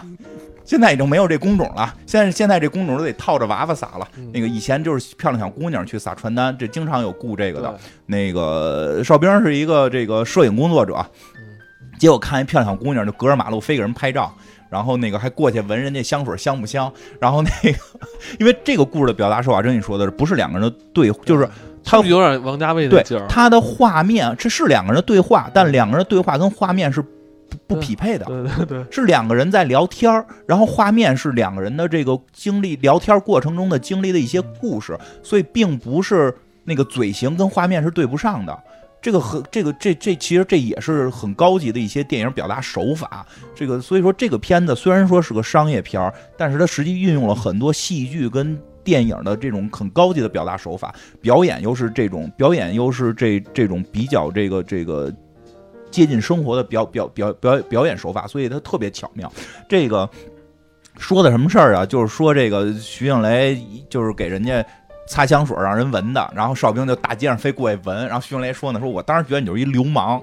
[0.63, 1.93] 现在已经没有这工种了。
[2.05, 4.07] 现在现在这工种都得套着娃娃撒了。
[4.17, 7.79] 嗯那个以前就是漂亮小姑娘去撒传单，这经常有雇这个的。
[8.05, 11.05] 那个哨兵是一个这个摄影工作者，
[11.99, 14.33] 结果看一漂亮小姑娘就隔着马路非给人拍照，
[14.69, 17.77] 然后那个还过去闻人家香水香不香，然后那个
[18.39, 21.47] 因为这个故事的表达手法，真你说的是不是两个人的对，就是
[21.84, 23.27] 他有点王家卫的对劲儿？
[23.27, 27.10] 他的画面，这是两个人的对话，但两个人的对话跟画面是不
[27.68, 28.26] 不匹配的。
[28.26, 36.34] 对对对，是两个人在聊天儿，然后画面是两个人的这个经历聊天过程中的经历的一些故事，所以并不是
[36.64, 38.57] 那个嘴型跟画面是对不上的。
[39.01, 43.26] 这个和这个这这其实这也是很高级的一些电影表达手法。
[43.53, 55.11] 这个所以说这个片子虽然说是个商业片儿，但是它实际运用了很多戏剧跟电影的这种很高级的表达手法，表演又是这种表演又是这这种比较这个这个
[55.89, 59.31] 接近生活的表表表表表演手法，所以它特别巧妙。
[59.68, 60.10] 这个
[60.97, 61.85] 说的什么事儿啊？
[61.85, 64.65] 就是说这个徐静蕾就是给人家。
[65.05, 70.19] 擦香水让人闻的，然后邵兵就大街上飞过去闻，然后徐静蕾说呢，说我当时觉得你就是一流氓，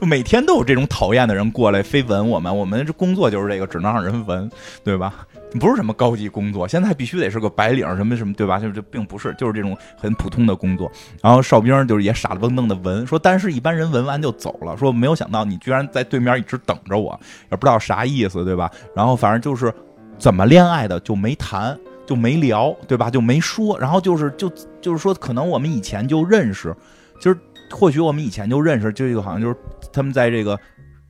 [0.00, 4.50] 每天都有这种讨厌的人过来非闻我们，我们这工作就是这个，只能让人闻，
[4.82, 5.26] 对吧？
[5.58, 8.58] 不是什么高级工作，现在必须得是个白领，什么什么，对吧？
[8.58, 10.90] 就就并不是，就是这种很普通的工作。
[11.22, 17.18] 然后哨兵就是也傻了蹦登的闻，说但是一般人闻完就走了，说没有想到你居然在对面一直等着我，
[17.50, 18.70] 也不知道啥意思，对吧？
[18.94, 19.72] 然后反正就是
[20.18, 21.78] 怎么恋爱的就没谈。
[22.06, 23.08] 就没聊，对吧？
[23.08, 24.50] 就没说，然后就是就
[24.80, 26.74] 就是说，可能我们以前就认识，
[27.20, 27.38] 就是
[27.70, 29.54] 或许我们以前就认识，就一个好像就是
[29.92, 30.58] 他们在这个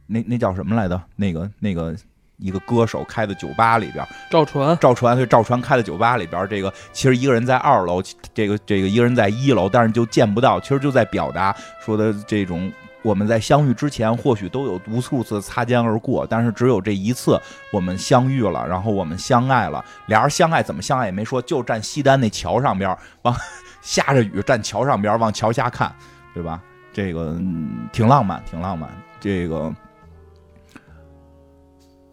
[0.06, 1.02] 那那叫什么来的？
[1.16, 1.96] 那个那个
[2.40, 8.02] 一个歌手开的酒吧里边，赵传赵传对赵传开的酒吧里边，这个其实一个人在二楼，
[8.32, 11.54] 这个这个一个人在一楼，但是就见不到，其实就在表达
[11.84, 12.72] 说的这种
[13.02, 17.40] 我们在相遇之前，或许都有无数次擦肩而过，但是只有这一次
[17.72, 19.84] 我们相遇了，然后我们相爱了。
[20.06, 23.34] 俩人相爱怎么相爱也没说，就站西单那桥上边，往
[23.80, 25.94] 下着雨站桥上边往桥下看，
[26.34, 26.60] 对吧？
[26.92, 28.90] 这个、嗯挺浪漫，挺浪漫。
[29.20, 29.72] 这个，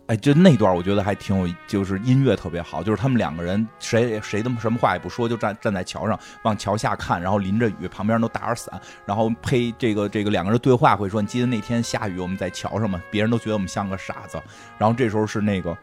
[0.07, 13.01] 哎，就那段我觉得还挺有，就是音乐特别好，就是他们两个人谁谁的什么话也不说，就站站在桥上往桥下看，然后淋着雨，旁边都打着伞，然后配这个这个两个人对话会说，你记得那天下雨我们在桥上吗？
[13.11, 14.41] 别人都觉得我们像个傻子，
[14.77, 15.77] 然后这时候是那个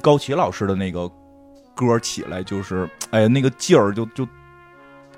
[0.00, 1.06] 高旗老师的那个
[1.74, 4.26] 歌起来，就是哎那个劲儿就就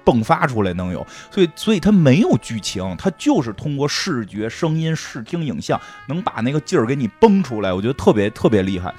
[0.05, 8.95] 迸发出来能有，所以所以它没有剧情，它就是通过视觉、声音、视听、影像，能把那个劲儿给你崩出来，我觉得特别特别厉害。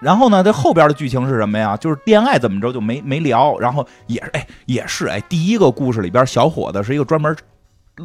[0.00, 1.76] 然后呢，这后边的剧情是什么呀？
[1.76, 7.34] 就是恋爱怎么着就没没聊，然后也是哎也是哎，第一个故事里边小伙子是一个专门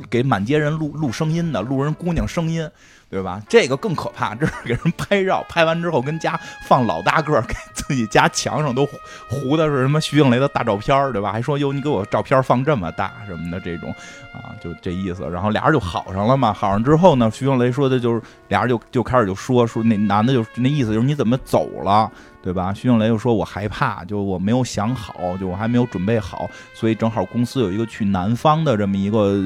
[0.10, 2.70] 给满街人录录声音的，录人姑娘声音，
[3.10, 3.42] 对吧？
[3.50, 8.88] 这个更可怕， 这是给人拍照，拍完之后跟家放老大个儿，给自己家墙上都
[9.28, 11.32] 糊的是什么徐静蕾的大照片，对吧？
[11.32, 13.90] 还说哟，你给我照片放这么大什么的这种
[14.32, 15.28] 啊，就这意思。
[15.32, 22.12] 然后俩人就好上了嘛，好上之后呢，徐静蕾说的就是俩人就就开始就说说那男的就那意思就是你怎么走了？
[22.42, 22.74] 对吧？
[22.74, 29.38] 徐静蕾就说：“我害怕，就我没有想好，就我还没有准备好，所以正好公司有一个去南方的这么一个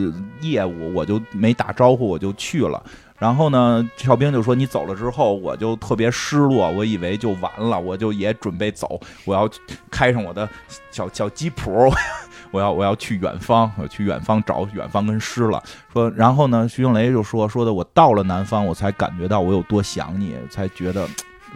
[0.42, 2.82] 业务，我就没打招呼，我就去了。
[3.24, 9.50] 然后呢，赵兵就说你走了之后，我就特别失落，我以为就完了，我就也准备走，我要
[9.90, 10.50] 开上我的
[10.92, 11.90] 小小吉普，
[12.52, 15.64] 我要我要去远方，我去远方找远方跟诗了。
[15.94, 21.08] 说，然后呢，徐静蕾就说说的我到了南方，我才感觉到我有多想你，才觉得。”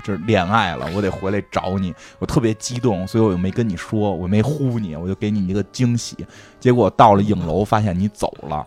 [0.03, 6.15] 这恋爱了，我得回来找你，我特别激动，所以我又没跟你说，我没呼你，我就给你一个惊喜。
[6.59, 8.63] 结果到了影楼，发现你走了，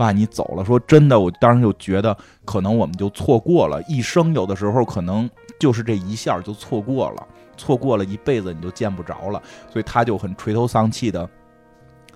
[0.00, 0.64] 爸你走了。
[0.64, 5.28] 说真的，我当时就觉得，可能我们就错过了一生，有的时候可能
[5.58, 9.42] 就是这一下就错过了，错过了一辈子你就见不着了。
[9.70, 11.28] 所以他就很垂头丧气的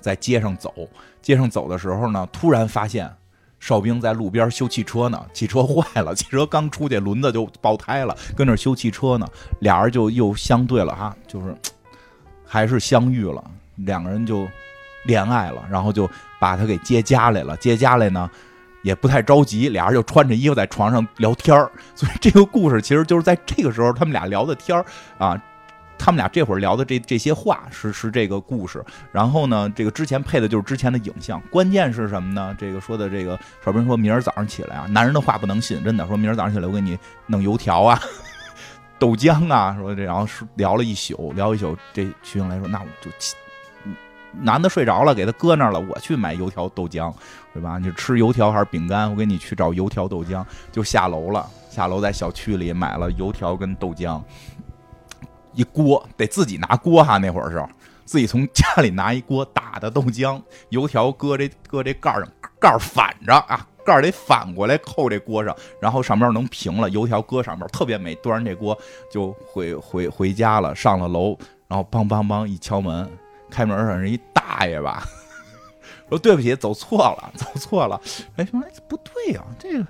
[0.00, 0.72] 在街上走，
[1.20, 3.08] 街上走的时候呢，突然发现。
[3.60, 9.26] 哨兵在路边修汽车呢，汽车坏了，汽车刚出去轮子就爆胎了，跟那修汽车呢，
[9.60, 11.56] 俩人就又相对了哈，就是
[12.44, 13.42] 还是相遇了，
[13.76, 14.46] 两个人就
[15.06, 16.06] 恋爱了，然后就
[16.44, 18.30] 把他给接家来了，接家来呢
[18.82, 24.84] 也不太着急，俩人就穿着衣服在床上聊天儿， 所以这个故事其实就是在这个时候他们俩聊的天儿
[25.16, 25.42] 啊。
[25.96, 31.40] 他们俩这会儿聊的这这些话是是这个故事，然后呢，这个之前配的就是之前的影像。
[31.50, 32.54] 关键是什么呢？
[32.58, 37.98] 这个说的这个少斌说，明儿早上起来啊，男人的话不能信，真的说明儿早上起来我给你弄油条啊、
[38.98, 41.78] 豆浆啊，说这然后是聊了一宿，聊一宿。
[41.92, 43.36] 这徐静来说，那我就起
[44.40, 47.12] 男的睡着了，给他搁那儿了，我去买油条豆浆，
[47.52, 47.78] 对吧？
[47.78, 49.10] 你吃油条还是饼干？
[49.10, 51.46] 我给你去找油条豆浆，就下楼了。
[51.70, 54.20] 下楼在小区里买了油条跟豆浆。
[55.52, 57.64] 一锅得自己拿锅哈，那会儿是
[58.04, 60.40] 自己从家里拿一锅打的豆浆，
[60.70, 62.28] 油条搁这搁这盖上，
[62.60, 68.76] 盖反着啊，盖儿得反过来扣这锅上，然后上面能平了，油条搁上面特别美，端上这锅
[69.10, 71.38] 就回回回家了，上了楼，
[71.68, 73.08] 然后梆梆梆一敲门，
[73.50, 75.04] 开门上是一大爷吧，
[76.08, 78.00] 说对不起，走错了， 走错了，
[78.36, 79.86] 哎说哎不对呀、这个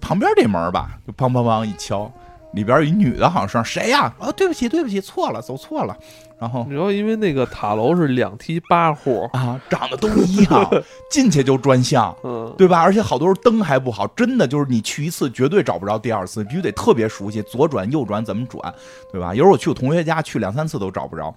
[0.00, 2.10] 旁边这门吧，就梆梆梆一敲。
[2.52, 5.94] 里边有一女的，好像是谁呀、哦，对不起，对不起，错了，走错了。
[6.40, 10.70] 然后你说，因为那个塔楼是两梯八户，啊，长得都一样，
[11.12, 12.80] 进去就专项，嗯，对吧？
[12.80, 18.74] 而且好多时候灯还不好，真的就是你去一次绝对找不着第二次，必须得特别熟悉，左转右转怎么转，
[19.12, 19.34] 对吧？
[19.34, 21.32] 有时候我去我同学家去两三次都找不着，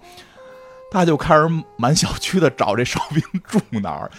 [0.92, 4.10] 他就开始满小区的找这哨兵住哪儿，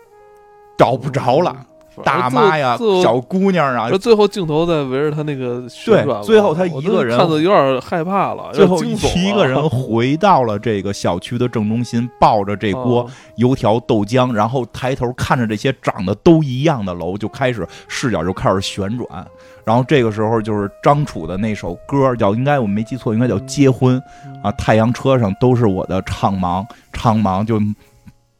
[0.76, 1.66] 找不着了。
[2.02, 19.26] 大妈呀，小姑娘啊这，最后镜头在围着他那个旋转，最后他一个人看的有点害怕了，最后一个人回到了这个小区的正中心，抱着这锅哦油条豆浆，然后抬头看着这些长得都一样的楼，就开始视角就开始旋转。
[19.64, 24.00] 然后这个时候就是张楚的那首歌，叫应该我没记错，应该叫《结婚》
[24.42, 24.50] 啊。
[24.52, 27.60] 太阳车上都是我的怅茫，怅茫就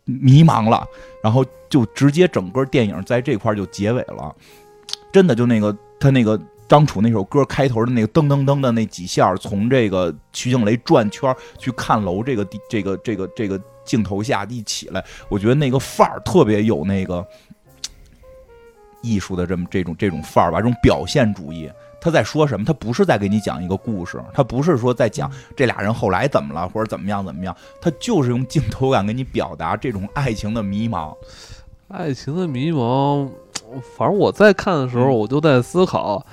[0.05, 0.85] 迷茫了，
[1.23, 4.35] 然后就直接整个电影在这块就结尾了。
[5.13, 17.27] 真的就那个他那个张楚那首歌开头的那个噔噔噔的那几下，从这个徐静蕾转圈去看楼这个地这个这个这个镜头下一起来，我觉得那个范儿特别有那个
[19.03, 21.71] 艺术的这么这种这种范儿吧，这种表现主义。
[22.01, 22.65] 他在说什么？
[22.65, 31.15] 他不是在给你讲一个故事，他不是说在讲这俩人后来怎么了，或者怎么样怎么样，他就是用镜头感给你表达这种爱情的迷茫。
[31.87, 33.29] 爱情的迷茫，
[33.97, 36.27] 反正我在看的时候，嗯我就在思考，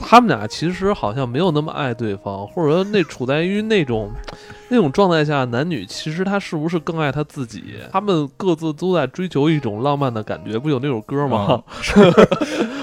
[0.00, 4.10] 他们俩其实好像没有那么爱对方，或者说那处在于那种
[4.68, 7.62] 那种状态下，男女其实他是不是更爱他自己？
[7.92, 11.62] 他们各自都在追求一种浪漫的感觉，不有那首歌吗？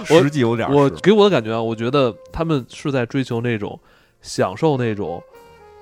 [0.10, 3.78] 我实际有点儿我给我的感觉啊，我觉得他们是在追求那种
[4.22, 5.22] 享受那种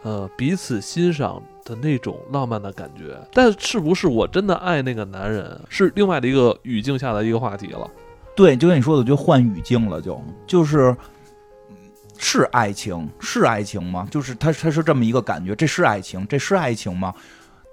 [0.02, 7.88] 呃彼此欣赏的那种浪漫的感觉，但是不是我真的爱那个男人，是另外的一个语境下的一个话题了。
[8.36, 10.98] 对，就跟你说的，就换语境了就，就是嗯
[12.18, 14.08] 是爱情，是爱情吗？
[14.10, 17.14] 就是他他是这么一个感觉，这是爱情，这是爱情吗？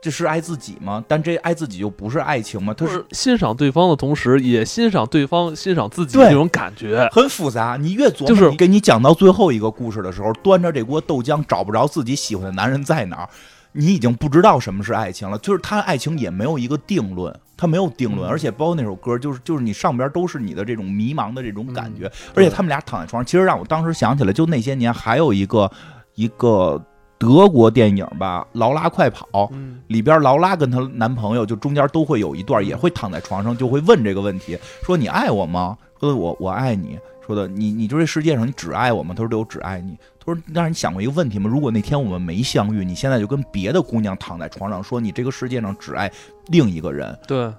[0.01, 1.05] 这是爱自己吗？
[1.07, 2.75] 但这爱自己就不是爱情吗？
[2.77, 7.09] 他是是欣赏对方的同时，也欣赏对方欣赏自己的那种感觉。
[7.13, 13.29] 很复杂，你越琢磨，就是给你讲到最后一个故事的时候，端着这锅豆浆找不着自己喜欢的男人在哪儿，
[13.73, 15.37] 你已经不知道什么是爱情了。
[15.39, 25.71] 就是他爱情也没有一个定论，他没有定论，嗯而且包括那首歌，就是就是你上边都是你的这种迷茫的这种感觉，嗯而且他们俩躺在床上，其实让我当时想起来，就那些年还有一个
[26.15, 26.83] 一个
[27.19, 29.27] 德国电影吧，《劳拉快跑》。
[29.53, 35.79] 嗯，里边劳拉跟她男朋友就中间都会有一段，也会躺在床上，就会问这个问题，说你爱我吗？
[36.01, 36.99] 说的我我爱你。
[37.27, 39.15] 说的你你就这世界上你只爱我吗？
[39.17, 39.97] 他说对，我只爱你。
[40.25, 41.49] 他说但是你想过一个问题吗？
[41.51, 46.11] 如果那天我们没相遇，你现在就跟别的姑娘躺在床上，说你这个世界上只爱
[46.49, 47.53] 另一个人，对。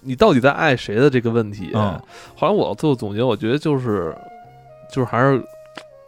[0.00, 1.70] 你到底在爱谁的这个问题？
[1.74, 2.00] 嗯
[2.36, 4.16] 后来我最后总结，我觉得就是，
[4.92, 5.42] 就是还是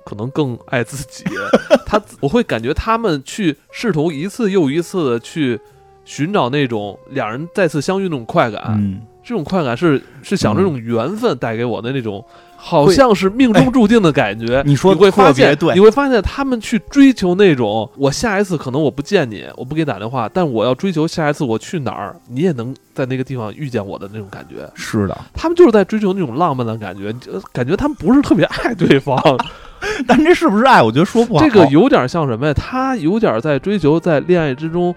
[0.04, 1.24] 可能更爱自己。
[1.84, 5.60] 他我会感觉他们去试图一次又一次的去
[6.04, 12.24] 寻找那种两人再次相遇那种快感，嗯，这种快感是是想这嗯种缘分带给我的那种，
[12.56, 14.62] 好像是命中注定的感觉。
[14.66, 24.68] 你说你会发现，对你，会发现他们去追求那种，我下一次可能我不见你，我不给你打电话，但我要追求下一次我去哪儿，你也能在那个地方遇见我的那种感觉。
[24.74, 29.18] 是的，他们就是在追求那种浪漫的感觉，就感觉他们不是特别爱对方。
[30.06, 30.82] 但这是不是爱？
[30.82, 31.44] 我觉得说不好。
[31.44, 32.52] 这个有点像什么呀？
[32.52, 34.94] 他有点在追求在恋爱之中，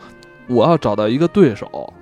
[0.48, 1.94] 我要找到一个对手，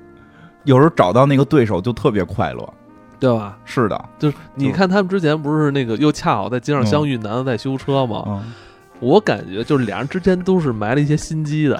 [0.64, 2.74] 有时候找到那个对手就特别快乐。
[3.20, 3.56] 对吧？
[3.66, 8.24] 是的，就是你看他们之前不是那个又恰好在街上相遇，男的在修车吗？
[8.26, 8.52] 嗯，
[9.00, 11.78] 我感觉就是俩人之间都是埋了一些心机的。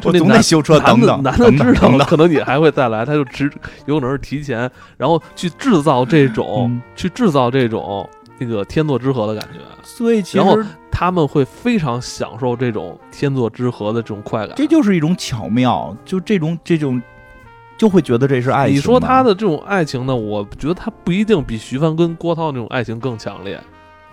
[0.00, 2.06] 就我总得修车，等等，男的知道等等等。
[2.08, 3.48] 可能你还会再来，他就只
[3.86, 9.60] 有可能是提前，然后去制造这种，嗯去制造这种那个天作之合的感觉。
[9.84, 14.56] 所以其然后实他们会非常享受这种天作之合的这种快感。
[14.56, 17.00] 这就是一种巧妙，就这种这种，
[17.82, 18.76] 就会觉得这是爱情。
[18.76, 20.14] 你说他，的这种爱情呢？
[20.14, 23.60] 我觉得他不一定比徐帆跟郭涛那种爱情更强烈。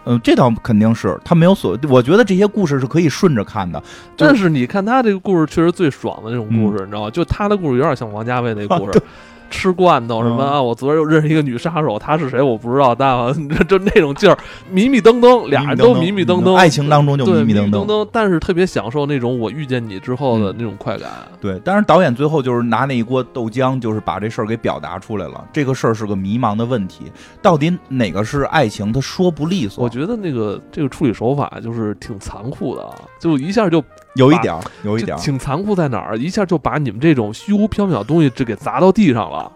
[0.06, 3.80] 嗯，这倒肯定是他没有所，我觉得这些故事是可以顺着看的。
[4.18, 7.12] 但是你看他这个故事，确实最爽的那种故事，你知道吗？
[7.12, 9.00] 就他的故事有点像王家卫那故事，
[9.50, 13.34] 吃罐头什么嗯啊，我昨儿又认识一个女杀手，她是谁我不知道，但我
[13.68, 14.38] 就那种劲儿，
[14.72, 21.10] 迷迷瞪瞪，俩人都迷迷瞪瞪，爱情当中就迷迷瞪瞪瞪，但是特别享受那种我遇见你之后的那种快感。
[21.42, 25.46] 对，但是导演最后就是拿那一锅豆浆，就是把这事儿给表达出来了。
[25.52, 27.12] 这个事儿是个迷茫的问题，
[27.42, 29.84] 到底哪个是爱情，他说不利索。
[29.84, 33.84] 我觉得那个这个处理手法就是挺残酷的，啊，就一下就
[34.16, 35.20] 有一点儿，有一点儿。
[35.20, 36.18] 挺残酷在哪儿？
[36.18, 39.52] 一下就把你们这种虚无缥缈的东西这给砸到地上了。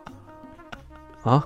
[1.23, 1.45] 啊，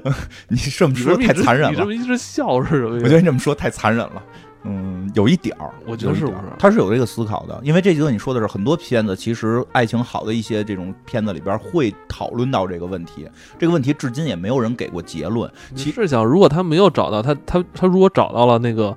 [0.48, 3.04] 你这么说太残忍了你这么，一直笑是什么意思？
[3.04, 4.22] 我觉得你这么说太残忍了。
[4.64, 13.28] 嗯，有一点儿，我觉得是不是他是有这个思考的，因为这几个你说的是很多片子，其实爱情好的一些这种片子里边会讨论到这个问题，
[13.58, 15.50] 这个问题至今也没有人给过结论。
[15.76, 18.94] 其你是想，如果他没有找到他，他他如果找到了那个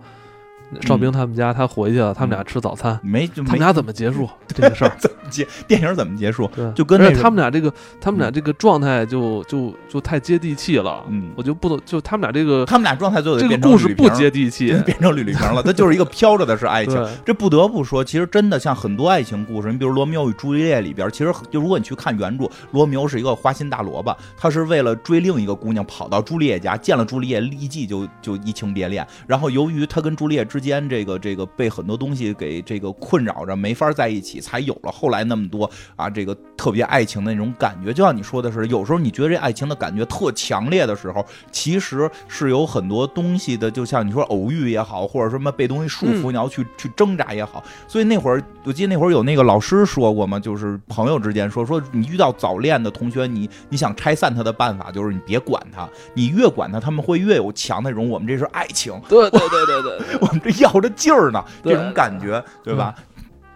[0.82, 4.92] 邵兵他们家，他回去了，他们俩吃早餐，没他们俩怎么结束 这个事儿？
[5.32, 6.48] 结 电影怎么结束？
[6.76, 11.04] 就跟他们俩这个，他们俩这个状态就就就太接地气了。
[11.10, 14.76] 嗯我就不能，就他们俩这个他们俩状态最后得这个变成故事不接地气。
[14.86, 17.08] 变成吕吕萍了，它就是一个飘着的是爱情。
[17.26, 29.06] 这不得不说，其实真的像很多爱情故事，你比如《罗密欧与朱丽叶》里边，其实就如果你去看原著，罗密欧是一个花心大萝卜，他是为了追另一个姑娘跑到朱丽叶家，见了朱丽叶，立即就就移情别恋。
[29.28, 37.94] 然后由于他跟朱丽叶之间这个这个被很多东西给这个困扰着，没法在一起，才有了后来那么多啊这个特别爱情的那种感觉。
[37.94, 47.64] 就像你说的是，有时候你觉得这爱情的感觉特强烈的时候，其实是有很多东西的，就像你说偶遇也好，或者什么被东西束缚，嗯你要去去挣扎也好。
[47.88, 62.96] 所以那会儿，我记得那会儿有那个老师说过嘛，就是朋友之间说说，你遇到早恋的同学，你你想拆散他的办法就是你别管他，你越管他，他们会越有强那种我们这是爱情，对对对对对对，我们这要着劲儿呢，这 种感觉，对吧？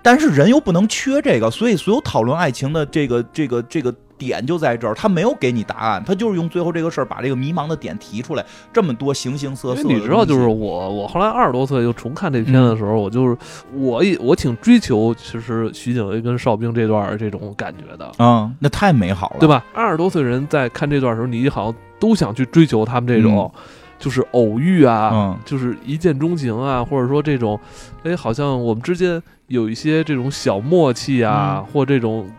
[0.05, 13.35] 但是人又不能缺这个，所以所有讨论爱情的这个这个这个点就在这儿，他没有给你答案，他就是用最后这个事儿把这个迷茫的点提出来，这么多形形色色你知道，就是我，我后来二十多岁又重看这片的时候，我就是
[13.73, 19.49] 我也我挺追求，其实徐景薇跟邵兵这段儿这种感觉的，啊、那太美好了，对？
[19.49, 19.65] 吧？
[19.73, 23.51] 二十多岁人在看这段的时候，你好像都想去追求他们这种，
[23.97, 27.59] 就是偶遇啊，嗯就是一见钟情啊，或者说这种，
[28.03, 32.29] 哎，好像我们之间有一些这种小默契啊，嗯或这种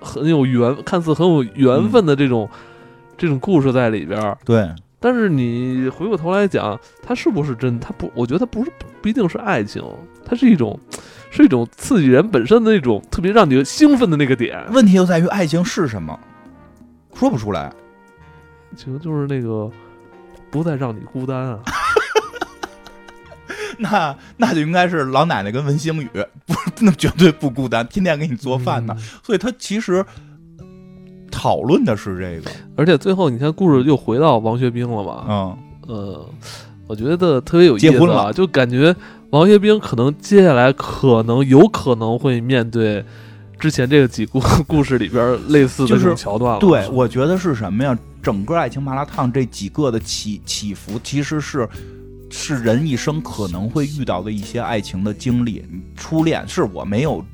[0.00, 2.48] 很有缘，看似很有缘分的这种、
[3.16, 4.36] 这种故事在里边儿。
[4.44, 7.80] 对，但是你回过头来讲，它是不是真？
[7.80, 9.82] 它不，我觉得它不是不一定是爱情，
[10.24, 10.78] 它是一种
[11.30, 14.62] 是一种刺激人本身的那种特别让你兴奋的那个点。
[14.70, 16.18] 问题就在于爱情是什么，
[17.14, 17.72] 说不出来。
[18.76, 19.70] 其实就是那个
[20.50, 21.60] 不再让你孤单啊。
[23.80, 26.08] 那那就应该是老奶奶跟文星宇，
[26.46, 28.94] 不，那绝对不孤单，天天给你做饭呢。
[28.98, 30.04] 嗯所以他其实
[31.30, 35.24] 讨论的是这个，而且最后你看，故事又回到王学兵了吧？
[35.28, 35.56] 嗯，
[35.88, 36.30] 呃，
[36.86, 38.94] 我觉得特别有意思、啊，结婚了就感觉
[39.30, 43.04] 王学兵可能接下来可能有可能会面对
[43.58, 46.60] 之前这个几故故事里边类似的这就是种桥段了。
[46.60, 47.98] 对，我觉得是什么呀？
[48.22, 51.68] 整个爱情麻辣烫这几个的起起伏，其实是
[52.36, 55.64] 是人一生可能会遇到的一些爱情的经历。
[55.94, 57.24] 初恋是我没有。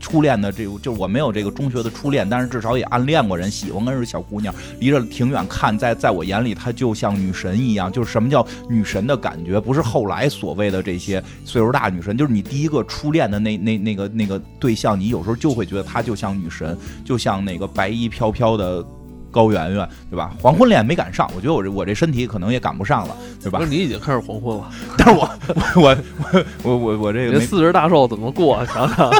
[0.00, 7.90] 初恋的这个，就我没有这个中学的初恋，但是至少也暗恋过人，喜欢过人小姑娘，离着挺远看，在在我眼里，她就像女神一样。
[7.90, 18.86] 就是什么叫女神的感觉，不是后来所谓的这些岁数大女神，就是你第一个初恋的那那那个那个对象，你有时候就会觉得她就像女神，就像那个白衣飘飘的
[19.30, 20.32] 高圆圆，对吧？
[20.40, 23.70] 黄昏恋没赶上，我觉得我这我这身体可能也赶不上了，对吧不是？
[23.70, 25.28] 你已经开始黄昏了， 但是我
[25.82, 28.64] 我我我我我这个四十大寿怎么过？
[28.66, 29.10] 想想，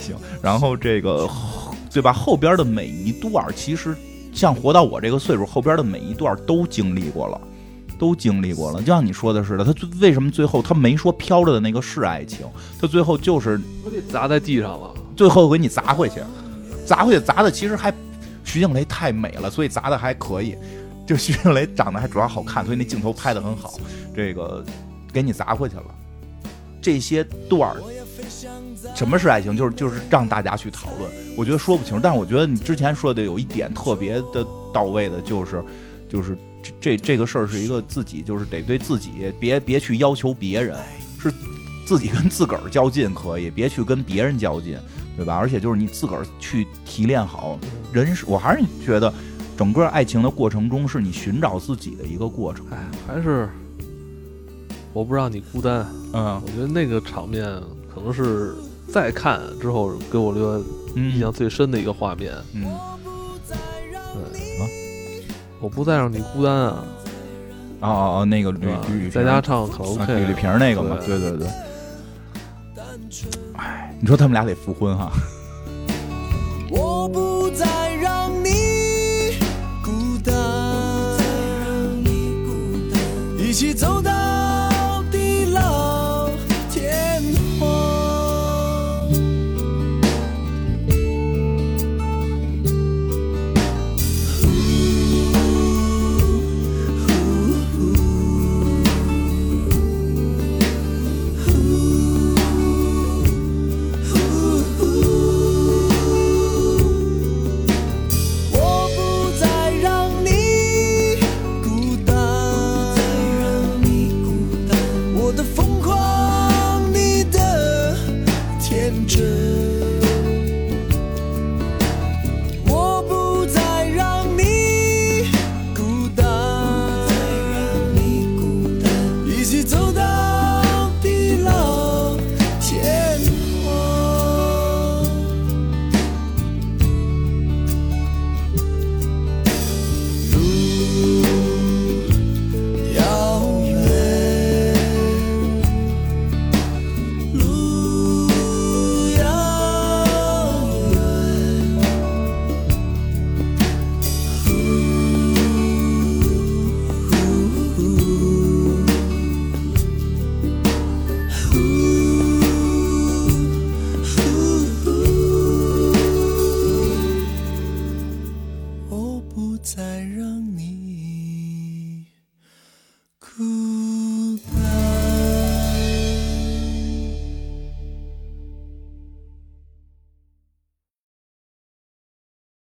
[0.00, 1.28] 行，然后这个
[1.92, 2.12] 对吧？
[2.12, 3.96] 后边的每一段儿其实
[4.32, 7.40] 像活到我这个岁数，后边的每一段都经历过了。
[7.98, 12.44] 都经历过了，就像你说的似的，他最为什么最后他没说飘着的那个是爱情，
[12.80, 14.90] 他最后就是我得砸在地上了。
[15.14, 16.16] 最后给你砸回去，
[16.84, 17.94] 砸回去砸的其实还
[18.52, 20.58] 徐静蕾太美了，所以砸的还可以。
[21.06, 23.80] 就徐静蕾长得还主要好看，所以那镜头拍的很好。
[24.14, 24.62] 这个
[25.10, 25.84] 给你砸回去了，
[26.82, 27.80] 这些段儿，
[28.94, 29.56] 什么是爱情？
[29.56, 31.10] 就是就是让大家去讨论。
[31.34, 35.64] 我觉得说不清，但我觉得你之前说的有一点特别的到位的，就是
[36.10, 36.36] 就是
[36.78, 40.76] 这这个事儿是一个自己，就是得对自己，别别去要求别人，
[41.18, 41.32] 是
[41.86, 44.78] 自己跟自个儿较劲可以，别去跟别人较劲。
[45.16, 45.36] 对吧？
[45.36, 47.58] 而且就是你自个儿去提炼好
[47.92, 49.12] 人是，我还是觉得
[49.56, 52.64] 整个爱情的过程中是你寻找自己的一个过程。
[52.70, 53.48] 哎，还是
[54.92, 55.86] 我不让你孤单。
[56.12, 57.44] 嗯我觉得那个场面
[57.94, 58.54] 可能是
[58.88, 60.64] 再看之后给我留下
[60.96, 62.32] 印象最深的一个画面。
[62.54, 62.64] 嗯，
[65.60, 66.84] 我不再让你孤单啊，
[67.80, 69.10] 哦哦哦，那个吕吕吕？
[69.10, 71.48] 在家唱卡拉啊 OK，吕丽萍那个嘛，对对对对。
[71.48, 71.64] 哎，
[74.04, 75.12] 你说他们俩得复婚哈？
[76.68, 79.36] 我不再让你
[79.80, 80.34] 孤单，
[83.38, 84.10] 一起走到